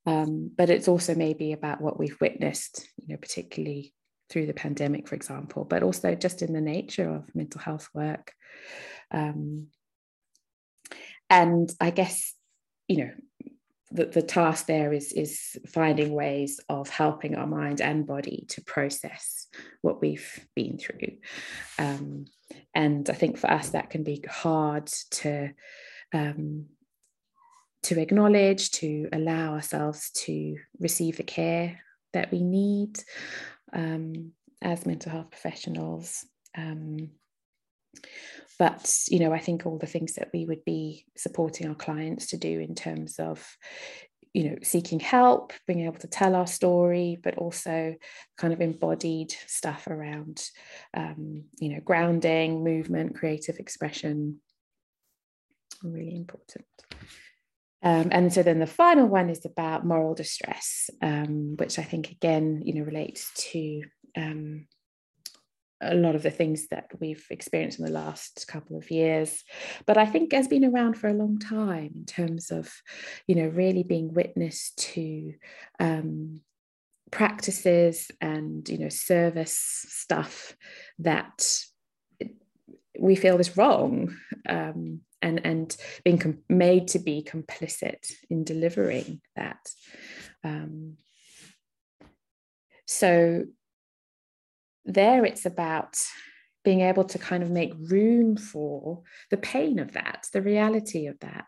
Um, 0.07 0.53
but 0.57 0.71
it's 0.71 0.89
also 0.89 1.15
maybe 1.15 1.53
about 1.53 1.81
what 1.81 1.99
we've 1.99 2.21
witnessed, 2.21 2.89
you 2.97 3.09
know, 3.09 3.19
particularly 3.19 3.93
through 4.31 4.47
the 4.47 4.55
pandemic, 4.55 5.09
for 5.09 5.15
example, 5.15 5.65
but 5.65 5.83
also 5.83 6.15
just 6.15 6.43
in 6.43 6.53
the 6.53 6.61
nature 6.61 7.15
of 7.15 7.35
mental 7.35 7.61
health 7.61 7.89
work. 7.93 8.33
Um, 9.11 9.69
and 11.29 11.71
I 11.81 11.91
guess, 11.91 12.35
you 12.89 12.99
know, 12.99 13.11
the, 13.91 14.07
the 14.07 14.23
task 14.23 14.67
there 14.67 14.93
is, 14.93 15.13
is 15.13 15.57
finding 15.69 16.13
ways 16.13 16.61
of 16.69 16.89
helping 16.89 17.37
our 17.37 17.47
mind 17.47 17.81
and 17.81 18.07
body 18.07 18.47
to 18.51 18.63
process 18.63 19.47
what 19.83 20.01
we've 20.01 20.47
been 20.55 20.79
through. 20.79 21.19
Um, 21.79 22.27
and 22.75 23.09
I 23.09 23.15
think 23.15 23.39
for 23.39 23.51
us, 23.51 23.71
that 23.71 23.91
can 23.91 24.03
be 24.03 24.25
hard 24.29 24.87
to. 25.13 25.51
Um, 26.13 26.67
to 27.83 28.01
acknowledge, 28.01 28.73
to 28.73 29.09
allow 29.13 29.53
ourselves 29.55 30.11
to 30.11 30.57
receive 30.81 31.19
the 31.19 31.23
care 31.23 31.79
that 32.13 32.33
we 32.33 32.43
need 32.43 32.99
um, 33.73 34.33
as 34.61 34.85
mental 34.85 35.13
health 35.13 35.31
professionals. 35.31 36.27
But 38.59 38.99
you 39.09 39.21
know, 39.21 39.33
I 39.33 39.39
think 39.39 39.67
all 39.67 39.79
the 39.79 39.87
things 39.87 40.15
that 40.15 40.31
we 40.33 40.47
would 40.47 40.65
be 40.65 41.05
supporting 41.17 41.69
our 41.69 41.75
clients 41.75 42.29
to 42.29 42.37
do 42.37 42.61
in 42.61 42.75
terms 42.75 43.19
of 43.19 43.47
you 44.33 44.51
know 44.51 44.57
seeking 44.63 45.01
help 45.01 45.53
being 45.67 45.87
able 45.87 45.99
to 45.99 46.07
tell 46.07 46.35
our 46.35 46.47
story 46.47 47.19
but 47.23 47.39
also 47.39 47.95
kind 48.37 48.53
of 48.53 48.61
embodied 48.61 49.35
stuff 49.47 49.87
around 49.87 50.45
um, 50.95 51.45
you 51.59 51.71
know 51.71 51.81
grounding 51.81 52.63
movement 52.63 53.17
creative 53.17 53.59
expression. 53.59 54.41
Really 55.83 56.17
important. 56.17 56.67
Um, 57.83 58.09
and 58.11 58.33
so 58.33 58.43
then 58.43 58.59
the 58.59 58.67
final 58.67 59.07
one 59.07 59.31
is 59.31 59.45
about 59.45 59.87
moral 59.87 60.15
distress, 60.15 60.91
um, 61.03 61.55
which 61.57 61.79
I 61.79 61.83
think 61.83 62.11
again, 62.11 62.63
you 62.65 62.75
know, 62.75 62.83
relates 62.83 63.31
to 63.53 63.83
um, 64.17 64.67
a 65.81 65.95
lot 65.95 66.15
of 66.15 66.23
the 66.23 66.31
things 66.31 66.69
that 66.69 66.91
we've 67.01 67.27
experienced 67.31 67.79
in 67.79 67.85
the 67.85 67.91
last 67.93 68.47
couple 68.49 68.77
of 68.77 68.91
years, 68.91 69.45
but 69.87 69.99
I 69.99 70.07
think 70.07 70.33
has 70.33 70.49
been 70.49 70.65
around 70.65 70.95
for 70.95 71.09
a 71.09 71.15
long 71.15 71.39
time 71.39 71.93
in 71.95 72.07
terms 72.07 72.51
of, 72.51 72.73
you 73.27 73.35
know, 73.35 73.49
really 73.49 73.83
being 73.83 74.15
witness 74.15 74.73
to 74.77 75.35
um, 75.79 76.41
practices 77.11 78.11
and 78.21 78.69
you 78.69 78.79
know 78.79 78.89
service 78.89 79.57
stuff 79.89 80.57
that 80.99 81.65
we 82.99 83.15
feel 83.15 83.39
is 83.39 83.57
wrong 83.57 84.17
um, 84.49 85.01
and 85.23 85.45
and 85.45 85.77
being 86.05 86.19
com- 86.19 86.43
made 86.49 86.89
to 86.89 86.99
be 86.99 87.27
complicit 87.27 88.11
in 88.31 88.45
delivering 88.45 89.21
that. 89.37 89.69
Um, 90.45 90.97
so 92.87 93.45
there 94.87 95.25
it's 95.25 95.47
about 95.47 95.99
being 96.65 96.81
able 96.81 97.05
to 97.05 97.19
kind 97.19 97.45
of 97.45 97.51
make 97.51 97.73
room 97.79 98.37
for 98.37 99.03
the 99.31 99.37
pain 99.37 99.79
of 99.79 99.93
that 99.93 100.27
the 100.33 100.43
reality 100.43 101.07
of 101.07 101.19
that 101.21 101.47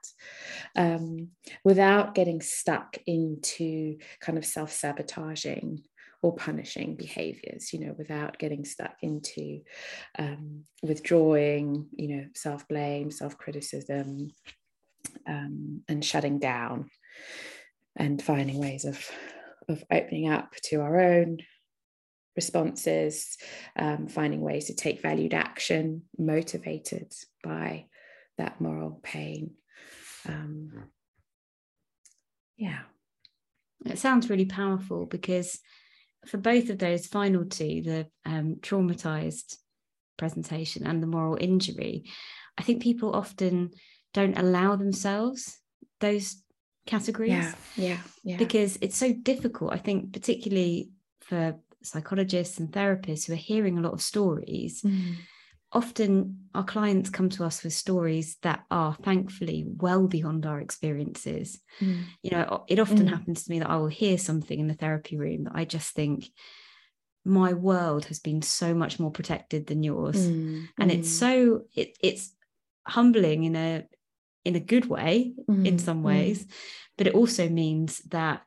um, 0.76 1.28
without 1.64 2.14
getting 2.14 2.40
stuck 2.40 2.96
into 3.06 3.96
kind 4.20 4.38
of 4.38 4.44
self-sabotaging 4.44 5.82
or 6.22 6.34
punishing 6.34 6.94
behaviors 6.94 7.72
you 7.72 7.80
know 7.80 7.94
without 7.98 8.38
getting 8.38 8.64
stuck 8.64 8.96
into 9.02 9.60
um, 10.18 10.64
withdrawing 10.82 11.88
you 11.96 12.16
know 12.16 12.24
self-blame 12.34 13.10
self-criticism 13.10 14.30
um, 15.26 15.82
and 15.88 16.04
shutting 16.04 16.38
down 16.38 16.88
and 17.96 18.22
finding 18.22 18.58
ways 18.58 18.84
of 18.84 19.04
of 19.68 19.82
opening 19.92 20.30
up 20.30 20.54
to 20.62 20.80
our 20.80 21.00
own 21.00 21.38
responses 22.42 23.36
um, 23.76 24.06
finding 24.06 24.40
ways 24.40 24.66
to 24.66 24.74
take 24.74 25.02
valued 25.02 25.34
action 25.34 26.02
motivated 26.16 27.12
by 27.42 27.84
that 28.38 28.60
moral 28.60 29.00
pain 29.02 29.50
um, 30.28 30.70
yeah 32.56 32.82
it 33.84 33.98
sounds 33.98 34.30
really 34.30 34.46
powerful 34.46 35.06
because 35.06 35.60
for 36.26 36.38
both 36.38 36.70
of 36.70 36.78
those 36.78 37.06
final 37.06 37.44
two, 37.44 37.82
the 37.82 38.06
um, 38.24 38.56
traumatized 38.60 39.56
presentation 40.16 40.86
and 40.86 41.02
the 41.02 41.06
moral 41.06 41.38
injury, 41.40 42.04
I 42.56 42.62
think 42.62 42.82
people 42.82 43.14
often 43.14 43.70
don't 44.14 44.38
allow 44.38 44.76
themselves 44.76 45.58
those 46.00 46.42
categories. 46.86 47.30
Yeah, 47.30 47.54
yeah, 47.76 47.98
yeah. 48.24 48.36
Because 48.36 48.78
it's 48.80 48.96
so 48.96 49.12
difficult. 49.12 49.72
I 49.72 49.78
think, 49.78 50.12
particularly 50.12 50.90
for 51.20 51.56
psychologists 51.82 52.58
and 52.58 52.70
therapists 52.70 53.26
who 53.26 53.32
are 53.32 53.36
hearing 53.36 53.78
a 53.78 53.80
lot 53.80 53.92
of 53.92 54.02
stories. 54.02 54.82
Mm 54.82 55.16
often 55.72 56.48
our 56.54 56.64
clients 56.64 57.10
come 57.10 57.28
to 57.28 57.44
us 57.44 57.62
with 57.62 57.72
stories 57.72 58.36
that 58.42 58.64
are 58.70 58.94
thankfully 58.94 59.66
well 59.66 60.06
beyond 60.06 60.46
our 60.46 60.60
experiences 60.60 61.60
mm. 61.80 62.02
you 62.22 62.30
know 62.30 62.64
it 62.68 62.78
often 62.78 63.06
mm. 63.06 63.10
happens 63.10 63.44
to 63.44 63.50
me 63.50 63.58
that 63.58 63.68
i 63.68 63.76
will 63.76 63.88
hear 63.88 64.16
something 64.16 64.58
in 64.58 64.66
the 64.68 64.74
therapy 64.74 65.16
room 65.18 65.44
that 65.44 65.52
i 65.54 65.64
just 65.64 65.94
think 65.94 66.26
my 67.24 67.52
world 67.52 68.06
has 68.06 68.18
been 68.18 68.40
so 68.40 68.72
much 68.72 68.98
more 68.98 69.10
protected 69.10 69.66
than 69.66 69.82
yours 69.82 70.16
mm. 70.16 70.66
and 70.78 70.90
it's 70.90 71.08
mm. 71.08 71.18
so 71.18 71.62
it, 71.74 71.96
it's 72.02 72.34
humbling 72.86 73.44
in 73.44 73.54
a 73.54 73.84
in 74.44 74.56
a 74.56 74.60
good 74.60 74.86
way 74.86 75.34
in 75.46 75.76
mm. 75.76 75.80
some 75.80 76.02
ways 76.02 76.46
but 76.96 77.06
it 77.06 77.14
also 77.14 77.48
means 77.48 77.98
that 78.08 78.40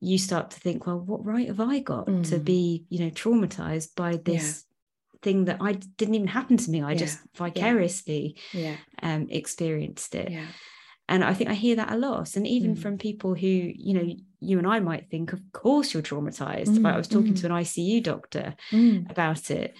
you 0.00 0.18
start 0.18 0.50
to 0.50 0.60
think 0.60 0.86
well 0.86 0.98
what 0.98 1.24
right 1.24 1.48
have 1.48 1.60
i 1.60 1.78
got 1.78 2.06
to 2.24 2.38
be 2.38 2.84
you 2.90 2.98
know 2.98 3.10
traumatized 3.10 3.94
by 3.96 4.16
this 4.16 4.66
thing 5.22 5.46
that 5.46 5.58
I 5.60 5.72
didn't 5.72 6.14
even 6.14 6.28
happen 6.28 6.56
to 6.56 6.70
me. 6.70 6.82
I 6.82 6.92
yeah. 6.92 6.98
just 6.98 7.18
vicariously 7.36 8.36
yeah. 8.52 8.76
Um, 9.02 9.26
experienced 9.28 10.14
it. 10.14 10.30
Yeah. 10.30 10.46
And 11.08 11.24
I 11.24 11.34
think 11.34 11.50
I 11.50 11.54
hear 11.54 11.76
that 11.76 11.92
a 11.92 11.96
lot. 11.96 12.36
And 12.36 12.46
even 12.46 12.74
mm. 12.74 12.78
from 12.78 12.98
people 12.98 13.34
who, 13.34 13.46
you 13.46 13.94
know, 13.94 14.14
you 14.40 14.58
and 14.58 14.66
I 14.66 14.80
might 14.80 15.08
think, 15.10 15.32
of 15.32 15.40
course 15.52 15.92
you're 15.92 16.02
traumatized. 16.02 16.78
Mm. 16.78 16.88
I 16.88 16.96
was 16.96 17.08
talking 17.08 17.34
mm. 17.34 17.40
to 17.40 17.46
an 17.46 17.52
ICU 17.52 18.02
doctor 18.02 18.54
mm. 18.72 19.10
about 19.10 19.50
it. 19.50 19.76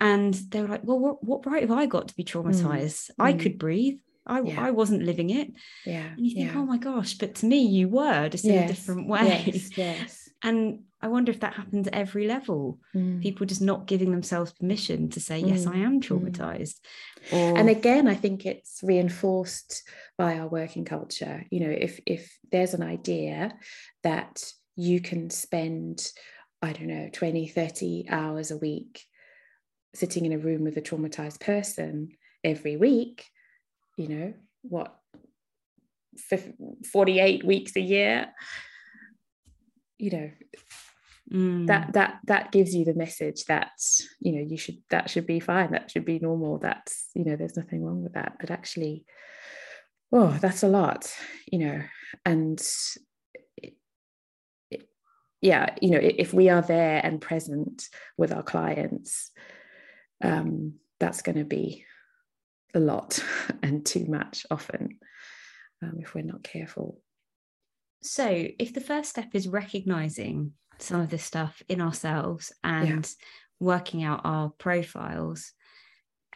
And 0.00 0.34
they 0.34 0.60
were 0.60 0.68
like, 0.68 0.82
well, 0.84 0.98
what, 0.98 1.22
what 1.24 1.46
right 1.46 1.62
have 1.62 1.70
I 1.70 1.86
got 1.86 2.08
to 2.08 2.16
be 2.16 2.24
mm. 2.24 2.32
traumatized? 2.32 3.10
I 3.18 3.32
mm. 3.32 3.40
could 3.40 3.58
breathe. 3.58 3.98
I, 4.26 4.40
yeah. 4.40 4.64
I 4.64 4.70
wasn't 4.70 5.02
living 5.02 5.30
it. 5.30 5.52
Yeah. 5.84 6.06
And 6.16 6.26
you 6.26 6.34
think, 6.34 6.52
yeah. 6.52 6.58
oh 6.58 6.64
my 6.64 6.78
gosh, 6.78 7.14
but 7.14 7.34
to 7.36 7.46
me, 7.46 7.66
you 7.66 7.88
were 7.88 8.28
just 8.28 8.44
yes. 8.44 8.56
in 8.56 8.64
a 8.64 8.68
different 8.68 9.08
way. 9.08 9.44
Yes. 9.46 9.70
yes. 9.76 10.28
And 10.42 10.80
I 11.00 11.08
wonder 11.08 11.30
if 11.30 11.40
that 11.40 11.54
happens 11.54 11.86
at 11.86 11.94
every 11.94 12.26
level. 12.26 12.78
Mm. 12.94 13.22
People 13.22 13.46
just 13.46 13.62
not 13.62 13.86
giving 13.86 14.10
themselves 14.10 14.52
permission 14.52 15.10
to 15.10 15.20
say, 15.20 15.38
yes, 15.38 15.64
mm. 15.64 15.74
I 15.74 15.78
am 15.78 16.00
mm. 16.00 16.04
traumatized. 16.06 16.80
Or... 17.32 17.58
And 17.58 17.68
again, 17.68 18.06
I 18.08 18.14
think 18.14 18.46
it's 18.46 18.80
reinforced 18.82 19.82
by 20.16 20.38
our 20.38 20.48
working 20.48 20.84
culture. 20.84 21.44
You 21.50 21.60
know, 21.60 21.70
if 21.70 22.00
if 22.06 22.38
there's 22.52 22.74
an 22.74 22.82
idea 22.82 23.54
that 24.02 24.44
you 24.76 25.00
can 25.00 25.30
spend, 25.30 26.06
I 26.62 26.72
don't 26.72 26.88
know, 26.88 27.08
20, 27.12 27.48
30 27.48 28.06
hours 28.10 28.50
a 28.50 28.56
week 28.56 29.04
sitting 29.94 30.24
in 30.26 30.32
a 30.32 30.38
room 30.38 30.64
with 30.64 30.76
a 30.76 30.82
traumatized 30.82 31.40
person 31.40 32.10
every 32.42 32.76
week, 32.76 33.26
you 33.96 34.08
know, 34.08 34.34
what 34.62 34.96
48 36.92 37.44
weeks 37.44 37.76
a 37.76 37.80
year 37.80 38.28
you 39.98 40.10
know 40.10 40.30
mm. 41.32 41.66
that 41.66 41.92
that 41.92 42.18
that 42.24 42.52
gives 42.52 42.74
you 42.74 42.84
the 42.84 42.94
message 42.94 43.44
that 43.44 43.72
you 44.20 44.32
know 44.32 44.46
you 44.46 44.56
should 44.56 44.78
that 44.90 45.10
should 45.10 45.26
be 45.26 45.40
fine 45.40 45.70
that 45.72 45.90
should 45.90 46.04
be 46.04 46.18
normal 46.18 46.58
that's 46.58 47.08
you 47.14 47.24
know 47.24 47.36
there's 47.36 47.56
nothing 47.56 47.84
wrong 47.84 48.02
with 48.02 48.14
that 48.14 48.36
but 48.40 48.50
actually 48.50 49.04
oh 50.12 50.36
that's 50.40 50.62
a 50.62 50.68
lot 50.68 51.12
you 51.50 51.58
know 51.58 51.82
and 52.24 52.60
it, 53.62 53.74
it, 54.70 54.88
yeah 55.40 55.74
you 55.80 55.90
know 55.90 56.00
if 56.00 56.32
we 56.32 56.48
are 56.48 56.62
there 56.62 57.00
and 57.04 57.20
present 57.20 57.88
with 58.16 58.32
our 58.32 58.42
clients 58.42 59.30
um 60.22 60.74
that's 61.00 61.22
going 61.22 61.38
to 61.38 61.44
be 61.44 61.84
a 62.74 62.80
lot 62.80 63.22
and 63.62 63.84
too 63.84 64.06
much 64.06 64.46
often 64.50 64.98
um, 65.82 65.94
if 65.98 66.14
we're 66.14 66.22
not 66.24 66.42
careful 66.42 67.00
so 68.02 68.46
if 68.58 68.74
the 68.74 68.80
first 68.80 69.10
step 69.10 69.30
is 69.32 69.48
recognizing 69.48 70.52
some 70.78 71.00
of 71.00 71.10
this 71.10 71.22
stuff 71.22 71.62
in 71.68 71.80
ourselves 71.80 72.52
and 72.62 73.04
yeah. 73.04 73.26
working 73.60 74.02
out 74.02 74.20
our 74.24 74.50
profiles 74.58 75.52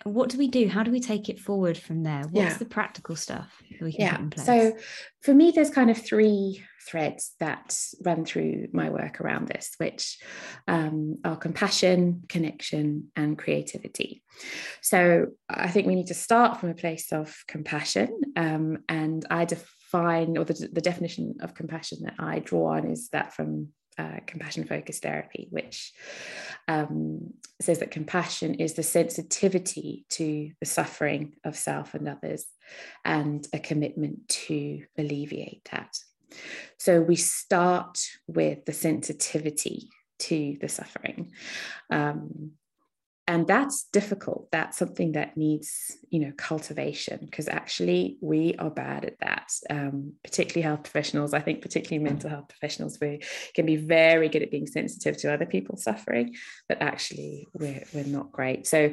what 0.04 0.28
do 0.28 0.38
we 0.38 0.48
do 0.48 0.68
how 0.68 0.82
do 0.82 0.90
we 0.90 1.00
take 1.00 1.28
it 1.28 1.38
forward 1.38 1.76
from 1.76 2.02
there 2.02 2.22
what's 2.30 2.52
yeah. 2.52 2.58
the 2.58 2.64
practical 2.64 3.16
stuff 3.16 3.62
we 3.80 3.92
can 3.92 4.00
yeah. 4.00 4.12
put 4.12 4.20
in 4.20 4.30
place 4.30 4.46
so 4.46 4.76
for 5.22 5.34
me 5.34 5.50
there's 5.50 5.70
kind 5.70 5.90
of 5.90 5.98
three 5.98 6.64
threads 6.88 7.34
that 7.40 7.78
run 8.04 8.24
through 8.24 8.66
my 8.72 8.88
work 8.88 9.20
around 9.20 9.48
this 9.48 9.74
which 9.78 10.18
um, 10.66 11.18
are 11.24 11.36
compassion 11.36 12.22
connection 12.28 13.10
and 13.16 13.36
creativity 13.36 14.22
so 14.80 15.26
i 15.48 15.68
think 15.68 15.86
we 15.86 15.94
need 15.94 16.06
to 16.06 16.14
start 16.14 16.58
from 16.58 16.70
a 16.70 16.74
place 16.74 17.12
of 17.12 17.36
compassion 17.46 18.20
um, 18.36 18.78
and 18.88 19.26
i 19.30 19.44
define 19.44 20.36
or 20.36 20.44
the, 20.44 20.68
the 20.72 20.80
definition 20.80 21.36
of 21.40 21.54
compassion 21.54 21.98
that 22.02 22.14
I 22.18 22.40
draw 22.40 22.76
on 22.76 22.90
is 22.90 23.08
that 23.10 23.32
from 23.32 23.68
uh, 23.98 24.20
compassion 24.26 24.64
focused 24.64 25.02
therapy, 25.02 25.48
which 25.50 25.92
um, 26.68 27.34
says 27.60 27.80
that 27.80 27.90
compassion 27.90 28.54
is 28.54 28.74
the 28.74 28.82
sensitivity 28.82 30.06
to 30.10 30.52
the 30.60 30.66
suffering 30.66 31.34
of 31.44 31.56
self 31.56 31.94
and 31.94 32.08
others 32.08 32.46
and 33.04 33.46
a 33.52 33.58
commitment 33.58 34.28
to 34.28 34.84
alleviate 34.96 35.68
that. 35.72 35.98
So 36.78 37.00
we 37.00 37.16
start 37.16 38.06
with 38.26 38.64
the 38.64 38.72
sensitivity 38.72 39.90
to 40.20 40.56
the 40.60 40.68
suffering. 40.68 41.32
Um, 41.90 42.52
and 43.28 43.46
that's 43.46 43.84
difficult. 43.92 44.48
That's 44.50 44.78
something 44.78 45.12
that 45.12 45.36
needs 45.36 45.98
you 46.08 46.20
know 46.20 46.32
cultivation 46.36 47.18
because 47.20 47.46
actually 47.46 48.16
we 48.22 48.54
are 48.58 48.70
bad 48.70 49.04
at 49.04 49.20
that. 49.20 49.52
Um, 49.68 50.14
particularly 50.24 50.62
health 50.62 50.82
professionals. 50.82 51.34
I 51.34 51.40
think 51.40 51.60
particularly 51.60 52.02
mental 52.02 52.30
health 52.30 52.48
professionals 52.48 52.98
we 53.00 53.20
can 53.54 53.66
be 53.66 53.76
very 53.76 54.30
good 54.30 54.42
at 54.42 54.50
being 54.50 54.66
sensitive 54.66 55.18
to 55.18 55.32
other 55.32 55.46
people's 55.46 55.84
suffering 55.84 56.34
but 56.68 56.80
actually 56.80 57.46
we're, 57.52 57.84
we're 57.92 58.04
not 58.04 58.32
great. 58.32 58.66
So 58.66 58.92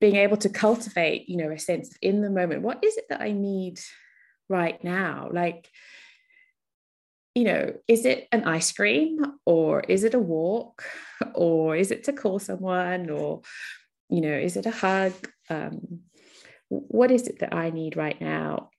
being 0.00 0.16
able 0.16 0.38
to 0.38 0.48
cultivate 0.48 1.28
you 1.28 1.36
know 1.36 1.50
a 1.50 1.58
sense 1.58 1.96
in 2.02 2.22
the 2.22 2.30
moment 2.30 2.60
what 2.62 2.84
is 2.84 2.98
it 2.98 3.06
that 3.08 3.22
i 3.22 3.32
need 3.32 3.80
right 4.48 4.82
now? 4.84 5.28
Like 5.32 5.68
you 7.36 7.44
know, 7.44 7.74
is 7.86 8.06
it 8.06 8.28
an 8.32 8.44
ice 8.44 8.72
cream 8.72 9.18
or 9.44 9.80
is 9.80 10.04
it 10.04 10.14
a 10.14 10.18
walk 10.18 10.82
or 11.34 11.76
is 11.76 11.90
it 11.90 12.04
to 12.04 12.14
call 12.14 12.38
someone 12.38 13.10
or, 13.10 13.42
you 14.08 14.22
know, 14.22 14.32
is 14.32 14.56
it 14.56 14.64
a 14.64 14.70
hug? 14.70 15.12
Um, 15.50 16.00
what 16.70 17.10
is 17.10 17.28
it 17.28 17.40
that 17.40 17.54
I 17.54 17.68
need 17.68 17.94
right 17.94 18.18
now? 18.18 18.70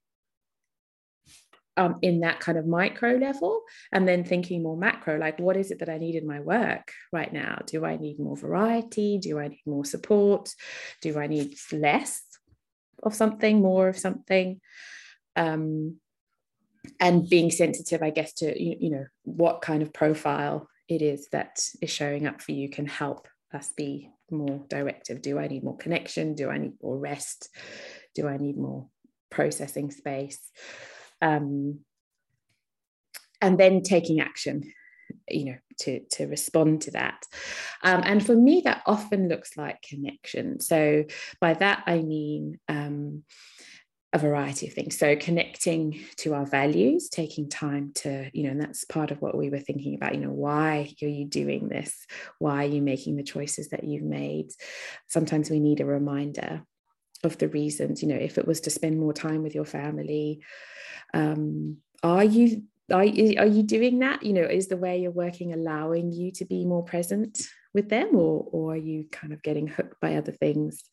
Um, 1.77 1.99
in 2.01 2.21
that 2.21 2.39
kind 2.39 2.57
of 2.57 2.65
micro 2.65 3.11
level, 3.11 3.61
and 3.91 4.07
then 4.07 4.23
thinking 4.23 4.63
more 4.63 4.75
macro, 4.75 5.19
like 5.19 5.37
what 5.37 5.55
is 5.55 5.69
it 5.69 5.77
that 5.77 5.89
I 5.89 5.99
need 5.99 6.15
in 6.15 6.25
my 6.25 6.39
work 6.39 6.91
right 7.13 7.31
now? 7.31 7.61
Do 7.67 7.85
I 7.85 7.97
need 7.97 8.17
more 8.17 8.35
variety? 8.35 9.19
Do 9.19 9.37
I 9.37 9.49
need 9.49 9.61
more 9.67 9.85
support? 9.85 10.51
Do 11.03 11.19
I 11.19 11.27
need 11.27 11.53
less 11.71 12.23
of 13.03 13.13
something, 13.13 13.61
more 13.61 13.89
of 13.89 13.99
something? 13.99 14.59
Um, 15.35 15.97
and 16.99 17.29
being 17.29 17.51
sensitive 17.51 18.01
i 18.01 18.09
guess 18.09 18.33
to 18.33 18.61
you, 18.61 18.75
you 18.79 18.89
know 18.89 19.05
what 19.23 19.61
kind 19.61 19.81
of 19.81 19.93
profile 19.93 20.67
it 20.87 21.01
is 21.01 21.27
that 21.31 21.59
is 21.81 21.89
showing 21.89 22.25
up 22.25 22.41
for 22.41 22.53
you 22.53 22.69
can 22.69 22.85
help 22.85 23.27
us 23.53 23.71
be 23.75 24.09
more 24.31 24.63
directive. 24.69 25.21
Do 25.21 25.39
i 25.39 25.47
need 25.47 25.63
more 25.63 25.77
connection? 25.77 26.35
Do 26.35 26.49
i 26.49 26.57
need 26.57 26.73
more 26.81 26.97
rest? 26.97 27.49
Do 28.15 28.27
i 28.27 28.37
need 28.37 28.57
more 28.57 28.87
processing 29.29 29.91
space? 29.91 30.39
Um, 31.21 31.79
and 33.41 33.57
then 33.57 33.83
taking 33.83 34.19
action 34.19 34.73
you 35.29 35.45
know 35.45 35.57
to 35.79 36.01
to 36.11 36.25
respond 36.25 36.81
to 36.81 36.91
that. 36.91 37.23
Um, 37.83 38.01
and 38.03 38.25
for 38.25 38.35
me 38.35 38.61
that 38.65 38.83
often 38.85 39.29
looks 39.29 39.55
like 39.55 39.81
connection. 39.81 40.59
So 40.59 41.05
by 41.39 41.53
that 41.55 41.83
i 41.87 41.99
mean 41.99 42.59
um, 42.67 43.23
a 44.13 44.17
variety 44.17 44.67
of 44.67 44.73
things. 44.73 44.97
So 44.97 45.15
connecting 45.17 46.05
to 46.17 46.33
our 46.33 46.45
values, 46.45 47.09
taking 47.09 47.49
time 47.49 47.91
to, 47.95 48.29
you 48.33 48.43
know, 48.43 48.51
and 48.51 48.61
that's 48.61 48.85
part 48.85 49.11
of 49.11 49.21
what 49.21 49.37
we 49.37 49.49
were 49.49 49.59
thinking 49.59 49.95
about, 49.95 50.15
you 50.15 50.21
know, 50.21 50.31
why 50.31 50.93
are 51.01 51.07
you 51.07 51.25
doing 51.25 51.67
this? 51.67 52.05
Why 52.39 52.65
are 52.65 52.69
you 52.69 52.81
making 52.81 53.17
the 53.17 53.23
choices 53.23 53.69
that 53.69 53.83
you've 53.83 54.03
made? 54.03 54.51
Sometimes 55.07 55.49
we 55.49 55.59
need 55.59 55.81
a 55.81 55.85
reminder 55.85 56.63
of 57.23 57.37
the 57.37 57.49
reasons, 57.49 58.01
you 58.01 58.07
know, 58.07 58.15
if 58.15 58.37
it 58.37 58.47
was 58.47 58.61
to 58.61 58.69
spend 58.69 58.97
more 58.97 59.13
time 59.13 59.43
with 59.43 59.55
your 59.55 59.65
family, 59.65 60.41
um, 61.13 61.77
are 62.03 62.23
you 62.23 62.63
are, 62.89 63.01
are 63.01 63.05
you 63.05 63.63
doing 63.63 63.99
that? 63.99 64.23
You 64.23 64.31
know, 64.31 64.43
is 64.43 64.67
the 64.67 64.77
way 64.77 65.01
you're 65.01 65.11
working 65.11 65.51
allowing 65.51 66.13
you 66.13 66.31
to 66.33 66.45
be 66.45 66.63
more 66.63 66.83
present 66.83 67.41
with 67.73 67.89
them 67.89 68.15
or, 68.15 68.47
or 68.49 68.73
are 68.73 68.77
you 68.77 69.07
kind 69.11 69.33
of 69.33 69.43
getting 69.43 69.67
hooked 69.67 69.99
by 69.99 70.15
other 70.15 70.31
things? 70.31 70.83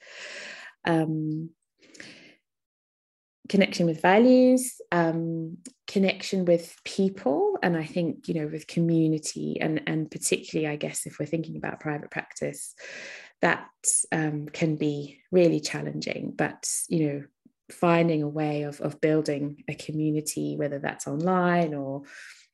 Um, 0.84 1.50
connection 3.48 3.86
with 3.86 4.00
values 4.00 4.80
um, 4.92 5.58
connection 5.86 6.44
with 6.44 6.76
people 6.84 7.58
and 7.62 7.76
i 7.76 7.84
think 7.84 8.26
you 8.26 8.34
know 8.34 8.46
with 8.46 8.66
community 8.66 9.58
and 9.60 9.82
and 9.86 10.10
particularly 10.10 10.66
i 10.66 10.76
guess 10.76 11.06
if 11.06 11.18
we're 11.18 11.26
thinking 11.26 11.56
about 11.56 11.80
private 11.80 12.10
practice 12.10 12.74
that 13.44 13.68
um, 14.10 14.46
can 14.46 14.76
be 14.76 15.20
really 15.30 15.60
challenging. 15.60 16.32
But 16.34 16.66
you 16.88 17.06
know 17.06 17.24
finding 17.70 18.22
a 18.22 18.28
way 18.28 18.62
of, 18.62 18.80
of 18.80 19.00
building 19.00 19.64
a 19.68 19.74
community 19.74 20.54
whether 20.58 20.78
that's 20.78 21.06
online 21.06 21.72
or 21.72 22.02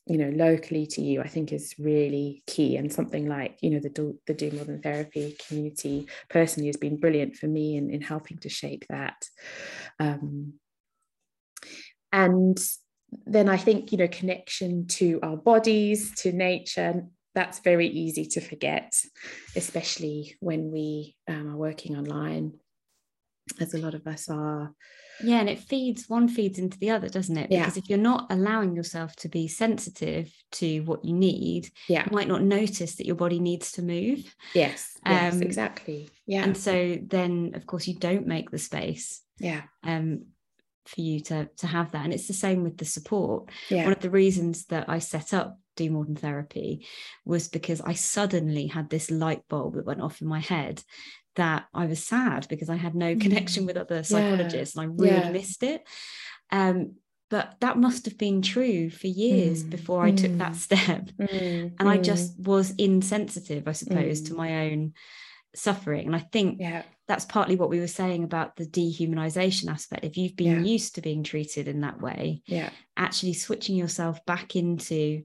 you 0.07 0.17
know 0.17 0.29
locally 0.29 0.87
to 0.87 1.03
you 1.03 1.21
i 1.21 1.27
think 1.27 1.53
is 1.53 1.75
really 1.79 2.43
key. 2.47 2.77
And 2.77 2.93
something 2.93 3.29
like 3.29 3.57
you 3.61 3.71
know 3.71 3.79
the 3.79 3.89
do, 3.89 4.19
the 4.27 4.35
do 4.35 4.51
more 4.51 4.65
than 4.65 4.83
therapy 4.83 5.37
community 5.47 6.09
personally 6.29 6.67
has 6.67 6.77
been 6.77 6.99
brilliant 6.99 7.37
for 7.37 7.47
me 7.47 7.77
in, 7.77 7.91
in 7.91 8.01
helping 8.01 8.39
to 8.39 8.49
shape 8.49 8.85
that. 8.89 9.23
Um, 10.01 10.55
and 12.13 12.59
then 13.27 13.49
I 13.49 13.57
think, 13.57 13.93
you 13.93 13.99
know, 13.99 14.09
connection 14.09 14.87
to 14.89 15.19
our 15.23 15.37
bodies, 15.37 16.15
to 16.23 16.33
nature, 16.33 17.07
that's 17.35 17.61
very 17.61 17.89
easy 17.89 18.27
to 18.27 18.41
forget, 18.41 18.95
especially 19.57 20.37
when 20.41 20.71
we 20.71 21.17
um, 21.29 21.49
are 21.53 21.57
working 21.57 21.97
online, 21.97 22.55
as 23.61 23.75
a 23.75 23.79
lot 23.79 23.95
of 23.95 24.07
us 24.07 24.29
are. 24.29 24.73
Yeah, 25.23 25.41
and 25.41 25.51
it 25.51 25.59
feeds 25.59 26.09
one 26.09 26.29
feeds 26.29 26.59
into 26.59 26.79
the 26.79 26.91
other, 26.91 27.09
doesn't 27.09 27.37
it? 27.37 27.51
Because 27.51 27.77
yeah. 27.77 27.83
if 27.83 27.91
you're 27.91 27.99
not 27.99 28.27
allowing 28.31 28.75
yourself 28.75 29.15
to 29.17 29.29
be 29.29 29.49
sensitive 29.49 30.33
to 30.53 30.81
what 30.81 31.05
you 31.05 31.13
need, 31.13 31.71
yeah. 31.89 32.05
you 32.07 32.13
might 32.13 32.29
not 32.29 32.43
notice 32.43 32.97
that 32.97 33.07
your 33.07 33.17
body 33.17 33.39
needs 33.39 33.73
to 33.73 33.83
move. 33.83 34.35
Yes, 34.55 34.97
yes, 35.05 35.35
um, 35.35 35.43
exactly. 35.43 36.09
Yeah. 36.27 36.45
And 36.45 36.57
so 36.57 36.97
then, 37.03 37.53
of 37.55 37.67
course, 37.67 37.87
you 37.87 37.97
don't 37.97 38.27
make 38.27 38.51
the 38.51 38.59
space. 38.59 39.21
Yeah. 39.39 39.63
Um, 39.85 40.27
for 40.91 41.01
you 41.01 41.21
to 41.21 41.49
to 41.57 41.67
have 41.67 41.93
that 41.93 42.05
and 42.05 42.13
it's 42.13 42.27
the 42.27 42.33
same 42.33 42.63
with 42.63 42.77
the 42.79 42.85
support 42.85 43.49
yeah. 43.69 43.85
one 43.85 43.93
of 43.93 44.01
the 44.01 44.11
reasons 44.11 44.67
that 44.67 44.89
i 44.89 44.99
set 44.99 45.33
up 45.33 45.59
do 45.77 45.91
more 45.91 46.05
than 46.05 46.17
therapy 46.17 46.87
was 47.25 47.49
because 47.49 47.81
i 47.81 47.93
suddenly 47.93 48.67
had 48.67 48.91
this 48.91 49.11
light 49.11 49.43
bulb 49.49 49.75
that 49.75 49.87
went 49.87 50.01
off 50.01 50.21
in 50.21 50.27
my 50.27 50.41
head 50.41 50.83
that 51.37 51.67
i 51.73 51.87
was 51.87 52.03
sad 52.03 52.47
because 52.49 52.69
i 52.69 52.77
had 52.77 52.95
no 52.95 53.15
connection 53.17 53.65
mm. 53.65 53.69
with 53.69 53.77
other 53.77 54.03
psychologists 54.03 54.77
yeah. 54.77 54.83
and 54.83 54.93
i 54.93 55.03
really 55.03 55.17
yeah. 55.17 55.31
missed 55.31 55.63
it 55.63 55.87
um, 56.53 56.97
but 57.31 57.55
that 57.61 57.79
must 57.79 58.07
have 58.07 58.19
been 58.19 58.43
true 58.43 58.91
for 58.91 59.07
years 59.07 59.63
mm. 59.63 59.71
before 59.71 60.03
I 60.03 60.11
mm. 60.11 60.17
took 60.17 60.37
that 60.39 60.53
mm. 60.53 60.57
step. 60.57 61.11
Mm. 61.21 61.73
And 61.79 61.89
I 61.89 61.97
just 61.97 62.41
mm. 62.41 62.47
was 62.47 62.73
insensitive, 62.73 63.69
I 63.69 63.73
suppose, 63.73 64.23
to 64.23 64.35
my 64.35 64.67
own 64.67 64.95
suffering. 65.55 66.07
And 66.07 66.17
I 66.17 66.21
think 66.21 66.59
yeah. 66.61 66.83
that's 67.09 67.25
partly 67.25 67.57
what 67.57 67.71
we 67.71 67.81
were 67.81 67.87
saying 67.87 68.25
about 68.25 68.57
the 68.57 68.67
dehumanization 68.67 69.69
aspect. 69.69 70.05
If 70.05 70.17
you've 70.17 70.37
been 70.37 70.65
yeah. 70.65 70.71
used 70.71 70.95
to 70.95 71.01
being 71.01 71.23
treated 71.23 71.69
in 71.69 71.81
that 71.81 72.01
way, 72.01 72.43
yeah. 72.47 72.71
actually 72.97 73.35
switching 73.35 73.77
yourself 73.77 74.25
back 74.27 74.57
into 74.57 75.23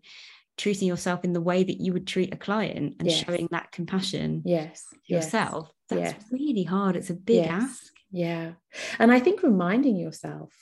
treating 0.57 0.87
yourself 0.87 1.23
in 1.23 1.33
the 1.33 1.41
way 1.41 1.63
that 1.63 1.81
you 1.81 1.93
would 1.93 2.07
treat 2.07 2.33
a 2.33 2.37
client 2.37 2.95
and 2.99 3.09
yes. 3.09 3.23
showing 3.25 3.47
that 3.51 3.71
compassion 3.71 4.41
yes 4.45 4.85
yourself 5.05 5.69
yes. 5.91 6.13
that's 6.13 6.13
yes. 6.13 6.31
really 6.31 6.63
hard 6.63 6.95
it's 6.95 7.09
a 7.09 7.13
big 7.13 7.45
ask 7.45 7.91
yeah 8.09 8.51
and 8.97 9.11
i 9.11 9.19
think 9.19 9.43
reminding 9.43 9.97
yourself 9.97 10.53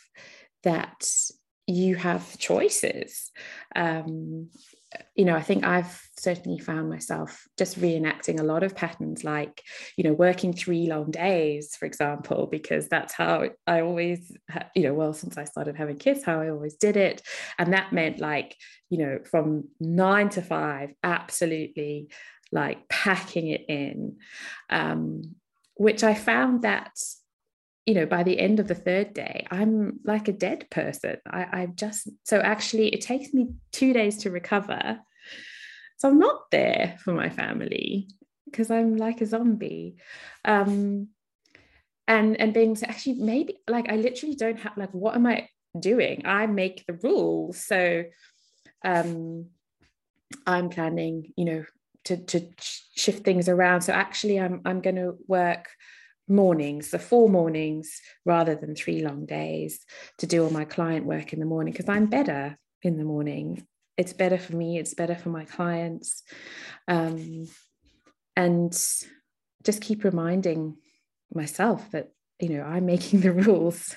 that 0.64 1.08
you 1.68 1.96
have 1.96 2.38
choices 2.40 3.32
um, 3.76 4.50
you 5.16 5.26
know, 5.26 5.36
I 5.36 5.42
think 5.42 5.64
I've 5.64 6.02
certainly 6.18 6.60
found 6.60 6.90
myself 6.90 7.48
just 7.58 7.80
reenacting 7.80 8.40
a 8.40 8.44
lot 8.44 8.64
of 8.64 8.76
patterns, 8.76 9.24
like, 9.24 9.62
you 9.96 10.04
know, 10.04 10.14
working 10.14 10.54
three 10.54 10.88
long 10.88 11.12
days, 11.12 11.76
for 11.76 11.86
example, 11.86 12.48
because 12.48 12.88
that's 12.90 13.14
how 13.14 13.50
I 13.68 13.82
always, 13.82 14.36
you 14.76 14.84
know, 14.84 14.94
well, 14.94 15.14
since 15.14 15.38
I 15.38 15.44
started 15.44 15.76
having 15.76 15.98
kids, 15.98 16.24
how 16.24 16.42
I 16.42 16.50
always 16.50 16.76
did 16.76 16.98
it. 16.98 17.22
And 17.60 17.74
that 17.74 17.94
meant 17.94 18.20
like, 18.20 18.56
you 18.90 18.98
know, 18.98 19.20
from 19.30 19.70
nine 19.80 20.30
to 20.30 20.42
five, 20.42 20.94
absolutely 21.04 22.10
like 22.52 22.88
packing 22.90 23.48
it 23.48 23.66
in, 23.68 24.18
um, 24.70 25.36
which 25.76 26.04
I 26.04 26.14
found 26.14 26.64
that 26.64 26.92
you 27.86 27.94
know, 27.94 28.06
by 28.06 28.24
the 28.24 28.40
end 28.40 28.60
of 28.60 28.68
the 28.68 28.76
third 28.76 29.14
day, 29.14 29.46
I'm 29.52 30.00
like 30.06 30.28
a 30.28 30.34
dead 30.34 30.70
person. 30.70 31.18
I, 31.30 31.42
I 31.62 31.66
just, 31.66 32.10
so 32.24 32.40
actually, 32.40 32.90
it 32.90 33.02
takes 33.02 33.34
me 33.34 33.50
two 33.72 33.94
days 33.94 34.20
to 34.20 34.32
recover. 34.32 35.00
So 35.98 36.10
I'm 36.10 36.20
not 36.20 36.50
there 36.52 36.96
for 37.04 37.14
my 37.14 37.30
family 37.30 38.10
because 38.46 38.72
I'm 38.72 38.96
like 38.96 39.22
a 39.22 39.26
zombie. 39.26 39.98
Um, 40.46 41.10
and 42.08 42.40
and 42.40 42.54
being 42.54 42.76
so 42.76 42.86
actually 42.88 43.16
maybe 43.16 43.60
like 43.68 43.90
I 43.90 43.96
literally 43.96 44.36
don't 44.36 44.60
have 44.60 44.78
like 44.78 44.94
what 44.94 45.16
am 45.16 45.26
I 45.26 45.48
doing? 45.80 46.24
I 46.26 46.48
make 46.48 46.86
the 46.86 47.00
rules. 47.02 47.66
So 47.66 48.04
um 48.84 49.48
I'm 50.46 50.70
planning, 50.70 51.32
you 51.38 51.46
know, 51.46 51.66
to 52.06 52.18
to 52.18 52.48
shift 52.60 53.24
things 53.24 53.48
around. 53.48 53.82
So 53.82 53.94
actually 53.94 54.40
I'm 54.40 54.62
I'm 54.66 54.82
going 54.82 54.98
to 54.98 55.16
work 55.28 55.70
mornings, 56.28 56.92
the 56.92 57.00
four 57.00 57.30
mornings 57.30 58.00
rather 58.26 58.56
than 58.56 58.76
three 58.76 59.02
long 59.02 59.26
days 59.26 59.80
to 60.20 60.28
do 60.28 60.44
all 60.44 60.50
my 60.50 60.66
client 60.66 61.06
work 61.06 61.34
in 61.34 61.40
the 61.40 61.46
morning 61.46 61.74
because 61.74 61.90
I'm 61.90 62.08
better 62.08 62.58
in 62.82 62.98
the 62.98 63.04
morning. 63.04 63.66
It's 63.98 64.14
better 64.14 64.38
for 64.38 64.56
me, 64.56 64.78
it's 64.78 64.94
better 64.94 65.16
for 65.16 65.30
my 65.30 65.46
clients. 65.46 66.24
Um, 66.88 67.48
and 68.36 68.72
just 69.64 69.82
keep 69.82 70.04
reminding 70.04 70.76
myself 71.34 71.90
that 71.92 72.12
you 72.40 72.50
know 72.50 72.64
i'm 72.64 72.86
making 72.86 73.22
the 73.22 73.32
rules 73.48 73.96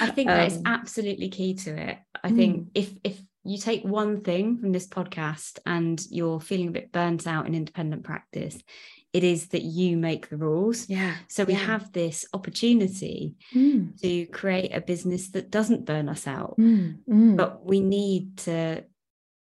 i 0.00 0.10
think 0.10 0.28
that 0.28 0.46
is 0.46 0.56
um, 0.58 0.62
absolutely 0.66 1.28
key 1.28 1.54
to 1.54 1.76
it 1.76 1.98
i 2.22 2.30
think 2.30 2.56
mm. 2.56 2.68
if 2.74 2.92
if 3.04 3.20
you 3.42 3.58
take 3.58 3.82
one 3.84 4.20
thing 4.20 4.58
from 4.58 4.70
this 4.70 4.86
podcast 4.86 5.58
and 5.64 6.02
you're 6.10 6.40
feeling 6.40 6.68
a 6.68 6.72
bit 6.72 6.92
burnt 6.92 7.26
out 7.26 7.46
in 7.46 7.54
independent 7.54 8.04
practice 8.04 8.58
it 9.12 9.24
is 9.24 9.48
that 9.48 9.62
you 9.62 9.96
make 9.96 10.28
the 10.28 10.36
rules 10.36 10.88
yeah 10.88 11.14
so 11.28 11.44
we 11.44 11.52
yeah. 11.52 11.58
have 11.58 11.92
this 11.92 12.26
opportunity 12.32 13.34
mm. 13.54 13.98
to 14.00 14.26
create 14.26 14.74
a 14.74 14.80
business 14.80 15.30
that 15.30 15.50
doesn't 15.50 15.84
burn 15.84 16.08
us 16.08 16.26
out 16.26 16.56
mm. 16.58 16.96
Mm. 17.08 17.36
but 17.36 17.64
we 17.64 17.80
need 17.80 18.38
to 18.38 18.84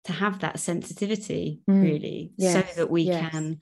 to 0.05 0.11
have 0.11 0.39
that 0.39 0.59
sensitivity 0.59 1.61
mm. 1.69 1.81
really 1.81 2.31
yes. 2.37 2.53
so 2.53 2.75
that 2.75 2.89
we 2.89 3.03
yes. 3.03 3.31
can 3.31 3.59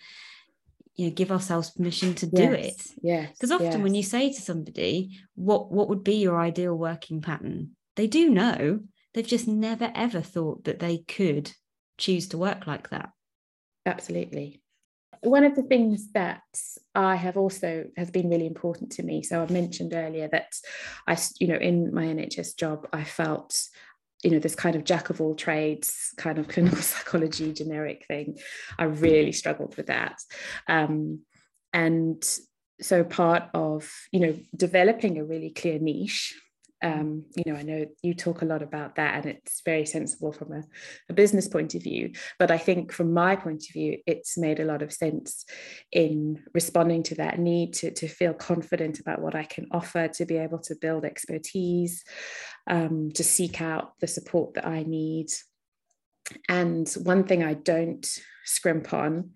you 0.95 1.07
know 1.07 1.13
give 1.13 1.31
ourselves 1.31 1.71
permission 1.71 2.13
to 2.15 2.27
do 2.27 2.43
yes. 2.43 2.65
it 2.65 2.91
yeah 3.01 3.27
because 3.27 3.51
often 3.51 3.83
when 3.83 3.95
you 3.95 4.03
say 4.03 4.31
to 4.31 4.41
somebody 4.41 5.17
what 5.35 5.71
what 5.71 5.89
would 5.89 6.03
be 6.03 6.15
your 6.15 6.39
ideal 6.39 6.75
working 6.75 7.21
pattern 7.21 7.71
they 7.95 8.07
do 8.07 8.29
know 8.29 8.79
they've 9.13 9.27
just 9.27 9.47
never 9.47 9.91
ever 9.95 10.21
thought 10.21 10.63
that 10.63 10.79
they 10.79 10.99
could 10.99 11.51
choose 11.97 12.29
to 12.29 12.37
work 12.37 12.67
like 12.67 12.89
that 12.89 13.11
absolutely 13.85 14.61
one 15.21 15.43
of 15.43 15.55
the 15.55 15.63
things 15.63 16.11
that 16.13 16.41
I 16.95 17.15
have 17.15 17.37
also 17.37 17.85
has 17.97 18.11
been 18.11 18.29
really 18.29 18.47
important 18.47 18.91
to 18.93 19.03
me. 19.03 19.23
So 19.23 19.41
I 19.41 19.51
mentioned 19.51 19.93
earlier 19.93 20.27
that 20.31 20.53
I, 21.07 21.17
you 21.39 21.47
know, 21.47 21.57
in 21.57 21.93
my 21.93 22.05
NHS 22.05 22.57
job, 22.57 22.87
I 22.93 23.03
felt 23.03 23.61
you 24.23 24.31
know 24.31 24.39
this 24.39 24.55
kind 24.55 24.75
of 24.75 24.83
jack 24.83 25.09
of 25.09 25.21
all 25.21 25.33
trades 25.33 26.13
kind 26.17 26.39
of 26.39 26.47
clinical 26.49 26.81
psychology 26.81 27.53
generic 27.53 28.05
thing 28.05 28.37
i 28.77 28.83
really 28.83 29.31
struggled 29.31 29.77
with 29.77 29.87
that 29.87 30.19
um, 30.67 31.21
and 31.71 32.21
so 32.81 33.03
part 33.05 33.43
of 33.53 33.89
you 34.11 34.19
know 34.19 34.37
developing 34.55 35.17
a 35.17 35.23
really 35.23 35.51
clear 35.51 35.79
niche 35.79 36.35
um, 36.81 37.25
you 37.35 37.51
know, 37.51 37.59
I 37.59 37.63
know 37.63 37.85
you 38.01 38.13
talk 38.13 38.41
a 38.41 38.45
lot 38.45 38.61
about 38.61 38.95
that 38.95 39.15
and 39.15 39.25
it's 39.25 39.61
very 39.65 39.85
sensible 39.85 40.31
from 40.31 40.53
a, 40.53 40.63
a, 41.09 41.13
business 41.13 41.47
point 41.47 41.75
of 41.75 41.83
view. 41.83 42.13
But 42.37 42.51
I 42.51 42.57
think 42.57 42.93
from 42.93 43.13
my 43.13 43.35
point 43.35 43.63
of 43.67 43.73
view, 43.73 43.97
it's 44.07 44.37
made 44.37 44.59
a 44.59 44.65
lot 44.65 44.81
of 44.81 44.93
sense 44.93 45.45
in 45.91 46.41
responding 46.53 47.03
to 47.03 47.15
that 47.15 47.37
need 47.37 47.73
to, 47.75 47.91
to 47.91 48.07
feel 48.07 48.33
confident 48.33 48.99
about 48.99 49.21
what 49.21 49.35
I 49.35 49.43
can 49.43 49.67
offer, 49.71 50.07
to 50.07 50.25
be 50.25 50.37
able 50.37 50.59
to 50.59 50.75
build 50.75 51.03
expertise, 51.03 52.03
um, 52.67 53.11
to 53.15 53.23
seek 53.23 53.61
out 53.61 53.93
the 53.99 54.07
support 54.07 54.53
that 54.53 54.65
I 54.65 54.83
need. 54.83 55.27
And 56.47 56.89
one 57.03 57.25
thing 57.25 57.43
I 57.43 57.55
don't 57.55 58.07
scrimp 58.45 58.93
on 58.93 59.31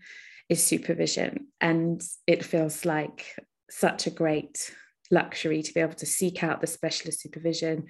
is 0.48 0.64
supervision. 0.64 1.48
And 1.60 2.02
it 2.26 2.46
feels 2.46 2.86
like 2.86 3.26
such 3.70 4.08
a 4.08 4.12
great 4.12 4.72
luxury 5.14 5.62
to 5.62 5.74
be 5.74 5.80
able 5.80 5.94
to 5.94 6.06
seek 6.06 6.44
out 6.44 6.60
the 6.60 6.68
specialist 6.68 7.22
supervision 7.22 7.86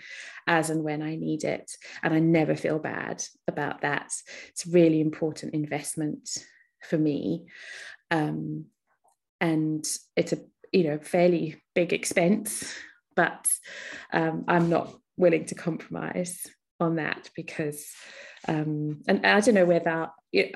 as 0.45 0.69
and 0.69 0.83
when 0.83 1.01
I 1.01 1.15
need 1.15 1.43
it. 1.43 1.71
And 2.03 2.13
I 2.13 2.19
never 2.19 2.55
feel 2.55 2.79
bad 2.79 3.23
about 3.47 3.81
that. 3.81 4.11
It's 4.49 4.67
a 4.67 4.71
really 4.71 4.99
important 5.01 5.53
investment 5.53 6.29
for 6.81 6.97
me. 6.97 7.45
Um, 8.11 8.65
and 9.39 9.85
it's 10.15 10.33
a 10.33 10.37
you 10.71 10.83
know 10.85 10.99
fairly 10.99 11.61
big 11.75 11.93
expense, 11.93 12.73
but 13.15 13.51
um, 14.11 14.45
I'm 14.47 14.69
not 14.69 14.93
willing 15.17 15.45
to 15.45 15.55
compromise 15.55 16.45
on 16.79 16.95
that 16.95 17.29
because 17.35 17.85
um, 18.47 19.01
and 19.07 19.25
I 19.25 19.39
don't 19.39 19.55
know 19.55 19.65
whether 19.65 20.09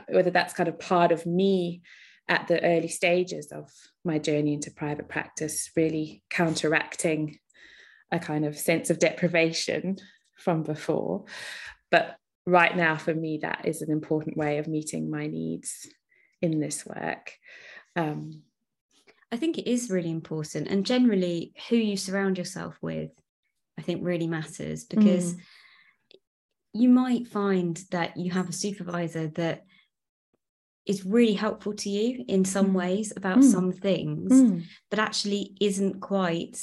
whether 0.09 0.31
that's 0.31 0.53
kind 0.53 0.69
of 0.69 0.79
part 0.79 1.11
of 1.11 1.25
me 1.25 1.81
at 2.29 2.47
the 2.47 2.63
early 2.63 2.89
stages 2.89 3.51
of 3.51 3.69
my 4.03 4.19
journey 4.19 4.53
into 4.53 4.71
private 4.71 5.07
practice, 5.07 5.71
really 5.75 6.23
counteracting 6.29 7.39
a 8.11 8.19
kind 8.19 8.45
of 8.45 8.57
sense 8.57 8.89
of 8.89 8.99
deprivation 8.99 9.97
from 10.37 10.63
before. 10.63 11.25
But 11.89 12.17
right 12.45 12.75
now, 12.75 12.97
for 12.97 13.13
me, 13.13 13.39
that 13.41 13.65
is 13.65 13.81
an 13.81 13.91
important 13.91 14.37
way 14.37 14.57
of 14.57 14.67
meeting 14.67 15.09
my 15.09 15.27
needs 15.27 15.87
in 16.41 16.59
this 16.59 16.85
work. 16.85 17.33
Um, 17.95 18.43
I 19.31 19.37
think 19.37 19.57
it 19.57 19.69
is 19.69 19.89
really 19.89 20.11
important. 20.11 20.67
And 20.67 20.85
generally, 20.85 21.53
who 21.69 21.75
you 21.75 21.97
surround 21.97 22.37
yourself 22.37 22.77
with, 22.81 23.11
I 23.77 23.81
think, 23.81 24.01
really 24.03 24.27
matters 24.27 24.85
because 24.85 25.33
mm. 25.33 25.39
you 26.73 26.89
might 26.89 27.27
find 27.27 27.81
that 27.91 28.15
you 28.17 28.31
have 28.31 28.49
a 28.49 28.53
supervisor 28.53 29.27
that 29.29 29.65
is 30.87 31.05
really 31.05 31.33
helpful 31.33 31.73
to 31.73 31.89
you 31.89 32.23
in 32.27 32.45
some 32.45 32.69
mm. 32.69 32.73
ways 32.73 33.13
about 33.15 33.39
mm. 33.39 33.51
some 33.51 33.71
things, 33.71 34.31
mm. 34.31 34.63
but 34.89 34.99
actually 34.99 35.55
isn't 35.59 35.99
quite 35.99 36.57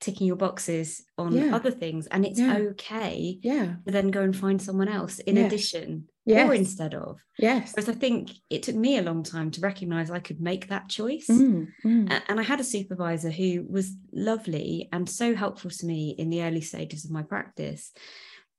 ticking 0.00 0.26
your 0.26 0.36
boxes 0.36 1.02
on 1.16 1.32
yeah. 1.32 1.54
other 1.54 1.70
things. 1.70 2.06
And 2.08 2.26
it's 2.26 2.40
yeah. 2.40 2.56
okay 2.56 3.38
yeah. 3.42 3.76
to 3.86 3.92
then 3.92 4.10
go 4.10 4.22
and 4.22 4.36
find 4.36 4.60
someone 4.60 4.88
else 4.88 5.18
in 5.20 5.36
yes. 5.36 5.46
addition 5.46 6.08
yes. 6.26 6.48
or 6.48 6.54
instead 6.54 6.94
of. 6.94 7.18
Yes. 7.38 7.72
Because 7.72 7.88
I 7.88 7.92
think 7.92 8.30
it 8.50 8.62
took 8.62 8.76
me 8.76 8.98
a 8.98 9.02
long 9.02 9.22
time 9.22 9.50
to 9.52 9.60
recognize 9.60 10.10
I 10.10 10.18
could 10.18 10.40
make 10.40 10.68
that 10.68 10.88
choice. 10.88 11.26
Mm, 11.28 11.68
mm. 11.84 12.22
And 12.28 12.40
I 12.40 12.42
had 12.42 12.60
a 12.60 12.64
supervisor 12.64 13.30
who 13.30 13.64
was 13.68 13.94
lovely 14.12 14.88
and 14.92 15.08
so 15.08 15.34
helpful 15.34 15.70
to 15.70 15.86
me 15.86 16.14
in 16.18 16.30
the 16.30 16.42
early 16.42 16.60
stages 16.60 17.04
of 17.04 17.10
my 17.10 17.22
practice 17.22 17.92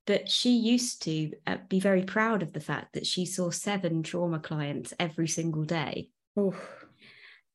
but 0.05 0.29
she 0.29 0.51
used 0.51 1.01
to 1.03 1.31
uh, 1.47 1.57
be 1.67 1.79
very 1.79 2.03
proud 2.03 2.43
of 2.43 2.53
the 2.53 2.59
fact 2.59 2.93
that 2.93 3.07
she 3.07 3.25
saw 3.25 3.49
seven 3.49 4.03
trauma 4.03 4.39
clients 4.39 4.93
every 4.99 5.27
single 5.27 5.63
day. 5.63 6.09
Oof. 6.39 6.85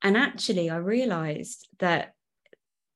And 0.02 0.16
actually, 0.16 0.70
I 0.70 0.76
realized 0.76 1.68
that 1.78 2.14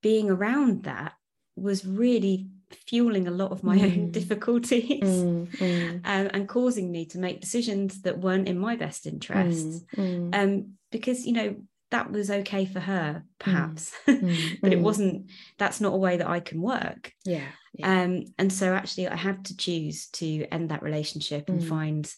being 0.03 0.31
around 0.31 0.85
that 0.85 1.13
was 1.57 1.87
really 1.87 2.49
fueling 2.89 3.29
a 3.29 3.31
lot 3.31 3.53
of 3.53 3.63
my 3.63 3.79
mm. 3.79 3.85
own 3.85 4.11
difficulties 4.11 5.03
mm, 5.03 5.47
mm. 5.47 6.01
Um, 6.05 6.31
and 6.33 6.49
causing 6.49 6.91
me 6.91 7.07
to 7.07 7.19
make 7.19 7.41
decisions 7.41 8.03
that 8.03 8.19
weren't 8.19 8.49
in 8.49 8.59
my 8.59 8.77
best 8.77 9.07
interest. 9.07 9.87
Mm, 9.97 10.31
mm. 10.31 10.35
Um, 10.35 10.73
because, 10.91 11.27
you 11.27 11.33
know, 11.33 11.57
that 11.91 12.11
was 12.11 12.31
okay 12.31 12.65
for 12.65 12.81
her, 12.81 13.23
perhaps, 13.39 13.93
mm, 14.09 14.61
but 14.61 14.73
it 14.73 14.81
wasn't, 14.81 15.31
that's 15.59 15.81
not 15.81 15.95
a 15.95 15.99
way 15.99 16.17
that 16.17 16.29
I 16.29 16.41
can 16.41 16.61
work. 16.61 17.13
Yeah. 17.25 17.47
Yeah. 17.75 18.03
Um, 18.03 18.25
and 18.39 18.53
so 18.53 18.73
actually, 18.73 19.09
I 19.09 19.17
had 19.17 19.45
to 19.47 19.57
choose 19.57 20.07
to 20.13 20.47
end 20.47 20.71
that 20.71 20.83
relationship 20.83 21.49
and 21.49 21.65
find 21.65 22.13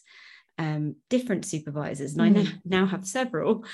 um, 0.59 0.95
different 1.09 1.45
supervisors. 1.45 2.15
And 2.15 2.37
I 2.37 2.45
now, 2.65 2.85
have 2.85 3.05
several 3.05 3.65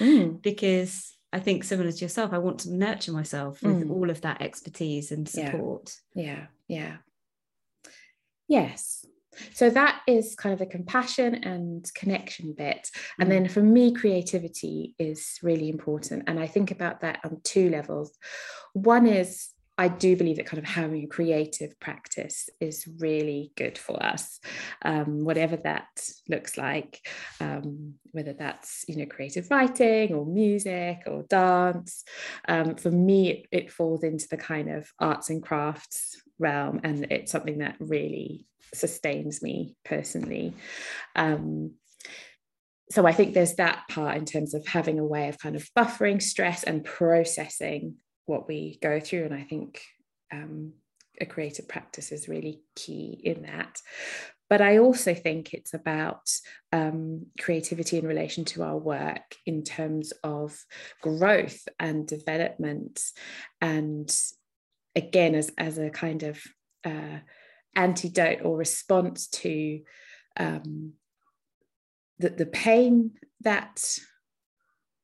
because 0.42 1.16
I 1.32 1.40
think 1.40 1.64
similar 1.64 1.92
to 1.92 1.98
yourself, 1.98 2.32
I 2.34 2.38
want 2.38 2.60
to 2.60 2.74
nurture 2.74 3.12
myself 3.12 3.62
with 3.62 3.88
mm. 3.88 3.92
all 3.92 4.10
of 4.10 4.22
that 4.22 4.42
expertise 4.42 5.12
and 5.12 5.28
support. 5.28 5.94
Yeah. 6.16 6.46
yeah, 6.68 6.78
yeah. 6.78 6.98
Yes. 8.48 9.06
So 9.54 9.70
that 9.72 10.02
is 10.08 10.36
kind 10.36 10.54
of 10.54 10.60
the 10.60 10.68
compassion 10.68 11.44
and 11.44 11.92
connection 11.96 12.54
bit. 12.54 12.90
And 13.20 13.28
mm. 13.28 13.32
then 13.32 13.48
for 13.48 13.62
me, 13.62 13.94
creativity 13.94 14.96
is 15.00 15.40
really 15.42 15.70
important. 15.70 16.26
And 16.28 16.40
I 16.40 16.48
think 16.48 16.72
about 16.72 17.02
that 17.02 17.20
on 17.24 17.42
two 17.44 17.70
levels. 17.70 18.16
One 18.74 19.08
is 19.08 19.50
I 19.78 19.88
do 19.88 20.16
believe 20.16 20.38
that 20.38 20.46
kind 20.46 20.62
of 20.62 20.70
having 20.70 21.08
creative 21.10 21.80
practice 21.80 22.48
is 22.60 22.88
really 23.00 23.52
good 23.56 23.78
for 23.78 24.02
us, 24.04 24.40
um, 24.84 25.24
whatever 25.24 25.58
that 25.58 25.88
looks 26.30 26.58
like, 26.58 27.08
um, 27.42 27.96
whether 28.12 28.34
that's 28.34 28.86
you 28.88 28.98
know 28.98 29.06
creative 29.08 29.50
writing 29.50 30.14
or 30.14 30.26
music 30.26 31.04
or 31.08 31.24
dance. 31.24 32.04
Um, 32.48 32.76
for 32.76 32.92
me, 32.92 33.32
it, 33.32 33.48
it 33.52 33.72
falls 33.72 34.04
into 34.04 34.28
the 34.30 34.38
kind 34.38 34.70
of 34.70 34.92
arts 35.00 35.30
and 35.30 35.42
crafts 35.42 36.22
realm, 36.38 36.82
and 36.84 37.12
it's 37.12 37.32
something 37.32 37.60
that 37.60 37.76
really 37.80 38.46
sustains 38.76 39.42
me 39.42 39.76
personally. 39.84 40.54
Um, 41.16 41.74
so 42.92 43.08
I 43.08 43.12
think 43.12 43.34
there's 43.34 43.56
that 43.56 43.88
part 43.90 44.18
in 44.18 44.26
terms 44.26 44.54
of 44.54 44.68
having 44.68 45.00
a 45.00 45.06
way 45.06 45.30
of 45.30 45.40
kind 45.40 45.56
of 45.56 45.68
buffering 45.76 46.22
stress 46.22 46.64
and 46.64 46.84
processing 46.84 47.96
what 48.26 48.48
we 48.48 48.80
go 48.82 49.00
through. 49.00 49.26
And 49.26 49.34
I 49.34 49.44
think 49.44 49.82
um, 50.32 50.74
a 51.20 51.26
creative 51.26 51.68
practice 51.68 52.12
is 52.12 52.28
really 52.28 52.62
key 52.76 53.20
in 53.24 53.44
that. 53.44 53.80
But 54.50 54.62
I 54.62 54.78
also 54.78 55.16
think 55.16 55.54
it's 55.54 55.74
about 55.74 56.30
um, 56.72 57.28
creativity 57.40 57.98
in 57.98 58.06
relation 58.06 58.46
to 58.46 58.64
our 58.64 58.78
work 58.78 59.36
in 59.46 59.64
terms 59.64 60.14
of 60.24 60.56
growth 61.02 61.68
and 61.80 62.08
development. 62.08 63.02
And 63.62 64.16
again, 64.96 65.34
as, 65.34 65.52
as 65.58 65.78
a 65.78 65.90
kind 65.90 66.24
of 66.24 66.40
uh, 66.86 67.20
antidote 67.76 68.42
or 68.44 68.58
response 68.58 69.28
to 69.28 69.82
um, 70.38 70.94
the, 72.20 72.30
the 72.30 72.46
pain 72.46 73.12
that 73.42 73.84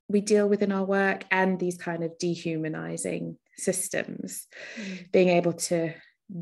we 0.10 0.22
deal 0.22 0.50
with 0.50 0.62
in 0.62 0.72
our 0.72 0.84
work 0.84 1.24
and 1.32 1.60
these 1.60 1.78
kind 1.78 2.04
of 2.04 2.18
dehumanizing 2.18 3.38
systems 3.58 4.48
mm. 4.76 5.12
being 5.12 5.30
able 5.30 5.54
to 5.54 5.94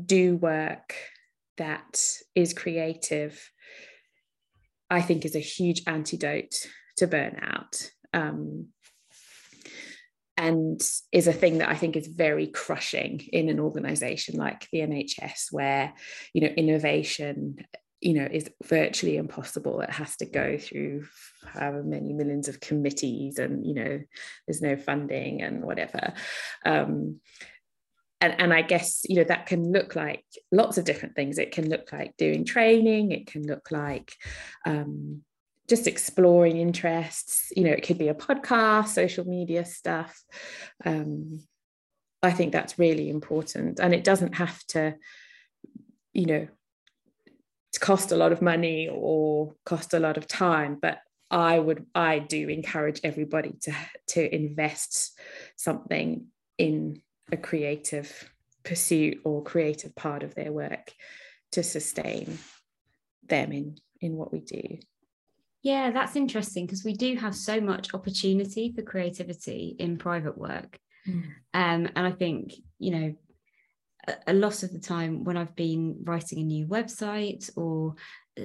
do 0.06 0.36
work 0.36 0.94
that 1.56 2.02
is 2.34 2.54
creative 2.54 3.50
i 4.90 5.00
think 5.00 5.24
is 5.24 5.36
a 5.36 5.40
huge 5.40 5.82
antidote 5.86 6.66
to 6.96 7.06
burnout 7.06 7.90
um, 8.14 8.68
and 10.38 10.80
is 11.10 11.26
a 11.26 11.32
thing 11.32 11.58
that 11.58 11.68
I 11.68 11.74
think 11.74 11.96
is 11.96 12.06
very 12.06 12.46
crushing 12.46 13.20
in 13.32 13.48
an 13.48 13.58
organization 13.58 14.36
like 14.36 14.68
the 14.70 14.78
NHS, 14.78 15.50
where 15.50 15.92
you 16.32 16.42
know 16.42 16.46
innovation 16.46 17.56
you 18.00 18.14
know 18.14 18.28
is 18.30 18.48
virtually 18.64 19.16
impossible 19.16 19.80
it 19.80 19.90
has 19.90 20.16
to 20.16 20.24
go 20.24 20.56
through 20.56 21.04
however 21.44 21.82
many 21.82 22.12
millions 22.12 22.46
of 22.46 22.60
committees 22.60 23.38
and 23.38 23.66
you 23.66 23.74
know 23.74 24.00
there's 24.46 24.62
no 24.62 24.76
funding 24.76 25.42
and 25.42 25.62
whatever 25.62 26.14
um, 26.64 27.20
and, 28.20 28.40
and 28.40 28.52
I 28.52 28.62
guess 28.62 29.02
you 29.08 29.16
know 29.16 29.24
that 29.24 29.46
can 29.46 29.72
look 29.72 29.94
like 29.94 30.24
lots 30.50 30.78
of 30.78 30.84
different 30.84 31.14
things. 31.14 31.38
It 31.38 31.52
can 31.52 31.68
look 31.68 31.92
like 31.92 32.16
doing 32.16 32.44
training. 32.44 33.12
It 33.12 33.26
can 33.26 33.46
look 33.46 33.70
like 33.70 34.12
um, 34.66 35.22
just 35.68 35.86
exploring 35.86 36.56
interests. 36.56 37.52
You 37.54 37.64
know, 37.64 37.70
it 37.70 37.84
could 37.84 37.98
be 37.98 38.08
a 38.08 38.14
podcast, 38.14 38.88
social 38.88 39.24
media 39.24 39.64
stuff. 39.64 40.20
Um, 40.84 41.44
I 42.22 42.32
think 42.32 42.52
that's 42.52 42.78
really 42.78 43.08
important, 43.08 43.78
and 43.78 43.94
it 43.94 44.02
doesn't 44.02 44.34
have 44.34 44.64
to, 44.68 44.96
you 46.12 46.26
know, 46.26 46.48
cost 47.78 48.12
a 48.12 48.16
lot 48.16 48.32
of 48.32 48.42
money 48.42 48.88
or 48.90 49.54
cost 49.64 49.94
a 49.94 49.98
lot 49.98 50.16
of 50.16 50.26
time. 50.26 50.78
But 50.80 50.98
I 51.30 51.58
would, 51.58 51.86
I 51.94 52.18
do 52.18 52.48
encourage 52.48 53.00
everybody 53.04 53.54
to 53.62 53.74
to 54.08 54.34
invest 54.34 55.18
something 55.56 56.26
in 56.56 57.02
a 57.30 57.36
creative 57.36 58.32
pursuit 58.64 59.20
or 59.24 59.42
creative 59.42 59.94
part 59.94 60.22
of 60.22 60.34
their 60.34 60.52
work 60.52 60.92
to 61.52 61.62
sustain 61.62 62.38
them 63.26 63.52
in 63.52 63.76
in 64.00 64.16
what 64.16 64.32
we 64.32 64.40
do 64.40 64.78
yeah, 65.62 65.90
that's 65.90 66.16
interesting 66.16 66.66
because 66.66 66.84
we 66.84 66.94
do 66.94 67.16
have 67.16 67.34
so 67.34 67.60
much 67.60 67.92
opportunity 67.92 68.72
for 68.72 68.82
creativity 68.82 69.74
in 69.78 69.98
private 69.98 70.38
work. 70.38 70.78
Mm. 71.06 71.24
Um, 71.52 71.88
and 71.94 72.06
I 72.06 72.12
think, 72.12 72.52
you 72.78 72.90
know, 72.90 73.14
a, 74.26 74.32
lot 74.32 74.62
of 74.62 74.72
the 74.72 74.78
time 74.78 75.24
when 75.24 75.36
I've 75.36 75.54
been 75.56 75.98
writing 76.04 76.38
a 76.38 76.44
new 76.44 76.66
website 76.66 77.50
or 77.56 77.94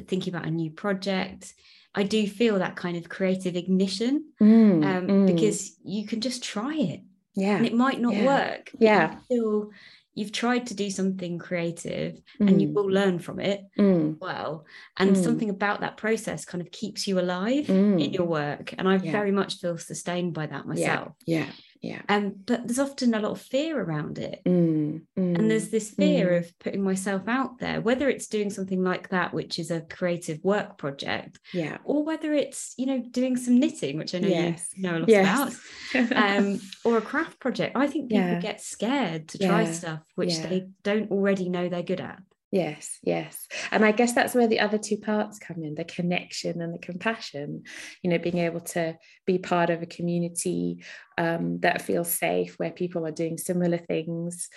thinking 0.08 0.34
about 0.34 0.48
a 0.48 0.52
new 0.52 0.72
project, 0.72 1.54
I 1.96 2.04
do 2.04 2.28
feel 2.28 2.60
that 2.60 2.76
kind 2.76 2.98
of 2.98 3.10
creative 3.10 3.56
ignition 3.56 4.26
mm, 4.42 4.86
um, 4.86 5.08
mm. 5.08 5.28
because 5.28 5.78
you 5.84 6.08
can 6.08 6.22
just 6.22 6.44
try 6.44 6.76
it. 6.76 7.02
Yeah. 7.36 7.58
And 7.58 7.66
it 7.66 7.74
might 7.74 8.00
not 8.00 8.14
yeah. 8.14 8.26
work. 8.26 8.72
Yeah. 8.78 9.18
Still 9.26 9.72
you've 10.16 10.32
tried 10.32 10.68
to 10.68 10.76
do 10.76 10.90
something 10.90 11.40
creative 11.40 12.22
mm. 12.40 12.48
and 12.48 12.62
you 12.62 12.68
mm. 12.68 12.74
will 12.74 12.86
learn 12.90 13.20
from 13.20 13.40
it 13.40 13.66
mm. 13.78 14.16
well 14.20 14.66
and 14.98 15.16
mm. 15.16 15.24
something 15.24 15.50
about 15.50 15.82
that 15.82 15.98
process 15.98 16.46
kind 16.46 16.62
of 16.62 16.72
keeps 16.72 17.08
you 17.08 17.20
alive 17.20 17.70
in 17.70 18.14
your 18.14 18.26
work 18.26 18.74
and 18.78 18.88
i 18.88 18.96
yeah. 18.98 19.12
very 19.12 19.32
much 19.32 19.60
feel 19.60 19.78
sustained 19.78 20.34
by 20.34 20.46
that 20.46 20.68
myself 20.68 21.14
yeah 21.26 21.40
yeah 21.40 21.52
yeah 21.84 22.02
um 22.08 22.34
but 22.46 22.66
there's 22.66 22.80
often 22.80 23.14
a 23.14 23.20
lot 23.20 23.34
of 23.34 23.42
fear 23.42 23.80
around 23.80 24.18
it 24.18 24.42
mm, 24.46 25.02
mm, 25.20 25.38
and 25.38 25.52
there's 25.52 25.70
this 25.70 25.92
fear 25.92 26.30
mm. 26.30 26.38
of 26.40 26.60
putting 26.60 26.82
myself 26.82 27.28
out 27.28 27.60
there 27.60 27.82
whether 27.82 28.10
it's 28.10 28.28
doing 28.28 28.50
something 28.50 28.82
like 28.84 29.10
that 29.10 29.34
which 29.34 29.60
is 29.60 29.70
a 29.70 29.82
creative 29.82 30.42
work 30.44 30.78
project 30.78 31.40
yeah 31.54 31.78
or 31.84 32.04
whether 32.04 32.34
it's 32.34 32.74
you 32.78 32.86
know 32.86 33.04
doing 33.12 33.36
some 33.36 33.60
knitting 33.60 33.98
which 33.98 34.16
i 34.16 34.20
know 34.20 34.30
yes. 34.30 34.70
you 34.74 34.84
know 34.84 34.98
a 34.98 35.00
lot 35.00 35.10
yes. 35.10 35.60
about 35.94 36.18
um 36.18 36.60
or 36.86 36.98
a 36.98 37.02
craft 37.02 37.38
project 37.40 37.76
i 37.76 37.86
think 37.86 38.10
people 38.10 38.24
yeah. 38.24 38.40
get 38.40 38.62
scared 38.62 39.28
to 39.28 39.38
try 39.38 39.64
yeah. 39.64 39.72
stuff 39.72 40.00
which 40.16 40.36
yeah. 40.36 40.48
they 40.48 40.68
don't 40.84 41.12
already 41.12 41.50
know 41.50 41.68
they're 41.68 41.84
good 41.84 42.00
at 42.00 42.20
Yes, 42.54 43.00
yes. 43.02 43.48
And 43.72 43.84
I 43.84 43.92
guess 43.92 44.14
that's 44.14 44.36
where 44.36 44.46
the 44.46 44.60
other 44.60 44.78
two 44.78 44.98
parts 44.98 45.40
come 45.40 45.64
in 45.64 45.74
the 45.74 45.84
connection 45.84 46.62
and 46.62 46.72
the 46.72 46.78
compassion. 46.78 47.64
You 48.04 48.12
know, 48.12 48.20
being 48.20 48.38
able 48.38 48.60
to 48.60 48.96
be 49.26 49.40
part 49.40 49.72
of 49.72 49.82
a 49.82 49.88
community 49.88 50.84
um, 51.18 51.62
that 51.62 51.82
feels 51.82 52.14
safe, 52.14 52.60
where 52.60 52.70
people 52.70 53.08
are 53.08 53.12
doing 53.12 53.40
similar 53.40 53.80
things. 53.80 54.50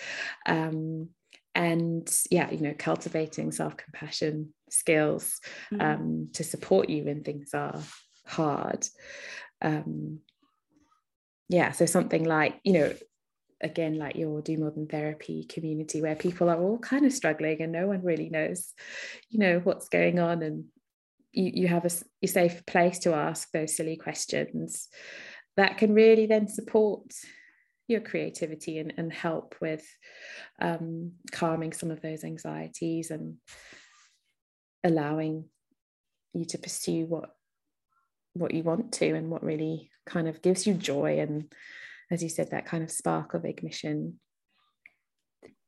Um, 0.44 1.08
and 1.54 2.06
yeah, 2.30 2.50
you 2.50 2.60
know, 2.60 2.74
cultivating 2.78 3.50
self 3.50 3.78
compassion 3.78 4.52
skills 4.68 5.40
mm-hmm. 5.72 5.80
um, 5.80 6.28
to 6.34 6.44
support 6.44 6.90
you 6.90 7.04
when 7.04 7.24
things 7.24 7.54
are 7.54 7.80
hard. 8.26 8.86
Um, 9.62 10.18
yeah, 11.48 11.72
so 11.72 11.86
something 11.86 12.24
like, 12.24 12.60
you 12.62 12.74
know, 12.74 12.92
again 13.60 13.98
like 13.98 14.16
your 14.16 14.42
do 14.42 14.58
more 14.58 14.70
than 14.70 14.86
therapy 14.86 15.44
community 15.44 16.02
where 16.02 16.16
people 16.16 16.50
are 16.50 16.60
all 16.60 16.78
kind 16.78 17.06
of 17.06 17.12
struggling 17.12 17.62
and 17.62 17.72
no 17.72 17.86
one 17.86 18.02
really 18.02 18.28
knows 18.28 18.74
you 19.30 19.38
know 19.38 19.60
what's 19.60 19.88
going 19.88 20.18
on 20.18 20.42
and 20.42 20.64
you, 21.32 21.50
you 21.54 21.68
have 21.68 21.84
a, 21.84 21.90
a 22.22 22.26
safe 22.26 22.64
place 22.66 22.98
to 23.00 23.14
ask 23.14 23.50
those 23.52 23.76
silly 23.76 23.96
questions 23.96 24.88
that 25.56 25.78
can 25.78 25.94
really 25.94 26.26
then 26.26 26.48
support 26.48 27.12
your 27.88 28.00
creativity 28.00 28.78
and, 28.78 28.92
and 28.96 29.12
help 29.12 29.54
with 29.60 29.86
um, 30.60 31.12
calming 31.30 31.72
some 31.72 31.90
of 31.90 32.02
those 32.02 32.24
anxieties 32.24 33.10
and 33.10 33.36
allowing 34.84 35.44
you 36.34 36.44
to 36.44 36.58
pursue 36.58 37.06
what 37.06 37.30
what 38.34 38.52
you 38.52 38.62
want 38.62 38.92
to 38.92 39.14
and 39.14 39.30
what 39.30 39.42
really 39.42 39.90
kind 40.04 40.28
of 40.28 40.42
gives 40.42 40.66
you 40.66 40.74
joy 40.74 41.18
and 41.20 41.50
as 42.10 42.22
you 42.22 42.28
said, 42.28 42.50
that 42.50 42.66
kind 42.66 42.82
of 42.82 42.90
spark 42.90 43.34
of 43.34 43.44
ignition. 43.44 44.20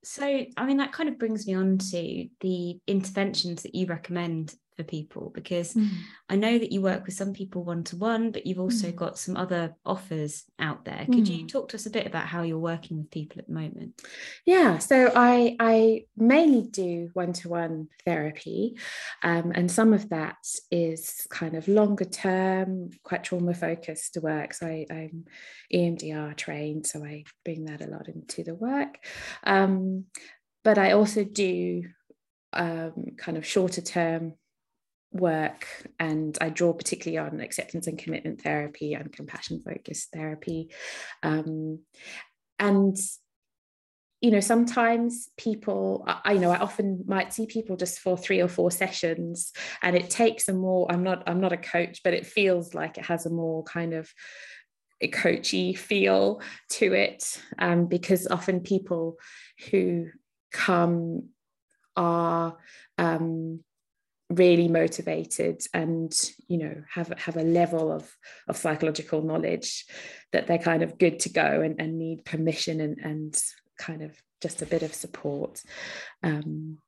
So, 0.05 0.24
I 0.57 0.66
mean, 0.66 0.76
that 0.78 0.93
kind 0.93 1.09
of 1.09 1.18
brings 1.18 1.47
me 1.47 1.55
on 1.55 1.78
to 1.78 2.28
the 2.41 2.78
interventions 2.86 3.62
that 3.64 3.74
you 3.74 3.86
recommend 3.86 4.55
for 4.79 4.85
people 4.85 5.33
because 5.35 5.74
mm. 5.74 5.89
I 6.31 6.37
know 6.37 6.57
that 6.57 6.70
you 6.70 6.81
work 6.81 7.05
with 7.05 7.16
some 7.16 7.33
people 7.33 7.64
one 7.64 7.83
to 7.85 7.97
one, 7.97 8.31
but 8.31 8.47
you've 8.47 8.61
also 8.61 8.93
mm. 8.93 8.97
got 8.97 9.18
some 9.18 9.37
other 9.37 9.74
offers 9.85 10.45
out 10.61 10.85
there. 10.85 11.05
Could 11.07 11.24
mm. 11.24 11.39
you 11.39 11.47
talk 11.49 11.68
to 11.70 11.76
us 11.76 11.87
a 11.87 11.91
bit 11.91 12.07
about 12.07 12.29
how 12.29 12.43
you're 12.43 12.59
working 12.59 12.99
with 12.99 13.11
people 13.11 13.41
at 13.41 13.49
the 13.49 13.55
moment? 13.55 14.01
Yeah, 14.47 14.79
so 14.79 15.11
I 15.16 15.57
I 15.59 16.05
mainly 16.16 16.62
do 16.62 17.11
one 17.12 17.33
to 17.35 17.49
one 17.49 17.89
therapy, 18.05 18.79
um, 19.24 19.51
and 19.53 19.68
some 19.68 19.93
of 19.93 20.09
that 20.11 20.37
is 20.70 21.26
kind 21.29 21.57
of 21.57 21.66
longer 21.66 22.05
term, 22.05 22.91
quite 23.03 23.24
trauma 23.24 23.55
focused 23.55 24.16
work. 24.22 24.55
So 24.55 24.66
I, 24.66 24.87
am 24.91 25.24
EMDR 25.74 26.37
trained, 26.37 26.87
so 26.87 27.05
I 27.05 27.24
bring 27.45 27.64
that 27.64 27.81
a 27.81 27.91
lot 27.91 28.09
into 28.09 28.45
the 28.45 28.55
work. 28.55 28.99
Um, 29.43 30.05
but 30.62 30.79
I 30.79 30.93
also 30.93 31.24
do 31.24 31.83
um, 32.53 33.16
kind 33.16 33.37
of 33.37 33.47
shorter 33.47 33.81
term 33.81 34.35
work 35.13 35.67
and 35.99 36.37
I 36.41 36.51
draw 36.51 36.73
particularly 36.73 37.19
on 37.19 37.41
acceptance 37.41 37.87
and 37.87 37.99
commitment 37.99 38.43
therapy 38.43 38.95
and 38.95 39.13
compassion 39.13 39.63
focused 39.65 40.11
therapy. 40.13 40.71
Um, 41.23 41.81
and 42.59 42.97
you 44.21 44.33
know 44.33 44.41
sometimes 44.41 45.29
people 45.37 46.05
I, 46.07 46.33
you 46.33 46.41
know 46.41 46.51
i 46.51 46.59
often 46.59 47.05
might 47.07 47.33
see 47.33 47.47
people 47.47 47.77
just 47.77 48.01
for 48.01 48.17
three 48.17 48.41
or 48.41 48.49
four 48.49 48.73
sessions 48.73 49.53
and 49.81 49.95
it 49.95 50.11
takes 50.11 50.49
a 50.49 50.53
more 50.53 50.91
i'm 50.91 51.05
not 51.05 51.23
i'm 51.29 51.41
not 51.41 51.53
a 51.53 51.57
coach 51.57 52.01
but 52.03 52.15
it 52.15 52.27
feels 52.27 52.75
like 52.75 52.99
it 52.99 53.05
has 53.05 53.27
a 53.27 53.31
more 53.31 53.63
kind 53.63 53.95
of 53.95 54.13
a 55.01 55.09
coachy 55.09 55.75
feel 55.75 56.43
to 56.69 56.93
it 56.93 57.41
um, 57.61 57.87
because 57.87 58.27
often 58.27 58.61
people 58.61 59.17
who 59.71 60.09
come 60.53 61.29
are 61.97 62.57
um, 62.97 63.61
really 64.31 64.68
motivated 64.68 65.62
and 65.72 66.12
you 66.49 66.59
know 66.59 66.74
have 66.91 67.12
have 67.16 67.37
a 67.37 67.43
level 67.43 67.91
of 67.91 68.14
of 68.47 68.59
psychological 68.59 69.22
knowledge 69.22 69.87
that 70.33 70.47
they're 70.47 70.59
kind 70.59 70.83
of 70.83 70.99
good 70.99 71.18
to 71.18 71.31
go 71.31 71.62
and, 71.62 71.81
and 71.81 71.99
need 71.99 72.24
permission 72.24 72.81
and 72.81 72.99
and 72.99 73.43
kind 73.79 74.03
of 74.03 74.20
just 74.43 74.62
a 74.62 74.66
bit 74.66 74.83
of 74.83 74.95
support. 74.95 75.62
Um, 76.22 76.79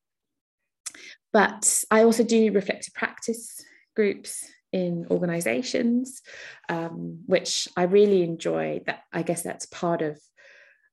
but 1.32 1.84
I 1.90 2.02
also 2.02 2.24
do 2.24 2.52
reflective 2.52 2.94
practice 2.94 3.64
groups 3.96 4.48
in 4.72 5.06
organizations 5.10 6.22
um, 6.68 7.20
which 7.26 7.68
I 7.76 7.84
really 7.84 8.22
enjoy. 8.22 8.82
That 8.86 9.02
I 9.12 9.22
guess 9.22 9.42
that's 9.42 9.66
part 9.66 10.02
of 10.02 10.20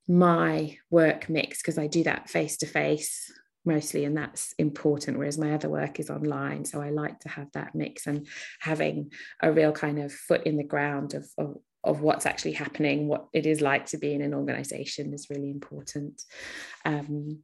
my 0.07 0.77
work 0.89 1.29
mix 1.29 1.61
because 1.61 1.77
I 1.77 1.87
do 1.87 2.03
that 2.03 2.29
face 2.29 2.57
to 2.57 2.65
face 2.65 3.31
mostly 3.67 4.05
and 4.05 4.17
that's 4.17 4.53
important 4.57 5.17
whereas 5.17 5.37
my 5.37 5.53
other 5.53 5.69
work 5.69 5.99
is 5.99 6.09
online 6.09 6.65
so 6.65 6.81
i 6.81 6.89
like 6.89 7.19
to 7.19 7.29
have 7.29 7.51
that 7.53 7.75
mix 7.75 8.07
and 8.07 8.27
having 8.59 9.11
a 9.43 9.51
real 9.51 9.71
kind 9.71 9.99
of 9.99 10.11
foot 10.11 10.43
in 10.45 10.57
the 10.57 10.63
ground 10.63 11.13
of, 11.13 11.27
of, 11.37 11.57
of 11.83 12.01
what's 12.01 12.25
actually 12.25 12.53
happening 12.53 13.07
what 13.07 13.27
it 13.33 13.45
is 13.45 13.61
like 13.61 13.85
to 13.85 13.97
be 13.97 14.13
in 14.13 14.21
an 14.21 14.33
organization 14.33 15.13
is 15.13 15.27
really 15.29 15.51
important 15.51 16.23
um, 16.85 17.43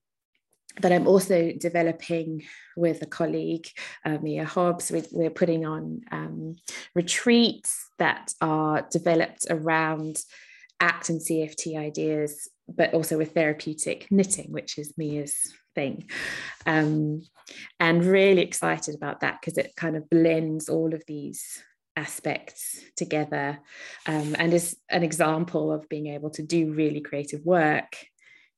but 0.82 0.92
I'm 0.92 1.08
also 1.08 1.52
developing 1.52 2.44
with 2.76 3.04
a 3.04 3.06
colleague, 3.06 3.68
uh, 4.06 4.18
Mia 4.22 4.44
Hobbs. 4.44 4.92
We, 4.92 5.04
we're 5.12 5.30
putting 5.30 5.68
on 5.68 6.02
um, 6.12 6.56
retreats 6.96 7.90
that 8.00 8.34
are 8.42 8.88
developed 8.92 9.46
around 9.52 10.18
ACT 10.80 11.10
and 11.10 11.22
CFT 11.22 11.78
ideas, 11.78 12.50
but 12.68 12.94
also 12.94 13.18
with 13.18 13.34
therapeutic 13.34 14.08
knitting, 14.10 14.52
which 14.52 14.80
is 14.80 14.96
Mia's 14.98 15.54
thing. 15.76 16.10
Um, 16.66 17.24
and 17.80 18.06
really 18.06 18.42
excited 18.42 18.96
about 18.96 19.22
that 19.22 19.40
because 19.42 19.58
it 19.58 19.76
kind 19.76 19.96
of 19.96 20.10
blends 20.10 20.70
all 20.70 20.94
of 20.94 21.04
these 21.08 21.62
aspects 21.96 22.82
together 22.96 23.60
um, 24.08 24.36
and 24.40 24.54
is 24.54 24.78
an 24.90 25.04
example 25.04 25.72
of 25.72 25.88
being 25.90 26.08
able 26.08 26.30
to 26.32 26.42
do 26.42 26.74
really 26.74 27.02
creative 27.02 27.46
work 27.46 27.98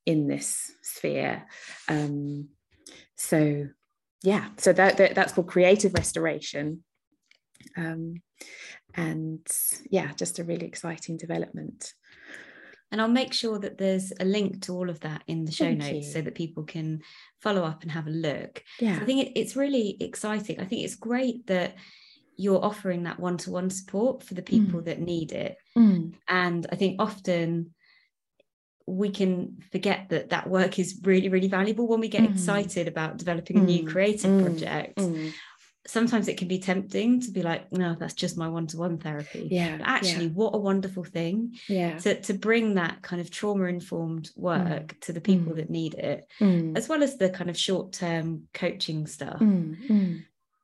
in 0.06 0.28
this 0.28 0.72
sphere. 0.82 1.46
Um, 1.90 2.50
so 3.16 3.68
yeah, 4.24 4.50
so 4.58 4.74
that, 4.74 4.98
that, 4.98 5.16
that's 5.16 5.34
called 5.34 5.48
creative 5.48 5.94
restoration. 5.94 6.84
Um, 7.78 8.22
and 8.94 9.46
yeah, 9.90 10.12
just 10.14 10.40
a 10.40 10.44
really 10.44 10.66
exciting 10.66 11.18
development. 11.18 11.94
And 12.92 13.02
I'll 13.02 13.08
make 13.08 13.34
sure 13.34 13.60
that 13.60 13.78
there's 13.78 14.14
a 14.20 14.26
link 14.26 14.62
to 14.64 14.74
all 14.74 14.90
of 14.90 15.00
that 15.02 15.24
in 15.28 15.44
the 15.44 15.52
show 15.52 15.66
Thank 15.66 15.80
notes 15.80 16.08
you. 16.08 16.14
so 16.14 16.22
that 16.22 16.36
people 16.36 16.64
can 16.64 17.02
follow 17.42 17.64
up 17.64 17.82
and 17.82 17.92
have 17.92 18.08
a 18.08 18.12
look. 18.12 18.64
Yeah. 18.80 18.98
So 18.98 19.02
I 19.02 19.06
think 19.06 19.28
it, 19.28 19.40
it's 19.40 19.56
really 19.56 19.98
exciting. 20.00 20.60
I 20.60 20.66
think 20.66 20.84
it's 20.84 20.96
great 20.96 21.48
that 21.48 21.76
you're 22.38 22.64
offering 22.64 23.04
that 23.04 23.20
one-to-one 23.20 23.70
support 23.70 24.24
for 24.24 24.34
the 24.34 24.42
people 24.42 24.82
mm. 24.82 24.86
that 24.86 25.00
need 25.00 25.32
it. 25.32 25.58
Mm. 25.78 26.14
And 26.28 26.68
I 26.72 26.76
think 26.76 27.02
often 27.02 27.74
we 28.88 29.10
can 29.10 29.58
forget 29.72 30.10
that 30.10 30.30
that 30.30 30.48
work 30.48 30.78
is 30.78 31.00
really 31.04 31.30
really 31.30 31.48
valuable 31.48 31.88
when 31.88 32.00
we 32.00 32.08
get 32.08 32.22
mm. 32.22 32.32
excited 32.32 32.88
about 32.88 33.18
developing 33.18 33.58
a 33.58 33.62
new 33.62 33.84
mm. 33.84 33.88
creative 33.88 34.30
mm. 34.30 34.44
project 34.44 34.98
mm. 34.98 35.34
Sometimes 35.88 36.28
it 36.28 36.38
can 36.38 36.48
be 36.48 36.60
tempting 36.60 37.20
to 37.22 37.32
be 37.32 37.44
like 37.44 37.72
no 37.72 37.96
that's 38.00 38.14
just 38.14 38.38
my 38.38 38.48
one-to-one 38.48 38.98
therapy 38.98 39.48
yeah 39.52 39.78
but 39.78 39.88
actually 39.88 40.26
yeah. 40.26 40.32
what 40.32 40.56
a 40.56 40.58
wonderful 40.58 41.04
thing 41.04 41.56
yeah 41.68 41.98
to, 41.98 42.20
to 42.22 42.34
bring 42.34 42.76
that 42.76 43.02
kind 43.02 43.22
of 43.22 43.30
trauma 43.30 43.66
informed 43.66 44.30
work 44.36 44.88
mm. 44.88 45.00
to 45.02 45.14
the 45.14 45.22
people 45.22 45.54
mm. 45.54 45.58
that 45.58 45.70
need 45.70 45.94
it 45.94 46.28
as 46.76 46.90
well 46.90 47.04
as 47.04 47.18
the 47.18 47.30
kind 47.30 47.50
of 47.50 47.58
short-term 47.58 48.44
coaching 48.54 49.06
stuff 49.06 49.40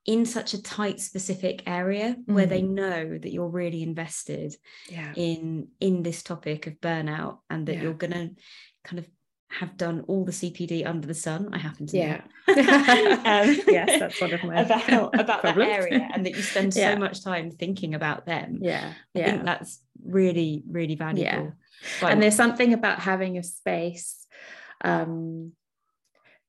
in 0.05 0.25
such 0.25 0.53
a 0.53 0.61
tight 0.61 0.99
specific 0.99 1.63
area 1.67 2.15
mm. 2.15 2.33
where 2.33 2.47
they 2.47 2.61
mm. 2.61 2.69
know 2.69 3.17
that 3.17 3.31
you're 3.31 3.47
really 3.47 3.83
invested 3.83 4.55
yeah. 4.89 5.13
in 5.15 5.67
in 5.79 6.01
this 6.01 6.23
topic 6.23 6.67
of 6.67 6.73
burnout 6.81 7.39
and 7.49 7.67
that 7.67 7.75
yeah. 7.75 7.81
you're 7.83 7.93
going 7.93 8.11
to 8.11 8.29
kind 8.83 8.99
of 8.99 9.07
have 9.59 9.77
done 9.77 10.03
all 10.07 10.25
the 10.25 10.31
CPD 10.31 10.85
under 10.85 11.07
the 11.07 11.13
sun. 11.13 11.49
I 11.53 11.57
happen 11.57 11.87
to 11.87 11.97
yeah. 11.97 12.21
um, 12.47 12.55
yes, 13.67 13.99
that's 13.99 14.19
one 14.21 14.33
of 14.33 14.43
my 14.43 14.61
about 14.61 15.13
about 15.19 15.43
that 15.43 15.57
area, 15.57 16.09
and 16.13 16.25
that 16.25 16.35
you 16.35 16.41
spend 16.41 16.75
yeah. 16.75 16.93
so 16.93 16.99
much 16.99 17.23
time 17.23 17.51
thinking 17.51 17.93
about 17.93 18.25
them. 18.25 18.59
Yeah, 18.61 18.93
yeah. 19.13 19.27
I 19.27 19.31
think 19.31 19.45
that's 19.45 19.81
really 20.03 20.63
really 20.69 20.95
valuable. 20.95 21.23
Yeah. 21.23 21.49
But, 21.99 22.11
and 22.11 22.21
there's 22.21 22.35
something 22.35 22.73
about 22.73 22.99
having 22.99 23.37
a 23.37 23.43
space 23.43 24.27
um, 24.83 25.53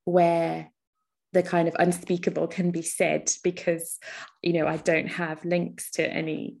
where 0.05 0.69
the 1.33 1.43
kind 1.43 1.67
of 1.67 1.75
unspeakable 1.79 2.47
can 2.47 2.71
be 2.71 2.83
said 2.83 3.31
because 3.43 3.97
you 4.43 4.53
know 4.53 4.67
i 4.67 4.77
don't 4.77 5.07
have 5.07 5.43
links 5.43 5.89
to 5.89 6.07
any 6.07 6.57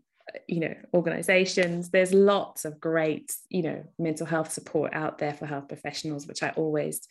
you 0.47 0.59
know 0.59 0.73
organizations 0.93 1.89
there's 1.89 2.13
lots 2.13 2.65
of 2.65 2.79
great 2.79 3.35
you 3.49 3.61
know 3.61 3.83
mental 3.99 4.25
health 4.25 4.51
support 4.51 4.93
out 4.93 5.17
there 5.17 5.33
for 5.33 5.45
health 5.45 5.67
professionals 5.67 6.25
which 6.27 6.41
i 6.41 6.49
always 6.51 7.07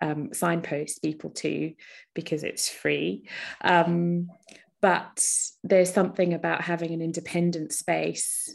um, 0.00 0.32
signpost 0.32 1.02
people 1.02 1.30
to 1.30 1.74
because 2.14 2.42
it's 2.42 2.68
free. 2.68 3.28
Um, 3.60 4.28
but 4.80 5.22
there's 5.62 5.92
something 5.92 6.32
about 6.32 6.62
having 6.62 6.92
an 6.92 7.02
independent 7.02 7.72
space 7.72 8.54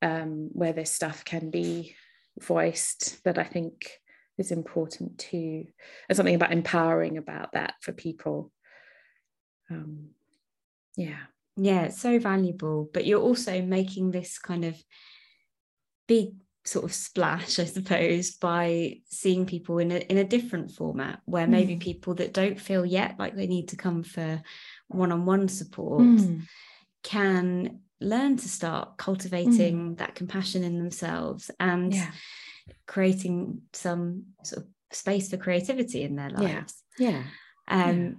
um, 0.00 0.50
where 0.52 0.72
this 0.72 0.90
stuff 0.90 1.24
can 1.24 1.50
be 1.50 1.94
voiced 2.40 3.22
that 3.24 3.38
i 3.38 3.44
think 3.44 3.90
is 4.38 4.50
important 4.50 5.18
too 5.18 5.66
and 6.08 6.16
something 6.16 6.34
about 6.34 6.52
empowering 6.52 7.18
about 7.18 7.52
that 7.52 7.74
for 7.80 7.92
people. 7.92 8.50
Um, 9.70 10.10
yeah 10.96 11.24
yeah 11.56 11.82
it's 11.82 12.00
so 12.00 12.18
valuable 12.18 12.88
but 12.92 13.06
you're 13.06 13.20
also 13.20 13.62
making 13.62 14.10
this 14.10 14.38
kind 14.38 14.64
of 14.64 14.76
big 16.08 16.30
sort 16.64 16.84
of 16.84 16.92
splash 16.92 17.58
i 17.58 17.64
suppose 17.64 18.32
by 18.32 18.96
seeing 19.06 19.44
people 19.44 19.78
in 19.78 19.90
a, 19.90 19.96
in 19.96 20.18
a 20.18 20.24
different 20.24 20.70
format 20.70 21.20
where 21.24 21.46
maybe 21.46 21.74
mm. 21.74 21.80
people 21.80 22.14
that 22.14 22.32
don't 22.32 22.60
feel 22.60 22.86
yet 22.86 23.16
like 23.18 23.34
they 23.34 23.48
need 23.48 23.68
to 23.68 23.76
come 23.76 24.02
for 24.02 24.40
one-on-one 24.88 25.48
support 25.48 26.02
mm. 26.02 26.42
can 27.02 27.80
learn 28.00 28.36
to 28.36 28.48
start 28.48 28.96
cultivating 28.96 29.94
mm. 29.94 29.98
that 29.98 30.14
compassion 30.14 30.62
in 30.62 30.78
themselves 30.78 31.50
and 31.58 31.94
yeah 31.94 32.10
creating 32.86 33.62
some 33.72 34.24
sort 34.42 34.64
of 34.64 34.68
space 34.92 35.30
for 35.30 35.36
creativity 35.36 36.02
in 36.02 36.16
their 36.16 36.30
lives. 36.30 36.82
Yeah. 36.98 37.10
yeah. 37.10 37.22
Um, 37.68 38.00
yeah. 38.00 38.10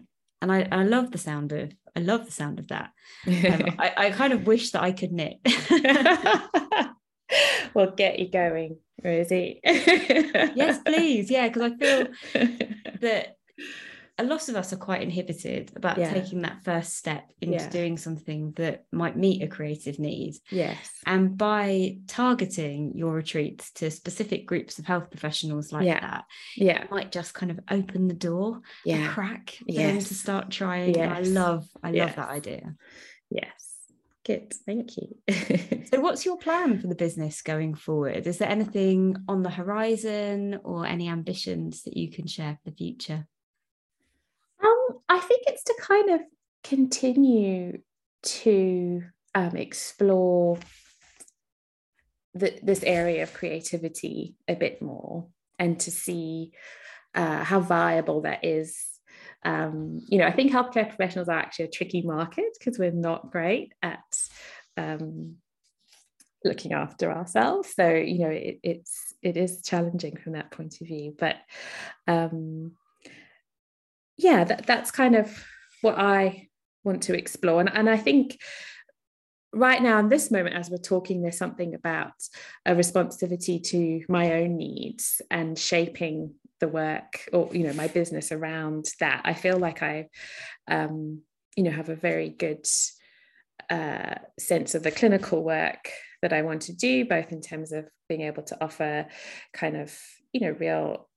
And 0.44 0.52
I, 0.52 0.68
I 0.72 0.84
love 0.84 1.10
the 1.12 1.18
sound 1.18 1.52
of 1.54 1.72
I 1.96 2.02
love 2.02 2.26
the 2.26 2.32
sound 2.32 2.60
of 2.60 2.68
that. 2.68 2.91
Um, 3.28 3.76
I, 3.80 3.94
I 3.98 4.12
kind 4.12 4.34
of 4.34 4.46
wish 4.46 4.70
that 4.72 4.84
I 4.84 4.91
could 4.91 5.12
knit. 5.12 5.39
well, 7.74 7.91
get 7.96 8.20
you 8.20 8.30
going, 8.30 8.78
Rosie. 9.04 9.62
yes, 9.64 10.80
please. 10.84 11.32
Yeah, 11.32 11.48
because 11.48 11.72
I 11.72 11.78
feel 11.78 12.08
that 13.02 13.38
a 14.20 14.24
lot 14.24 14.47
of 14.47 14.55
us 14.55 14.72
are 14.72 14.78
quite 14.78 15.01
inhibited 15.01 15.72
about 15.76 15.97
yeah. 15.97 16.14
taking 16.14 16.43
that 16.43 16.64
first 16.64 16.95
step 16.97 17.32
into 17.41 17.55
yeah. 17.55 17.70
doing 17.70 17.97
something 17.97 18.51
that 18.57 18.86
might 18.91 19.18
meet 19.18 19.41
a 19.41 19.47
creative 19.47 19.97
need. 19.97 20.36
Yes. 20.51 20.78
And 21.07 21.36
by 21.36 21.97
targeting 22.07 22.91
your 22.95 23.14
retreats 23.14 23.72
to 23.74 23.89
specific 23.89 24.45
groups 24.45 24.78
of 24.78 24.86
health 24.86 25.09
professionals 25.09 25.72
like 25.72 25.88
yeah. 25.88 25.99
that, 25.99 26.26
yeah, 26.55 26.86
might 26.91 27.11
just 27.11 27.34
kind 27.34 27.51
of 27.51 27.59
open 27.72 28.07
the 28.07 28.14
door, 28.14 28.61
yeah. 28.86 29.11
crack 29.11 29.57
yes. 29.66 29.91
them 29.91 30.03
to 30.03 30.14
start 30.14 30.51
trying. 30.51 30.93
Yes. 30.93 31.18
I 31.18 31.22
love, 31.22 31.66
I 31.82 31.89
yes. 31.89 32.07
love 32.07 32.16
that 32.18 32.30
idea. 32.30 32.76
Yes. 33.32 33.74
Good, 34.26 34.53
thank 34.66 34.91
you. 34.95 35.18
so, 35.91 35.99
what's 35.99 36.24
your 36.24 36.38
plan 36.38 36.80
for 36.80 36.88
the 36.88 36.95
business 36.95 37.41
going 37.41 37.74
forward? 37.74 38.26
Is 38.26 38.38
there 38.38 38.47
anything 38.47 39.18
on 39.28 39.43
the 39.43 39.49
horizon 39.49 40.59
or 40.64 40.86
any 40.86 41.09
ambitions 41.09 41.84
that 41.84 41.97
you 41.97 42.09
can 42.09 42.28
share 42.28 42.57
for 42.64 42.70
the 42.70 42.76
future? 42.76 43.28
I 45.09 45.19
think 45.19 45.43
it's 45.47 45.63
to 45.63 45.75
kind 45.79 46.09
of 46.11 46.21
continue 46.63 47.79
to 48.23 49.03
um, 49.36 49.55
explore 49.55 50.57
the, 52.34 52.57
this 52.63 52.84
area 52.84 53.23
of 53.23 53.34
creativity 53.34 54.36
a 54.47 54.55
bit 54.55 54.81
more 54.81 55.27
and 55.59 55.79
to 55.81 55.91
see 55.91 56.51
uh, 57.13 57.43
how 57.43 57.59
viable 57.59 58.21
that 58.21 58.43
is. 58.43 58.77
Um, 59.43 60.01
you 60.07 60.19
know, 60.19 60.25
I 60.25 60.31
think 60.31 60.51
healthcare 60.51 60.88
professionals 60.88 61.27
are 61.27 61.38
actually 61.38 61.65
a 61.65 61.71
tricky 61.71 62.01
market 62.01 62.57
because 62.57 62.79
we're 62.79 62.91
not 62.91 63.31
great 63.31 63.73
at 63.81 63.99
um, 64.77 65.36
looking 66.43 66.73
after 66.73 67.11
ourselves. 67.11 67.73
So 67.75 67.89
you 67.89 68.19
know, 68.19 68.29
it, 68.29 68.59
it's 68.63 69.13
it 69.21 69.38
is 69.38 69.61
challenging 69.61 70.17
from 70.17 70.34
that 70.34 70.51
point 70.51 70.79
of 70.81 70.88
view. 70.88 71.15
But 71.17 71.36
um, 72.07 72.73
yeah, 74.18 74.43
that, 74.43 74.66
that's 74.66 74.91
kind 74.91 75.16
of 75.16 75.45
what 75.82 75.97
I 75.97 76.49
want 76.84 77.03
to 77.03 77.18
explore. 77.18 77.59
And, 77.59 77.72
and 77.74 77.89
I 77.89 77.97
think 77.97 78.38
right 79.53 79.82
now 79.82 79.99
in 79.99 80.09
this 80.09 80.32
moment 80.32 80.55
as 80.55 80.70
we're 80.70 80.78
talking 80.78 81.22
there's 81.22 81.38
something 81.38 81.76
about 81.76 82.14
a 82.66 82.74
responsivity 82.74 83.61
to 83.61 84.01
my 84.09 84.34
own 84.34 84.57
needs 84.57 85.22
and 85.30 85.57
shaping 85.57 86.34
the 86.59 86.68
work 86.68 87.30
or 87.32 87.49
you 87.53 87.64
know 87.64 87.74
my 87.74 87.88
business 87.88 88.32
around 88.32 88.89
that 88.99 89.22
i 89.26 89.34
feel 89.34 89.57
like 89.57 89.84
i 89.84 90.07
um 90.68 91.22
you 91.55 91.64
know 91.64 91.72
have 91.72 91.89
a 91.89 91.95
very 91.95 92.30
good 92.30 92.66
uh, 93.70 94.16
sense 94.39 94.76
of 94.76 94.84
the 94.84 94.91
clinical 94.91 95.43
work 95.43 95.89
that 96.22 96.34
i 96.34 96.41
want 96.41 96.64
to 96.64 96.74
do 96.74 97.05
both 97.05 97.32
in 97.32 97.41
terms 97.41 97.72
of 97.72 97.88
being 98.09 98.22
able 98.22 98.43
to 98.43 98.57
offer 98.64 99.05
kind 99.53 99.78
of 99.78 99.95
you 100.32 100.41
know 100.41 100.55
real 100.59 101.07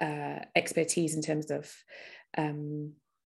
uh, 0.00 0.38
expertise 0.56 1.14
in 1.14 1.22
terms 1.22 1.50
of 1.50 1.70
um, 2.36 2.92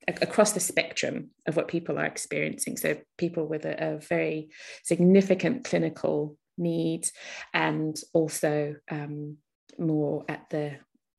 across 0.08 0.52
the 0.52 0.60
spectrum 0.60 1.30
of 1.48 1.56
what 1.56 1.68
people 1.68 1.98
are 1.98 2.06
experiencing. 2.06 2.78
So, 2.78 2.98
people 3.18 3.48
with 3.48 3.66
a, 3.66 3.96
a 3.96 3.98
very 4.00 4.50
significant 4.84 5.64
clinical 5.64 6.38
need, 6.58 7.08
and 7.54 7.98
also 8.14 8.76
um, 8.90 9.38
more 9.78 10.26
at 10.28 10.50
the 10.50 10.78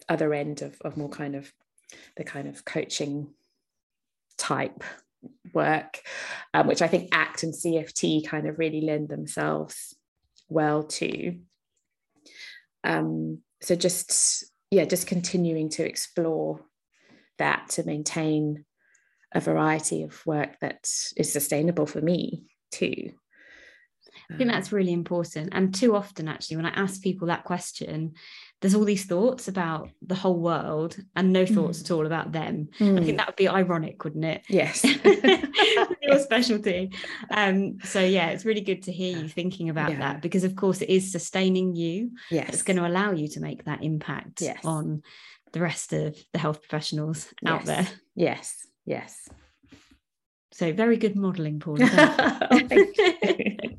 other 0.08 0.34
end 0.34 0.62
of, 0.62 0.76
of 0.82 0.96
more 0.96 1.08
kind 1.08 1.34
of 1.34 1.50
the 2.16 2.24
kind 2.24 2.48
of 2.48 2.64
coaching 2.64 3.28
type 4.36 4.82
work, 5.52 6.00
um, 6.52 6.66
which 6.66 6.82
I 6.82 6.88
think 6.88 7.14
ACT 7.14 7.44
and 7.44 7.54
CFT 7.54 8.26
kind 8.26 8.46
of 8.46 8.58
really 8.58 8.80
lend 8.80 9.08
themselves 9.08 9.94
well 10.48 10.84
to. 10.84 11.38
Um, 12.82 13.40
so 13.60 13.74
just 13.74 14.44
yeah, 14.70 14.84
just 14.84 15.06
continuing 15.06 15.70
to 15.70 15.86
explore 15.86 16.60
that 17.38 17.70
to 17.70 17.84
maintain 17.84 18.64
a 19.32 19.40
variety 19.40 20.02
of 20.02 20.24
work 20.26 20.58
that 20.60 20.88
is 21.16 21.32
sustainable 21.32 21.86
for 21.86 22.00
me 22.00 22.44
too. 22.70 23.12
I 24.30 24.36
think 24.36 24.50
that's 24.50 24.72
really 24.72 24.92
important. 24.92 25.50
And 25.52 25.74
too 25.74 25.94
often, 25.94 26.28
actually, 26.28 26.56
when 26.56 26.66
I 26.66 26.70
ask 26.70 27.02
people 27.02 27.28
that 27.28 27.44
question, 27.44 28.14
there's 28.60 28.74
all 28.74 28.84
these 28.84 29.04
thoughts 29.04 29.48
about 29.48 29.90
the 30.00 30.14
whole 30.14 30.38
world 30.38 30.96
and 31.14 31.32
no 31.32 31.44
thoughts 31.44 31.80
mm. 31.80 31.84
at 31.84 31.90
all 31.90 32.06
about 32.06 32.32
them. 32.32 32.68
Mm. 32.78 32.98
I 32.98 33.04
think 33.04 33.14
mm. 33.14 33.16
that 33.18 33.26
would 33.26 33.36
be 33.36 33.48
ironic, 33.48 34.02
wouldn't 34.04 34.24
it? 34.24 34.42
Yes. 34.48 34.84
Your 36.02 36.18
specialty. 36.18 36.92
Um, 37.30 37.78
so 37.82 38.00
yeah, 38.00 38.28
it's 38.30 38.44
really 38.44 38.62
good 38.62 38.84
to 38.84 38.92
hear 38.92 39.18
you 39.18 39.28
thinking 39.28 39.68
about 39.68 39.90
yeah. 39.90 39.98
that 39.98 40.22
because 40.22 40.44
of 40.44 40.56
course 40.56 40.80
it 40.80 40.88
is 40.88 41.12
sustaining 41.12 41.76
you. 41.76 42.12
Yes. 42.30 42.48
It's 42.50 42.62
going 42.62 42.78
to 42.78 42.86
allow 42.86 43.10
you 43.10 43.28
to 43.28 43.40
make 43.40 43.64
that 43.64 43.82
impact 43.82 44.40
yes. 44.40 44.64
on 44.64 45.02
the 45.54 45.60
rest 45.60 45.92
of 45.92 46.16
the 46.32 46.38
health 46.38 46.60
professionals 46.60 47.32
yes. 47.40 47.52
out 47.52 47.64
there. 47.64 47.88
Yes. 48.14 48.66
Yes. 48.84 49.28
So 50.52 50.72
very 50.72 50.96
good 50.96 51.16
modelling, 51.16 51.60
Paul. 51.60 51.78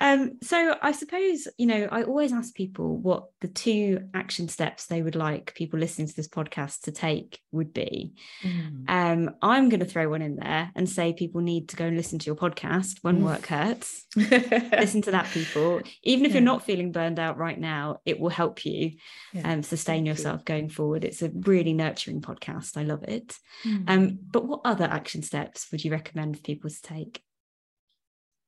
Um, 0.00 0.38
so 0.42 0.76
I 0.80 0.92
suppose, 0.92 1.48
you 1.56 1.66
know, 1.66 1.88
I 1.90 2.02
always 2.02 2.32
ask 2.32 2.54
people 2.54 2.96
what 2.96 3.28
the 3.40 3.48
two 3.48 4.08
action 4.14 4.48
steps 4.48 4.86
they 4.86 5.02
would 5.02 5.16
like 5.16 5.54
people 5.54 5.78
listening 5.78 6.08
to 6.08 6.16
this 6.16 6.28
podcast 6.28 6.82
to 6.82 6.92
take 6.92 7.40
would 7.52 7.72
be. 7.72 8.14
Mm. 8.42 8.88
Um, 8.88 9.30
I'm 9.42 9.68
going 9.68 9.80
to 9.80 9.86
throw 9.86 10.08
one 10.08 10.22
in 10.22 10.36
there 10.36 10.70
and 10.74 10.88
say 10.88 11.12
people 11.12 11.40
need 11.40 11.70
to 11.70 11.76
go 11.76 11.86
and 11.86 11.96
listen 11.96 12.18
to 12.18 12.26
your 12.26 12.36
podcast 12.36 12.98
when 13.02 13.20
mm. 13.20 13.24
work 13.24 13.46
hurts. 13.46 14.06
listen 14.16 15.02
to 15.02 15.10
that, 15.12 15.26
people. 15.26 15.80
Even 16.02 16.24
if 16.24 16.30
yeah. 16.30 16.38
you're 16.38 16.44
not 16.44 16.64
feeling 16.64 16.92
burned 16.92 17.18
out 17.18 17.38
right 17.38 17.58
now, 17.58 17.98
it 18.04 18.18
will 18.20 18.30
help 18.30 18.64
you 18.64 18.92
yeah. 19.32 19.52
um, 19.52 19.62
sustain 19.62 20.04
Thank 20.04 20.08
yourself 20.08 20.40
you. 20.40 20.44
going 20.44 20.68
forward. 20.68 21.04
It's 21.04 21.22
a 21.22 21.30
really 21.30 21.72
nurturing 21.72 22.20
podcast. 22.20 22.76
I 22.76 22.82
love 22.82 23.04
it. 23.04 23.36
Mm. 23.64 23.84
Um, 23.88 24.18
but 24.30 24.46
what 24.46 24.60
other 24.64 24.84
action 24.84 25.22
steps 25.22 25.68
would 25.70 25.84
you 25.84 25.90
recommend 25.90 26.36
for 26.36 26.42
people 26.42 26.70
to 26.70 26.82
take? 26.82 27.22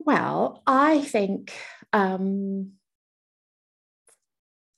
Well, 0.00 0.62
I 0.66 1.02
think 1.02 1.52
um, 1.92 2.72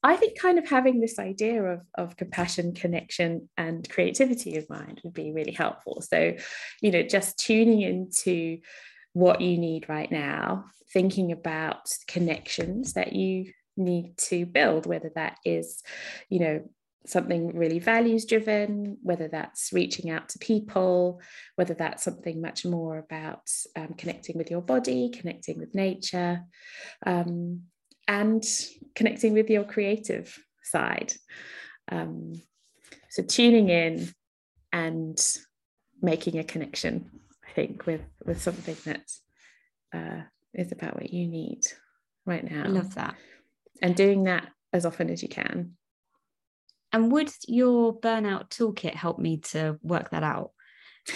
I 0.02 0.16
think 0.16 0.38
kind 0.38 0.58
of 0.58 0.68
having 0.68 1.00
this 1.00 1.18
idea 1.18 1.62
of, 1.62 1.80
of 1.94 2.16
compassion, 2.16 2.74
connection, 2.74 3.48
and 3.56 3.88
creativity 3.88 4.56
in 4.56 4.66
mind 4.68 5.00
would 5.04 5.14
be 5.14 5.32
really 5.32 5.52
helpful. 5.52 6.00
So, 6.00 6.34
you 6.80 6.90
know, 6.90 7.02
just 7.02 7.38
tuning 7.38 7.82
into 7.82 8.58
what 9.12 9.40
you 9.40 9.58
need 9.58 9.88
right 9.88 10.10
now, 10.10 10.64
thinking 10.92 11.30
about 11.30 11.88
connections 12.08 12.94
that 12.94 13.12
you 13.12 13.52
need 13.76 14.16
to 14.18 14.44
build, 14.44 14.86
whether 14.86 15.12
that 15.14 15.36
is, 15.44 15.82
you 16.28 16.40
know, 16.40 16.70
something 17.06 17.56
really 17.56 17.78
values 17.78 18.24
driven, 18.24 18.96
whether 19.02 19.28
that's 19.28 19.72
reaching 19.72 20.10
out 20.10 20.28
to 20.30 20.38
people, 20.38 21.20
whether 21.56 21.74
that's 21.74 22.02
something 22.02 22.40
much 22.40 22.64
more 22.64 22.98
about 22.98 23.50
um, 23.76 23.94
connecting 23.94 24.38
with 24.38 24.50
your 24.50 24.62
body, 24.62 25.10
connecting 25.10 25.58
with 25.58 25.74
nature, 25.74 26.42
um, 27.04 27.62
and 28.08 28.44
connecting 28.94 29.32
with 29.32 29.50
your 29.50 29.64
creative 29.64 30.38
side. 30.62 31.12
Um, 31.90 32.34
so 33.10 33.22
tuning 33.22 33.68
in 33.68 34.08
and 34.72 35.18
making 36.00 36.38
a 36.38 36.44
connection, 36.44 37.10
I 37.48 37.52
think, 37.52 37.86
with 37.86 38.02
with 38.24 38.40
something 38.40 38.76
that 38.84 39.04
uh, 39.94 40.22
is 40.54 40.72
about 40.72 40.94
what 40.94 41.12
you 41.12 41.26
need 41.28 41.62
right 42.26 42.48
now. 42.48 42.64
I 42.64 42.68
love 42.68 42.94
that. 42.94 43.16
And 43.80 43.96
doing 43.96 44.24
that 44.24 44.48
as 44.72 44.86
often 44.86 45.10
as 45.10 45.22
you 45.22 45.28
can. 45.28 45.76
And 46.92 47.10
would 47.12 47.30
your 47.48 47.98
burnout 47.98 48.50
toolkit 48.50 48.94
help 48.94 49.18
me 49.18 49.38
to 49.38 49.78
work 49.82 50.10
that 50.10 50.22
out? 50.22 50.50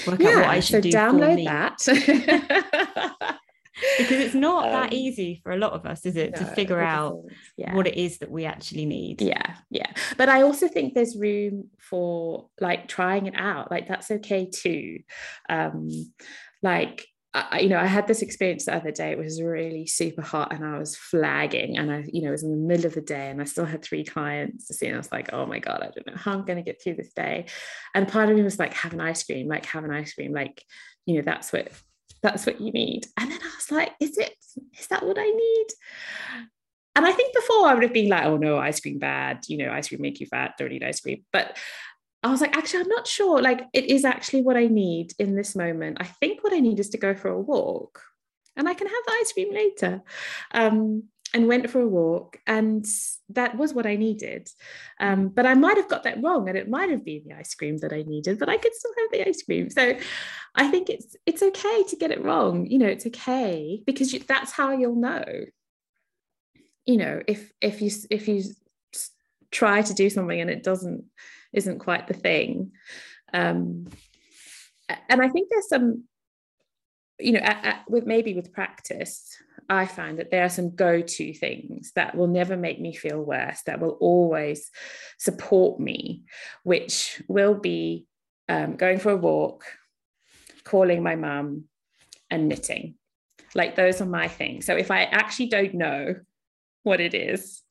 Work 0.06 0.20
yeah, 0.20 0.30
out 0.30 0.36
what 0.36 0.46
I 0.46 0.60
should 0.60 0.82
so 0.84 0.90
do. 0.90 0.96
Download 0.96 1.44
that. 1.44 3.36
because 3.98 4.20
it's 4.20 4.34
not 4.34 4.66
um, 4.66 4.72
that 4.72 4.92
easy 4.92 5.40
for 5.42 5.52
a 5.52 5.58
lot 5.58 5.72
of 5.72 5.84
us, 5.84 6.06
is 6.06 6.16
it, 6.16 6.32
no, 6.32 6.38
to 6.38 6.44
figure 6.54 6.80
out 6.80 7.22
yeah. 7.56 7.74
what 7.74 7.86
it 7.86 7.96
is 7.96 8.18
that 8.18 8.30
we 8.30 8.44
actually 8.46 8.86
need? 8.86 9.20
Yeah, 9.20 9.56
yeah. 9.70 9.90
But 10.16 10.28
I 10.28 10.42
also 10.42 10.66
think 10.66 10.94
there's 10.94 11.16
room 11.16 11.68
for 11.78 12.48
like 12.60 12.88
trying 12.88 13.26
it 13.26 13.34
out. 13.36 13.70
Like 13.70 13.86
that's 13.86 14.10
okay 14.10 14.48
too. 14.52 15.00
Um, 15.48 15.90
like 16.62 17.06
I, 17.36 17.60
you 17.60 17.68
know, 17.68 17.78
I 17.78 17.84
had 17.84 18.06
this 18.06 18.22
experience 18.22 18.64
the 18.64 18.74
other 18.74 18.90
day. 18.90 19.10
It 19.10 19.18
was 19.18 19.42
really 19.42 19.86
super 19.86 20.22
hot, 20.22 20.54
and 20.54 20.64
I 20.64 20.78
was 20.78 20.96
flagging, 20.96 21.76
and 21.76 21.92
I, 21.92 22.04
you 22.10 22.22
know, 22.22 22.28
it 22.28 22.32
was 22.32 22.44
in 22.44 22.50
the 22.50 22.56
middle 22.56 22.86
of 22.86 22.94
the 22.94 23.02
day, 23.02 23.28
and 23.28 23.42
I 23.42 23.44
still 23.44 23.66
had 23.66 23.82
three 23.82 24.04
clients 24.04 24.68
to 24.68 24.74
see, 24.74 24.86
and 24.86 24.94
I 24.94 24.98
was 24.98 25.12
like, 25.12 25.32
oh 25.32 25.44
my 25.44 25.58
god, 25.58 25.82
I 25.82 25.90
don't 25.90 26.06
know 26.06 26.16
how 26.16 26.32
I'm 26.32 26.46
going 26.46 26.56
to 26.56 26.62
get 26.62 26.82
through 26.82 26.94
this 26.94 27.12
day. 27.12 27.46
And 27.94 28.08
part 28.08 28.30
of 28.30 28.36
me 28.36 28.42
was 28.42 28.58
like, 28.58 28.72
have 28.72 28.94
an 28.94 29.00
ice 29.02 29.22
cream, 29.22 29.48
like 29.48 29.66
have 29.66 29.84
an 29.84 29.90
ice 29.90 30.14
cream, 30.14 30.32
like, 30.32 30.64
you 31.04 31.16
know, 31.16 31.22
that's 31.22 31.52
what 31.52 31.70
that's 32.22 32.46
what 32.46 32.60
you 32.60 32.72
need. 32.72 33.06
And 33.18 33.30
then 33.30 33.40
I 33.42 33.54
was 33.54 33.70
like, 33.70 33.92
is 34.00 34.16
it? 34.16 34.34
Is 34.78 34.86
that 34.86 35.04
what 35.04 35.18
I 35.18 35.28
need? 35.28 35.66
And 36.94 37.04
I 37.04 37.12
think 37.12 37.34
before 37.34 37.68
I 37.68 37.74
would 37.74 37.82
have 37.82 37.92
been 37.92 38.08
like, 38.08 38.24
oh 38.24 38.38
no, 38.38 38.56
ice 38.56 38.80
cream 38.80 38.98
bad, 38.98 39.44
you 39.48 39.58
know, 39.58 39.70
ice 39.70 39.88
cream 39.88 40.00
make 40.00 40.18
you 40.18 40.26
fat, 40.26 40.54
don't 40.58 40.72
eat 40.72 40.82
ice 40.82 41.00
cream. 41.00 41.24
But 41.30 41.58
I 42.26 42.30
was 42.30 42.40
like, 42.40 42.56
actually, 42.56 42.80
I'm 42.80 42.88
not 42.88 43.06
sure. 43.06 43.40
Like, 43.40 43.62
it 43.72 43.84
is 43.86 44.04
actually 44.04 44.42
what 44.42 44.56
I 44.56 44.66
need 44.66 45.12
in 45.18 45.36
this 45.36 45.54
moment. 45.54 45.98
I 46.00 46.04
think 46.04 46.42
what 46.42 46.52
I 46.52 46.58
need 46.58 46.80
is 46.80 46.90
to 46.90 46.98
go 46.98 47.14
for 47.14 47.28
a 47.28 47.40
walk 47.40 48.02
and 48.56 48.68
I 48.68 48.74
can 48.74 48.86
have 48.86 49.02
the 49.06 49.12
ice 49.20 49.32
cream 49.32 49.54
later. 49.54 50.02
Um, 50.52 51.04
and 51.34 51.48
went 51.48 51.68
for 51.68 51.80
a 51.80 51.88
walk, 51.88 52.38
and 52.46 52.86
that 53.30 53.56
was 53.58 53.74
what 53.74 53.84
I 53.84 53.96
needed. 53.96 54.48
Um, 55.00 55.28
but 55.28 55.44
I 55.44 55.54
might 55.54 55.76
have 55.76 55.88
got 55.88 56.04
that 56.04 56.22
wrong, 56.22 56.48
and 56.48 56.56
it 56.56 56.70
might 56.70 56.88
have 56.88 57.04
been 57.04 57.24
the 57.26 57.34
ice 57.34 57.54
cream 57.54 57.78
that 57.78 57.92
I 57.92 58.02
needed, 58.02 58.38
but 58.38 58.48
I 58.48 58.56
could 58.56 58.74
still 58.74 58.92
have 58.98 59.10
the 59.10 59.28
ice 59.28 59.42
cream. 59.42 59.68
So 59.68 59.98
I 60.54 60.68
think 60.68 60.88
it's 60.88 61.16
it's 61.26 61.42
okay 61.42 61.82
to 61.88 61.96
get 61.96 62.12
it 62.12 62.24
wrong. 62.24 62.66
You 62.66 62.78
know, 62.78 62.86
it's 62.86 63.06
okay 63.06 63.82
because 63.84 64.12
you, 64.12 64.20
that's 64.20 64.52
how 64.52 64.72
you'll 64.72 64.94
know. 64.94 65.24
You 66.86 66.96
know, 66.96 67.20
if 67.26 67.52
if 67.60 67.82
you 67.82 67.90
if 68.08 68.28
you 68.28 68.44
try 69.50 69.82
to 69.82 69.94
do 69.94 70.08
something 70.08 70.40
and 70.40 70.50
it 70.50 70.62
doesn't 70.62 71.04
isn't 71.52 71.78
quite 71.78 72.06
the 72.06 72.14
thing. 72.14 72.72
Um, 73.32 73.88
and 75.08 75.20
I 75.20 75.28
think 75.28 75.48
there's 75.48 75.68
some, 75.68 76.04
you 77.18 77.32
know, 77.32 77.40
at, 77.40 77.64
at, 77.64 77.90
with 77.90 78.06
maybe 78.06 78.34
with 78.34 78.52
practice, 78.52 79.36
I 79.68 79.86
find 79.86 80.18
that 80.18 80.30
there 80.30 80.44
are 80.44 80.48
some 80.50 80.76
go-to 80.76 81.34
things 81.34 81.92
that 81.96 82.14
will 82.14 82.28
never 82.28 82.56
make 82.56 82.80
me 82.80 82.94
feel 82.94 83.20
worse, 83.20 83.62
that 83.66 83.80
will 83.80 83.96
always 84.00 84.70
support 85.18 85.80
me, 85.80 86.24
which 86.62 87.20
will 87.26 87.54
be 87.54 88.06
um, 88.48 88.76
going 88.76 88.98
for 88.98 89.10
a 89.10 89.16
walk, 89.16 89.64
calling 90.62 91.02
my 91.02 91.16
mum, 91.16 91.64
and 92.30 92.48
knitting. 92.48 92.94
Like 93.54 93.74
those 93.74 94.00
are 94.00 94.06
my 94.06 94.28
things. 94.28 94.66
So 94.66 94.76
if 94.76 94.90
I 94.90 95.02
actually 95.04 95.48
don't 95.48 95.74
know 95.74 96.16
what 96.82 97.00
it 97.00 97.14
is, 97.14 97.62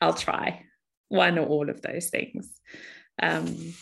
I'll 0.00 0.14
try 0.14 0.64
one 1.12 1.38
or 1.38 1.46
all 1.46 1.68
of 1.68 1.82
those 1.82 2.08
things. 2.08 2.50
Um, 3.22 3.74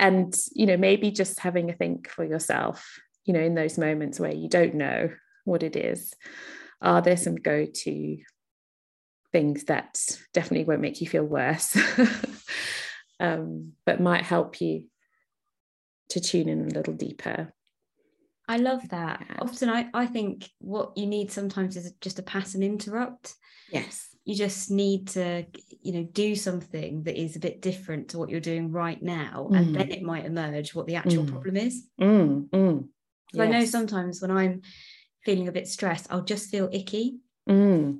and, 0.00 0.36
you 0.52 0.66
know, 0.66 0.76
maybe 0.76 1.12
just 1.12 1.38
having 1.38 1.70
a 1.70 1.74
think 1.74 2.10
for 2.10 2.24
yourself, 2.24 2.98
you 3.24 3.32
know, 3.32 3.40
in 3.40 3.54
those 3.54 3.78
moments 3.78 4.18
where 4.18 4.34
you 4.34 4.48
don't 4.48 4.74
know 4.74 5.10
what 5.44 5.62
it 5.62 5.76
is, 5.76 6.12
are 6.82 7.00
there 7.00 7.16
some 7.16 7.36
go 7.36 7.66
to 7.66 8.18
things 9.30 9.64
that 9.64 9.96
definitely 10.32 10.64
won't 10.64 10.80
make 10.80 11.00
you 11.00 11.06
feel 11.06 11.24
worse, 11.24 11.78
um, 13.20 13.74
but 13.86 14.00
might 14.00 14.24
help 14.24 14.60
you 14.60 14.86
to 16.08 16.20
tune 16.20 16.48
in 16.48 16.62
a 16.62 16.74
little 16.74 16.94
deeper? 16.94 17.52
I 18.48 18.56
love 18.56 18.88
that. 18.88 19.24
Often 19.38 19.70
I, 19.70 19.88
I 19.94 20.06
think 20.06 20.50
what 20.58 20.98
you 20.98 21.06
need 21.06 21.30
sometimes 21.30 21.76
is 21.76 21.92
just 22.00 22.18
a 22.18 22.22
pass 22.22 22.56
and 22.56 22.64
interrupt. 22.64 23.34
Yes 23.70 24.13
you 24.24 24.34
just 24.34 24.70
need 24.70 25.08
to 25.08 25.44
you 25.82 25.92
know 25.92 26.02
do 26.12 26.34
something 26.34 27.02
that 27.04 27.20
is 27.20 27.36
a 27.36 27.40
bit 27.40 27.60
different 27.60 28.08
to 28.08 28.18
what 28.18 28.30
you're 28.30 28.40
doing 28.40 28.72
right 28.72 29.02
now 29.02 29.48
mm. 29.50 29.56
and 29.56 29.74
then 29.74 29.90
it 29.90 30.02
might 30.02 30.24
emerge 30.24 30.74
what 30.74 30.86
the 30.86 30.96
actual 30.96 31.24
mm. 31.24 31.30
problem 31.30 31.56
is 31.56 31.86
mm. 32.00 32.48
mm. 32.48 32.84
yes. 33.32 33.42
i 33.42 33.50
know 33.50 33.64
sometimes 33.64 34.20
when 34.20 34.30
i'm 34.30 34.62
feeling 35.24 35.48
a 35.48 35.52
bit 35.52 35.68
stressed 35.68 36.06
i'll 36.10 36.22
just 36.22 36.50
feel 36.50 36.68
icky 36.72 37.18
mm. 37.48 37.98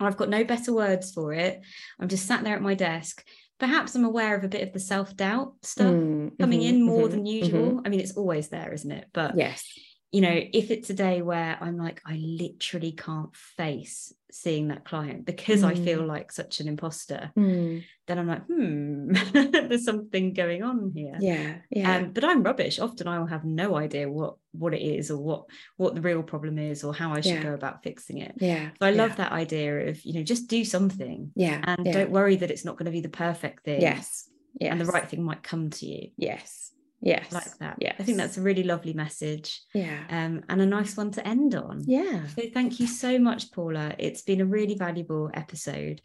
i've 0.00 0.16
got 0.16 0.28
no 0.28 0.44
better 0.44 0.72
words 0.72 1.12
for 1.12 1.32
it 1.32 1.60
i'm 2.00 2.08
just 2.08 2.26
sat 2.26 2.42
there 2.44 2.56
at 2.56 2.62
my 2.62 2.74
desk 2.74 3.24
perhaps 3.58 3.94
i'm 3.94 4.04
aware 4.04 4.36
of 4.36 4.44
a 4.44 4.48
bit 4.48 4.66
of 4.66 4.72
the 4.72 4.80
self-doubt 4.80 5.54
stuff 5.62 5.86
mm. 5.86 6.30
coming 6.38 6.60
mm-hmm. 6.60 6.76
in 6.76 6.82
more 6.82 7.02
mm-hmm. 7.02 7.10
than 7.10 7.26
usual 7.26 7.72
mm-hmm. 7.72 7.86
i 7.86 7.88
mean 7.88 8.00
it's 8.00 8.16
always 8.16 8.48
there 8.48 8.72
isn't 8.72 8.92
it 8.92 9.06
but 9.12 9.36
yes 9.36 9.66
you 10.10 10.20
know, 10.20 10.32
if 10.32 10.70
it's 10.70 10.90
a 10.90 10.94
day 10.94 11.22
where 11.22 11.58
I'm 11.60 11.76
like, 11.76 12.00
I 12.06 12.16
literally 12.16 12.92
can't 12.92 13.34
face 13.36 14.12
seeing 14.30 14.68
that 14.68 14.84
client 14.84 15.24
because 15.24 15.62
mm. 15.62 15.68
I 15.68 15.74
feel 15.74 16.00
mm. 16.00 16.06
like 16.06 16.32
such 16.32 16.60
an 16.60 16.68
imposter, 16.68 17.30
mm. 17.36 17.82
then 18.06 18.18
I'm 18.18 18.26
like, 18.26 18.44
hmm, 18.46 19.12
there's 19.68 19.84
something 19.84 20.32
going 20.32 20.62
on 20.62 20.92
here. 20.94 21.16
Yeah. 21.20 21.56
Yeah. 21.70 21.96
Um, 21.96 22.12
but 22.12 22.24
I'm 22.24 22.42
rubbish. 22.42 22.78
Often 22.78 23.08
I 23.08 23.18
will 23.18 23.26
have 23.26 23.44
no 23.44 23.76
idea 23.76 24.08
what 24.08 24.36
what 24.52 24.74
it 24.74 24.82
is 24.82 25.10
or 25.10 25.18
what 25.18 25.44
what 25.76 25.94
the 25.94 26.00
real 26.00 26.22
problem 26.22 26.58
is 26.58 26.84
or 26.84 26.94
how 26.94 27.12
I 27.12 27.20
should 27.20 27.32
yeah. 27.34 27.42
go 27.42 27.54
about 27.54 27.82
fixing 27.82 28.18
it. 28.18 28.34
Yeah. 28.38 28.70
So 28.80 28.86
I 28.86 28.90
love 28.90 29.10
yeah. 29.10 29.16
that 29.16 29.32
idea 29.32 29.88
of, 29.88 30.04
you 30.04 30.14
know, 30.14 30.22
just 30.22 30.48
do 30.48 30.64
something. 30.64 31.32
Yeah. 31.36 31.60
And 31.64 31.86
yeah. 31.86 31.92
don't 31.92 32.10
worry 32.10 32.36
that 32.36 32.50
it's 32.50 32.64
not 32.64 32.76
going 32.76 32.86
to 32.86 32.92
be 32.92 33.02
the 33.02 33.08
perfect 33.08 33.64
thing. 33.64 33.82
Yes 33.82 34.28
yes. 34.60 34.72
and 34.72 34.80
the 34.80 34.86
right 34.86 35.08
thing 35.08 35.22
might 35.22 35.42
come 35.42 35.70
to 35.70 35.86
you. 35.86 36.10
Yes. 36.16 36.72
Yes. 37.00 37.30
Like 37.32 37.56
that. 37.58 37.76
Yes. 37.80 37.94
I 37.98 38.02
think 38.02 38.18
that's 38.18 38.38
a 38.38 38.42
really 38.42 38.64
lovely 38.64 38.92
message. 38.92 39.62
Yeah. 39.74 40.00
Um, 40.10 40.42
and 40.48 40.60
a 40.60 40.66
nice 40.66 40.96
one 40.96 41.10
to 41.12 41.26
end 41.26 41.54
on. 41.54 41.82
Yeah. 41.86 42.26
So 42.26 42.42
thank 42.52 42.80
you 42.80 42.86
so 42.86 43.18
much, 43.18 43.52
Paula. 43.52 43.94
It's 43.98 44.22
been 44.22 44.40
a 44.40 44.46
really 44.46 44.74
valuable 44.74 45.30
episode. 45.32 46.00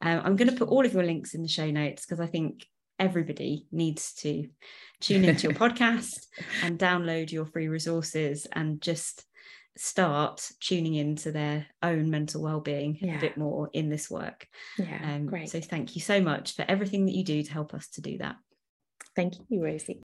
Um, 0.00 0.22
I'm 0.24 0.36
going 0.36 0.50
to 0.50 0.56
put 0.56 0.68
all 0.68 0.86
of 0.86 0.92
your 0.94 1.04
links 1.04 1.34
in 1.34 1.42
the 1.42 1.48
show 1.48 1.70
notes 1.70 2.06
because 2.06 2.20
I 2.20 2.26
think 2.26 2.66
everybody 2.98 3.66
needs 3.70 4.14
to 4.14 4.48
tune 5.00 5.24
into 5.24 5.44
your 5.48 5.52
podcast 5.58 6.26
and 6.62 6.78
download 6.78 7.30
your 7.30 7.44
free 7.46 7.68
resources 7.68 8.46
and 8.52 8.80
just 8.80 9.24
start 9.76 10.50
tuning 10.60 10.94
into 10.94 11.30
their 11.30 11.66
own 11.82 12.10
mental 12.10 12.42
well-being 12.42 12.98
Yeah. 13.00 13.18
a 13.18 13.20
bit 13.20 13.36
more 13.36 13.70
in 13.72 13.90
this 13.90 14.10
work. 14.10 14.48
Yeah. 14.76 15.14
Um, 15.14 15.26
Great. 15.26 15.50
So 15.50 15.60
thank 15.60 15.94
you 15.94 16.00
so 16.00 16.20
much 16.20 16.56
for 16.56 16.64
everything 16.66 17.06
that 17.06 17.14
you 17.14 17.22
do 17.22 17.42
to 17.42 17.52
help 17.52 17.74
us 17.74 17.86
to 17.90 18.00
do 18.00 18.18
that. 18.18 18.36
Thank 19.14 19.34
you, 19.48 19.62
Rosie. 19.62 20.02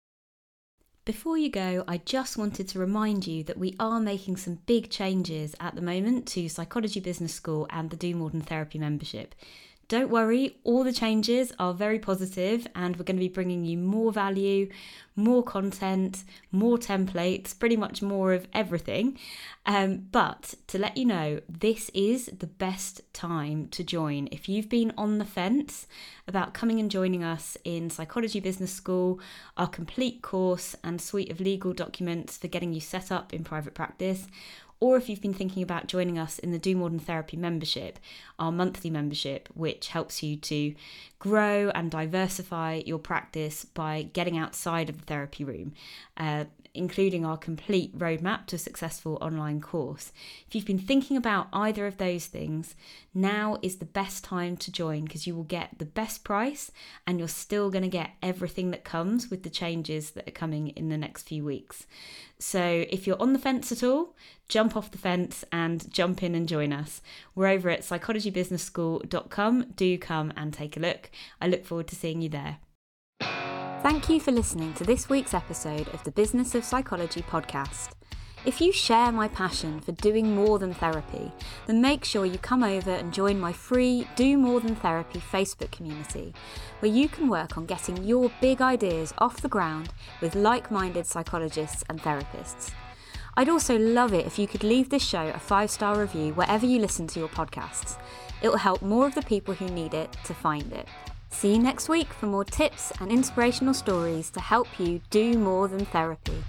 Before 1.11 1.37
you 1.37 1.49
go, 1.49 1.83
I 1.89 1.97
just 1.97 2.37
wanted 2.37 2.69
to 2.69 2.79
remind 2.79 3.27
you 3.27 3.43
that 3.43 3.57
we 3.57 3.75
are 3.81 3.99
making 3.99 4.37
some 4.37 4.59
big 4.65 4.89
changes 4.89 5.53
at 5.59 5.75
the 5.75 5.81
moment 5.81 6.25
to 6.29 6.47
Psychology 6.47 7.01
Business 7.01 7.33
School 7.33 7.67
and 7.69 7.89
the 7.89 7.97
Do 7.97 8.15
More 8.15 8.29
Than 8.29 8.39
Therapy 8.39 8.79
membership. 8.79 9.35
Don't 9.91 10.09
worry, 10.09 10.55
all 10.63 10.85
the 10.85 10.93
changes 10.93 11.51
are 11.59 11.73
very 11.73 11.99
positive, 11.99 12.65
and 12.73 12.95
we're 12.95 13.03
going 13.03 13.17
to 13.17 13.19
be 13.19 13.27
bringing 13.27 13.65
you 13.65 13.77
more 13.77 14.13
value, 14.13 14.69
more 15.17 15.43
content, 15.43 16.23
more 16.49 16.77
templates, 16.77 17.59
pretty 17.59 17.75
much 17.75 18.01
more 18.01 18.31
of 18.31 18.47
everything. 18.53 19.19
Um, 19.65 20.07
but 20.13 20.53
to 20.67 20.77
let 20.77 20.95
you 20.95 21.03
know, 21.03 21.41
this 21.49 21.91
is 21.93 22.27
the 22.27 22.47
best 22.47 23.01
time 23.11 23.67
to 23.71 23.83
join. 23.83 24.29
If 24.31 24.47
you've 24.47 24.69
been 24.69 24.93
on 24.97 25.17
the 25.17 25.25
fence 25.25 25.87
about 26.25 26.53
coming 26.53 26.79
and 26.79 26.89
joining 26.89 27.25
us 27.25 27.57
in 27.65 27.89
Psychology 27.89 28.39
Business 28.39 28.71
School, 28.71 29.19
our 29.57 29.67
complete 29.67 30.21
course 30.21 30.73
and 30.85 31.01
suite 31.01 31.29
of 31.29 31.41
legal 31.41 31.73
documents 31.73 32.37
for 32.37 32.47
getting 32.47 32.71
you 32.71 32.79
set 32.79 33.11
up 33.11 33.33
in 33.33 33.43
private 33.43 33.73
practice, 33.73 34.27
or 34.81 34.97
if 34.97 35.07
you've 35.07 35.21
been 35.21 35.33
thinking 35.33 35.61
about 35.61 35.87
joining 35.87 36.17
us 36.17 36.39
in 36.39 36.51
the 36.51 36.59
Do 36.59 36.75
More 36.75 36.89
Than 36.89 36.99
Therapy 36.99 37.37
membership, 37.37 37.99
our 38.39 38.51
monthly 38.51 38.89
membership, 38.89 39.47
which 39.53 39.89
helps 39.89 40.23
you 40.23 40.35
to 40.37 40.73
grow 41.19 41.69
and 41.75 41.91
diversify 41.91 42.81
your 42.85 42.97
practice 42.97 43.63
by 43.63 44.09
getting 44.11 44.37
outside 44.37 44.89
of 44.89 44.97
the 44.97 45.05
therapy 45.05 45.43
room, 45.43 45.73
uh, 46.17 46.45
including 46.73 47.25
our 47.25 47.37
complete 47.37 47.97
roadmap 47.97 48.45
to 48.47 48.55
a 48.55 48.59
successful 48.59 49.17
online 49.21 49.59
course. 49.61 50.11
If 50.47 50.55
you've 50.55 50.65
been 50.65 50.79
thinking 50.79 51.17
about 51.17 51.47
either 51.51 51.87
of 51.87 51.97
those 51.97 52.25
things, 52.25 52.75
now 53.13 53.57
is 53.61 53.77
the 53.77 53.85
best 53.85 54.23
time 54.23 54.55
to 54.57 54.71
join 54.71 55.03
because 55.03 55.27
you 55.27 55.35
will 55.35 55.43
get 55.43 55.77
the 55.77 55.85
best 55.85 56.23
price 56.23 56.71
and 57.05 57.19
you're 57.19 57.27
still 57.27 57.69
going 57.69 57.83
to 57.83 57.89
get 57.89 58.11
everything 58.23 58.71
that 58.71 58.83
comes 58.83 59.29
with 59.29 59.43
the 59.43 59.49
changes 59.49 60.11
that 60.11 60.27
are 60.27 60.31
coming 60.31 60.69
in 60.69 60.89
the 60.89 60.97
next 60.97 61.23
few 61.23 61.43
weeks. 61.43 61.85
So 62.39 62.85
if 62.89 63.05
you're 63.05 63.21
on 63.21 63.33
the 63.33 63.39
fence 63.39 63.71
at 63.71 63.83
all, 63.83 64.15
jump 64.47 64.75
off 64.75 64.91
the 64.91 64.97
fence 64.97 65.43
and 65.51 65.91
jump 65.93 66.23
in 66.23 66.35
and 66.35 66.47
join 66.47 66.73
us. 66.73 67.01
We're 67.35 67.47
over 67.47 67.69
at 67.69 67.81
psychologybusinessschool.com. 67.81 69.73
Do 69.75 69.97
come 69.97 70.33
and 70.35 70.53
take 70.53 70.77
a 70.77 70.79
look. 70.79 71.11
I 71.39 71.47
look 71.47 71.65
forward 71.65 71.87
to 71.89 71.95
seeing 71.95 72.21
you 72.21 72.29
there. 72.29 72.57
Thank 73.83 74.09
you 74.09 74.19
for 74.19 74.31
listening 74.31 74.75
to 74.75 74.83
this 74.83 75.09
week's 75.09 75.33
episode 75.33 75.87
of 75.87 76.03
the 76.03 76.11
Business 76.11 76.53
of 76.53 76.63
Psychology 76.63 77.23
podcast. 77.23 77.89
If 78.45 78.61
you 78.61 78.71
share 78.71 79.11
my 79.11 79.27
passion 79.27 79.79
for 79.79 79.91
doing 79.93 80.35
more 80.35 80.59
than 80.59 80.71
therapy, 80.71 81.31
then 81.65 81.81
make 81.81 82.05
sure 82.05 82.27
you 82.27 82.37
come 82.37 82.63
over 82.63 82.91
and 82.91 83.11
join 83.11 83.39
my 83.39 83.51
free 83.51 84.07
Do 84.15 84.37
More 84.37 84.59
Than 84.59 84.75
Therapy 84.75 85.19
Facebook 85.19 85.71
community, 85.71 86.31
where 86.79 86.91
you 86.91 87.09
can 87.09 87.27
work 87.27 87.57
on 87.57 87.65
getting 87.65 88.03
your 88.03 88.31
big 88.39 88.61
ideas 88.61 89.15
off 89.17 89.41
the 89.41 89.49
ground 89.49 89.89
with 90.21 90.35
like 90.35 90.69
minded 90.69 91.07
psychologists 91.07 91.83
and 91.89 91.99
therapists. 91.99 92.69
I'd 93.35 93.49
also 93.49 93.79
love 93.79 94.13
it 94.13 94.27
if 94.27 94.37
you 94.37 94.45
could 94.45 94.63
leave 94.63 94.89
this 94.89 95.03
show 95.03 95.29
a 95.29 95.39
five 95.39 95.71
star 95.71 95.99
review 95.99 96.33
wherever 96.33 96.67
you 96.67 96.77
listen 96.77 97.07
to 97.07 97.19
your 97.19 97.29
podcasts. 97.29 97.97
It 98.43 98.49
will 98.49 98.57
help 98.57 98.83
more 98.83 99.07
of 99.07 99.15
the 99.15 99.23
people 99.23 99.55
who 99.55 99.65
need 99.69 99.95
it 99.95 100.15
to 100.25 100.35
find 100.35 100.71
it. 100.71 100.87
See 101.31 101.53
you 101.53 101.59
next 101.59 101.89
week 101.89 102.13
for 102.13 102.27
more 102.27 102.45
tips 102.45 102.91
and 102.99 103.11
inspirational 103.11 103.73
stories 103.73 104.29
to 104.31 104.39
help 104.39 104.67
you 104.79 105.01
do 105.09 105.37
more 105.39 105.67
than 105.67 105.85
therapy. 105.85 106.43